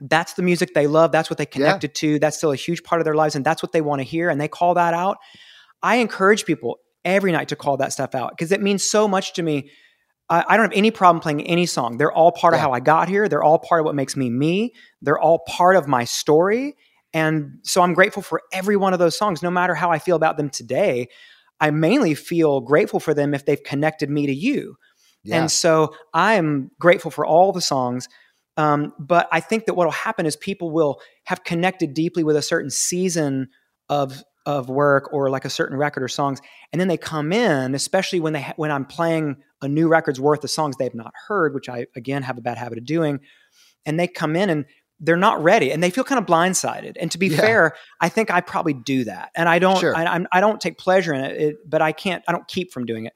that's 0.00 0.34
the 0.34 0.42
music 0.42 0.74
they 0.74 0.86
love. 0.86 1.10
That's 1.10 1.28
what 1.28 1.38
they 1.38 1.46
connected 1.46 1.94
to. 1.96 2.18
That's 2.18 2.36
still 2.36 2.52
a 2.52 2.56
huge 2.56 2.82
part 2.84 3.00
of 3.00 3.04
their 3.04 3.14
lives. 3.14 3.34
And 3.34 3.44
that's 3.44 3.62
what 3.62 3.72
they 3.72 3.80
want 3.80 4.00
to 4.00 4.04
hear. 4.04 4.30
And 4.30 4.40
they 4.40 4.48
call 4.48 4.74
that 4.74 4.94
out. 4.94 5.18
I 5.82 5.96
encourage 5.96 6.44
people 6.44 6.78
every 7.04 7.32
night 7.32 7.48
to 7.48 7.56
call 7.56 7.76
that 7.78 7.92
stuff 7.92 8.14
out 8.14 8.30
because 8.30 8.52
it 8.52 8.60
means 8.60 8.88
so 8.88 9.08
much 9.08 9.32
to 9.34 9.42
me. 9.42 9.70
I, 10.30 10.44
I 10.48 10.56
don't 10.56 10.66
have 10.66 10.78
any 10.78 10.90
problem 10.90 11.20
playing 11.20 11.46
any 11.46 11.66
song. 11.66 11.96
They're 11.96 12.12
all 12.12 12.32
part 12.32 12.54
of 12.54 12.60
how 12.60 12.72
I 12.72 12.80
got 12.80 13.08
here. 13.08 13.28
They're 13.28 13.42
all 13.42 13.58
part 13.58 13.80
of 13.80 13.86
what 13.86 13.94
makes 13.94 14.16
me 14.16 14.30
me. 14.30 14.74
They're 15.02 15.18
all 15.18 15.40
part 15.40 15.76
of 15.76 15.88
my 15.88 16.04
story. 16.04 16.76
And 17.14 17.58
so 17.62 17.82
I'm 17.82 17.94
grateful 17.94 18.22
for 18.22 18.42
every 18.52 18.76
one 18.76 18.92
of 18.92 18.98
those 18.98 19.16
songs, 19.16 19.42
no 19.42 19.50
matter 19.50 19.74
how 19.74 19.90
I 19.90 19.98
feel 19.98 20.16
about 20.16 20.36
them 20.36 20.50
today. 20.50 21.08
I 21.60 21.70
mainly 21.70 22.14
feel 22.14 22.60
grateful 22.60 23.00
for 23.00 23.14
them 23.14 23.34
if 23.34 23.44
they've 23.44 23.62
connected 23.62 24.10
me 24.10 24.26
to 24.26 24.34
you. 24.34 24.76
Yeah. 25.24 25.40
And 25.40 25.50
so 25.50 25.94
I'm 26.14 26.70
grateful 26.80 27.10
for 27.10 27.26
all 27.26 27.52
the 27.52 27.60
songs. 27.60 28.08
Um, 28.56 28.92
but 28.98 29.28
I 29.30 29.40
think 29.40 29.66
that 29.66 29.74
what 29.74 29.86
will 29.86 29.92
happen 29.92 30.26
is 30.26 30.36
people 30.36 30.70
will 30.70 31.00
have 31.24 31.44
connected 31.44 31.94
deeply 31.94 32.24
with 32.24 32.36
a 32.36 32.42
certain 32.42 32.70
season 32.70 33.48
of 33.88 34.22
of 34.46 34.70
work 34.70 35.12
or 35.12 35.28
like 35.28 35.44
a 35.44 35.50
certain 35.50 35.76
record 35.76 36.02
or 36.02 36.08
songs, 36.08 36.40
and 36.72 36.80
then 36.80 36.88
they 36.88 36.96
come 36.96 37.32
in, 37.32 37.74
especially 37.74 38.18
when 38.18 38.32
they 38.32 38.40
ha- 38.40 38.54
when 38.56 38.70
I'm 38.70 38.86
playing 38.86 39.36
a 39.60 39.68
new 39.68 39.88
record's 39.88 40.18
worth 40.20 40.42
of 40.42 40.50
songs 40.50 40.76
they've 40.76 40.94
not 40.94 41.12
heard, 41.28 41.54
which 41.54 41.68
I 41.68 41.86
again 41.94 42.22
have 42.22 42.38
a 42.38 42.40
bad 42.40 42.58
habit 42.58 42.78
of 42.78 42.84
doing, 42.84 43.20
and 43.84 44.00
they 44.00 44.08
come 44.08 44.34
in 44.34 44.50
and 44.50 44.64
they're 45.00 45.16
not 45.16 45.42
ready 45.42 45.70
and 45.70 45.82
they 45.82 45.90
feel 45.90 46.04
kind 46.04 46.18
of 46.18 46.26
blindsided. 46.26 46.96
And 47.00 47.10
to 47.12 47.18
be 47.18 47.28
Yeah. 47.28 47.36
fair, 47.40 47.74
I 48.00 48.08
think 48.08 48.30
I 48.30 48.40
probably 48.40 48.74
do 48.74 49.04
that, 49.04 49.30
and 49.36 49.48
I 49.48 49.58
don't 49.58 49.78
Sure. 49.78 49.94
I, 49.96 50.04
I'm, 50.04 50.26
I 50.32 50.40
don't 50.40 50.60
take 50.60 50.76
pleasure 50.78 51.14
in 51.14 51.24
it, 51.24 51.40
it, 51.40 51.56
but 51.68 51.80
I 51.82 51.92
can't 51.92 52.24
I 52.28 52.32
don't 52.32 52.48
keep 52.48 52.72
from 52.72 52.84
doing 52.86 53.06
it. 53.06 53.12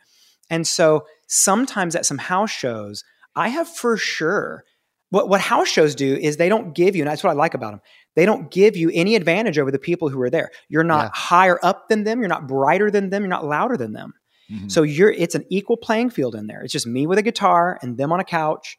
And 0.50 0.66
so 0.66 1.06
sometimes 1.26 1.96
at 1.96 2.06
some 2.06 2.18
house 2.18 2.50
shows, 2.50 3.04
I 3.34 3.48
have 3.48 3.68
for 3.68 3.96
sure 3.96 4.64
what 5.10 5.28
what 5.28 5.40
house 5.40 5.68
shows 5.68 5.94
do 5.94 6.14
is 6.16 6.36
they 6.36 6.48
don't 6.48 6.74
give 6.74 6.94
you, 6.96 7.02
and 7.02 7.10
that's 7.10 7.24
what 7.24 7.30
I 7.30 7.34
like 7.34 7.54
about 7.54 7.72
them. 7.72 7.80
They 8.14 8.26
don't 8.26 8.50
give 8.50 8.76
you 8.76 8.90
any 8.94 9.16
advantage 9.16 9.58
over 9.58 9.70
the 9.70 9.78
people 9.78 10.08
who 10.08 10.20
are 10.22 10.30
there. 10.30 10.50
You're 10.68 10.84
not 10.84 11.06
Yeah. 11.06 11.10
higher 11.14 11.58
up 11.62 11.88
than 11.88 12.04
them. 12.04 12.20
You're 12.20 12.28
not 12.28 12.46
brighter 12.46 12.90
than 12.90 13.10
them. 13.10 13.22
You're 13.22 13.28
not 13.28 13.44
louder 13.46 13.76
than 13.76 13.92
them. 13.92 14.12
Mhm. 14.50 14.70
So 14.70 14.82
you're 14.82 15.10
it's 15.10 15.34
an 15.34 15.44
equal 15.50 15.76
playing 15.78 16.10
field 16.10 16.34
in 16.34 16.46
there. 16.46 16.62
It's 16.62 16.72
just 16.72 16.86
me 16.86 17.06
with 17.06 17.18
a 17.18 17.22
guitar 17.22 17.78
and 17.82 17.96
them 17.98 18.12
on 18.12 18.20
a 18.20 18.24
couch. 18.24 18.78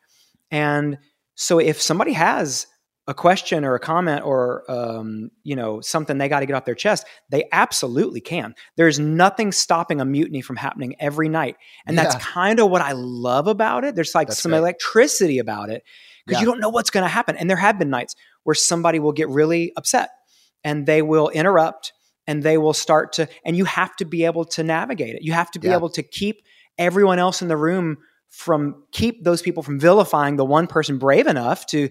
And 0.51 0.99
so 1.35 1.59
if 1.59 1.81
somebody 1.81 2.13
has 2.13 2.67
a 3.07 3.13
question 3.13 3.65
or 3.65 3.75
a 3.75 3.79
comment 3.79 4.23
or 4.25 4.63
um, 4.71 5.29
you 5.43 5.55
know 5.55 5.81
something 5.81 6.17
they 6.17 6.29
got 6.29 6.39
to 6.39 6.45
get 6.45 6.53
off 6.55 6.65
their 6.65 6.73
chest, 6.75 7.05
they 7.29 7.45
absolutely 7.51 8.21
can. 8.21 8.55
There's 8.77 8.97
nothing 8.99 9.51
stopping 9.51 9.99
a 9.99 10.05
mutiny 10.05 10.41
from 10.41 10.55
happening 10.55 10.95
every 10.99 11.27
night, 11.29 11.57
and 11.85 11.97
that's 11.97 12.15
kind 12.15 12.59
of 12.59 12.69
what 12.69 12.81
I 12.81 12.93
love 12.93 13.47
about 13.47 13.83
it. 13.83 13.95
There's 13.95 14.15
like 14.15 14.27
That's 14.29 14.41
some 14.41 14.51
great. 14.51 14.59
electricity 14.59 15.39
about 15.39 15.69
it 15.69 15.83
because 16.25 16.39
Yeah. 16.41 16.45
you 16.45 16.51
don't 16.51 16.61
know 16.61 16.69
what's 16.69 16.89
going 16.91 17.03
to 17.03 17.09
happen. 17.09 17.35
And 17.35 17.49
there 17.49 17.57
have 17.57 17.77
been 17.77 17.89
nights 17.89 18.15
where 18.43 18.55
somebody 18.55 18.99
will 18.99 19.11
get 19.11 19.27
really 19.27 19.73
upset 19.75 20.11
and 20.63 20.85
they 20.85 21.01
will 21.01 21.27
interrupt 21.29 21.91
and 22.25 22.41
they 22.41 22.57
will 22.57 22.73
start 22.73 23.11
to, 23.13 23.27
and 23.43 23.57
you 23.57 23.65
have 23.65 23.93
to 23.97 24.05
be 24.05 24.23
able 24.23 24.45
to 24.45 24.63
navigate 24.63 25.15
it. 25.15 25.23
You 25.23 25.33
have 25.33 25.51
to 25.51 25.59
be 25.59 25.67
Yeah. 25.67 25.75
able 25.75 25.89
to 25.89 26.03
keep 26.03 26.41
everyone 26.77 27.19
else 27.19 27.41
in 27.41 27.49
the 27.49 27.57
room 27.57 27.97
from 28.29 28.83
keep 28.91 29.23
those 29.25 29.41
people 29.41 29.61
from 29.61 29.79
vilifying 29.79 30.37
the 30.37 30.45
one 30.45 30.65
person 30.67 30.97
brave 30.97 31.27
enough 31.27 31.65
to 31.67 31.89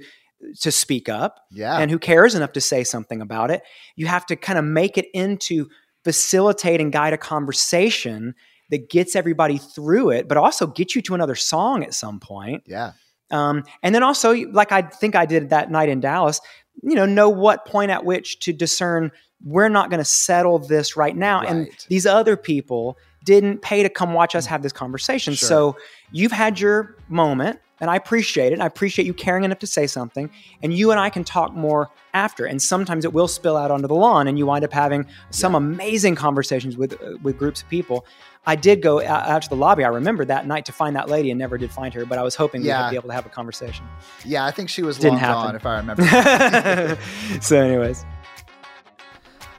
to 0.61 0.71
speak 0.71 1.09
up 1.09 1.41
yeah. 1.51 1.79
and 1.79 1.91
who 1.91 1.99
cares 1.99 2.35
enough 2.35 2.53
to 2.53 2.61
say 2.61 2.85
something 2.85 3.21
about 3.21 3.51
it. 3.51 3.63
You 3.97 4.07
have 4.07 4.27
to 4.27 4.37
kind 4.37 4.59
of 4.59 4.65
make 4.65 4.99
it 4.99 5.07
into 5.15 5.69
facilitate 6.05 6.81
and 6.81 6.93
guide 6.93 7.13
a 7.13 7.19
conversation 7.19 8.35
that 8.71 8.91
gets 8.91 9.15
everybody 9.15 9.59
through 9.59 10.11
it, 10.11 10.29
but 10.29 10.37
also 10.37 10.67
get 10.67 10.95
you 10.95 11.03
to 11.03 11.15
another 11.15 11.35
song 11.35 11.85
at 11.85 11.95
some 11.95 12.21
point. 12.21 12.63
yeah. 12.67 12.93
Um, 13.31 13.65
and 13.83 13.95
then 13.95 14.03
also, 14.03 14.35
like 14.51 14.73
I 14.73 14.83
think 14.83 15.17
I 15.17 15.25
did 15.25 15.51
that 15.51 15.71
night 15.71 15.89
in 15.89 16.01
Dallas, 16.01 16.41
you 16.83 16.95
know, 16.95 17.07
know 17.07 17.31
what 17.31 17.65
point 17.65 17.91
at 17.91 18.05
which 18.05 18.41
to 18.41 18.53
discern 18.53 19.11
we're 19.43 19.71
not 19.71 19.91
going 19.91 19.99
to 19.99 20.05
settle 20.05 20.59
this 20.59 20.97
right 20.97 21.17
now. 21.17 21.41
And 21.41 21.69
these 21.89 22.07
other 22.07 22.37
people 22.37 22.99
didn't 23.25 23.63
pay 23.63 23.83
to 23.83 23.89
come 23.89 24.13
watch 24.13 24.35
us 24.35 24.47
have 24.47 24.63
this 24.63 24.73
conversation. 24.73 25.35
Sure. 25.35 25.49
So 25.49 25.77
you've 26.13 26.33
had 26.33 26.61
your 26.61 26.97
moment, 27.09 27.59
and 27.83 27.91
I 27.91 27.97
appreciate 27.97 28.53
it. 28.55 28.61
I 28.61 28.67
appreciate 28.67 29.05
you 29.05 29.13
caring 29.13 29.45
enough 29.45 29.59
to 29.59 29.67
say 29.67 29.87
something. 29.87 30.31
And 30.63 30.73
you 30.73 30.91
and 30.93 30.99
I 31.01 31.11
can 31.11 31.25
talk 31.25 31.53
more 31.53 31.91
after. 32.15 32.47
And 32.47 32.63
sometimes 32.63 33.05
it 33.05 33.13
will 33.13 33.27
spill 33.29 33.57
out 33.57 33.71
onto 33.71 33.89
the 33.89 33.95
lawn, 33.95 34.29
and 34.29 34.39
you 34.39 34.47
wind 34.47 34.65
up 34.65 34.73
having 34.73 35.05
some 35.31 35.55
amazing 35.55 36.15
conversations 36.15 36.77
with 36.79 36.95
uh, 36.95 37.19
with 37.23 37.37
groups 37.37 37.61
of 37.63 37.69
people. 37.69 38.07
I 38.47 38.57
did 38.57 38.83
go 38.83 39.01
out, 39.05 39.43
to 39.43 39.49
the 39.49 39.55
lobby. 39.57 39.85
I 39.85 39.89
remember 39.89 40.25
that 40.25 40.47
night 40.49 40.65
to 40.65 40.73
find 40.73 40.97
that 40.97 41.09
lady 41.09 41.31
and 41.31 41.39
never 41.39 41.57
did 41.59 41.71
find 41.71 41.93
her, 41.95 42.05
but 42.05 42.19
I 42.19 42.23
was 42.23 42.35
hoping 42.35 42.63
Yeah. 42.63 42.85
we'd 42.87 42.91
be 42.91 42.97
able 42.97 43.09
to 43.09 43.15
have 43.15 43.25
a 43.27 43.29
conversation. 43.29 43.85
Yeah, 44.25 44.45
I 44.45 44.51
think 44.51 44.69
she 44.69 44.83
was 44.83 44.97
Didn't 44.97 45.15
long 45.15 45.19
happen. 45.21 45.43
gone, 45.45 45.57
if 45.57 45.67
I 45.67 45.77
remember. 45.77 46.99
so, 47.41 47.57
anyways, 47.61 48.05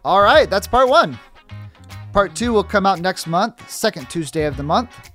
All 0.03 0.21
right, 0.21 0.49
that's 0.49 0.67
part 0.67 0.89
one. 0.89 1.17
Part 2.12 2.36
two 2.36 2.51
will 2.51 2.63
come 2.63 2.86
out 2.86 2.99
next 2.99 3.25
month, 3.25 3.69
second 3.69 4.09
Tuesday 4.09 4.43
of 4.45 4.57
the 4.57 4.63
month. 4.63 5.12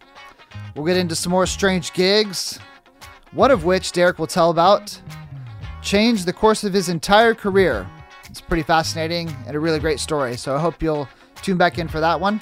We'll 0.74 0.86
get 0.86 0.96
into 0.96 1.14
some 1.14 1.30
more 1.30 1.46
strange 1.46 1.92
gigs, 1.92 2.58
one 3.32 3.50
of 3.50 3.64
which 3.64 3.92
Derek 3.92 4.18
will 4.18 4.26
tell 4.26 4.50
about. 4.50 5.00
Changed 5.82 6.26
the 6.26 6.32
course 6.32 6.64
of 6.64 6.72
his 6.72 6.88
entire 6.88 7.34
career. 7.34 7.88
It's 8.28 8.40
pretty 8.40 8.62
fascinating 8.62 9.34
and 9.46 9.56
a 9.56 9.60
really 9.60 9.78
great 9.78 10.00
story, 10.00 10.36
so 10.36 10.54
I 10.54 10.60
hope 10.60 10.82
you'll 10.82 11.08
tune 11.36 11.56
back 11.56 11.78
in 11.78 11.88
for 11.88 12.00
that 12.00 12.20
one. 12.20 12.40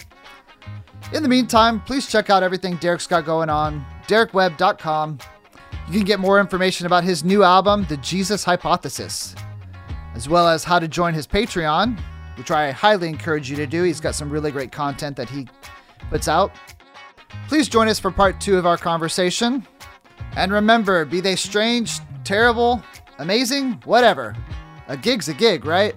In 1.13 1.23
the 1.23 1.29
meantime, 1.29 1.81
please 1.81 2.09
check 2.09 2.31
out 2.31 2.43
everything 2.43 2.77
Derek's 2.77 3.07
got 3.07 3.25
going 3.25 3.49
on, 3.49 3.85
derekwebb.com. 4.09 5.19
You 5.89 5.93
can 5.93 6.05
get 6.05 6.19
more 6.19 6.41
information 6.41 6.87
about 6.87 7.05
his 7.05 7.23
new 7.23 7.45
album, 7.45 7.87
The 7.89 7.97
Jesus 7.99 8.43
Hypothesis, 8.43 9.37
as 10.15 10.29
well 10.29 10.49
as 10.49 10.65
how 10.65 10.81
to 10.81 10.89
join 10.89 11.15
his 11.15 11.27
Patreon, 11.27 12.01
which 12.37 12.51
I 12.51 12.73
highly 12.73 13.09
encourage 13.09 13.49
you 13.49 13.57
to 13.57 13.67
do. 13.67 13.85
He's 13.85 14.01
got 14.01 14.17
some 14.17 14.31
really 14.31 14.51
great 14.51 14.73
content 14.73 15.17
that 15.17 15.31
he 15.31 15.47
puts 16.11 16.27
out. 16.27 16.53
Please 17.47 17.69
join 17.69 17.87
us 17.87 18.01
for 18.01 18.11
part 18.11 18.41
two 18.41 18.57
of 18.57 18.67
our 18.67 18.77
conversation. 18.77 19.65
And 20.37 20.53
remember, 20.53 21.05
be 21.05 21.21
they 21.21 21.35
strange, 21.35 21.99
terrible, 22.23 22.83
amazing, 23.19 23.81
whatever, 23.85 24.37
a 24.89 24.97
gig's 24.97 25.29
a 25.29 25.35
gig, 25.35 25.65
right? 25.65 25.95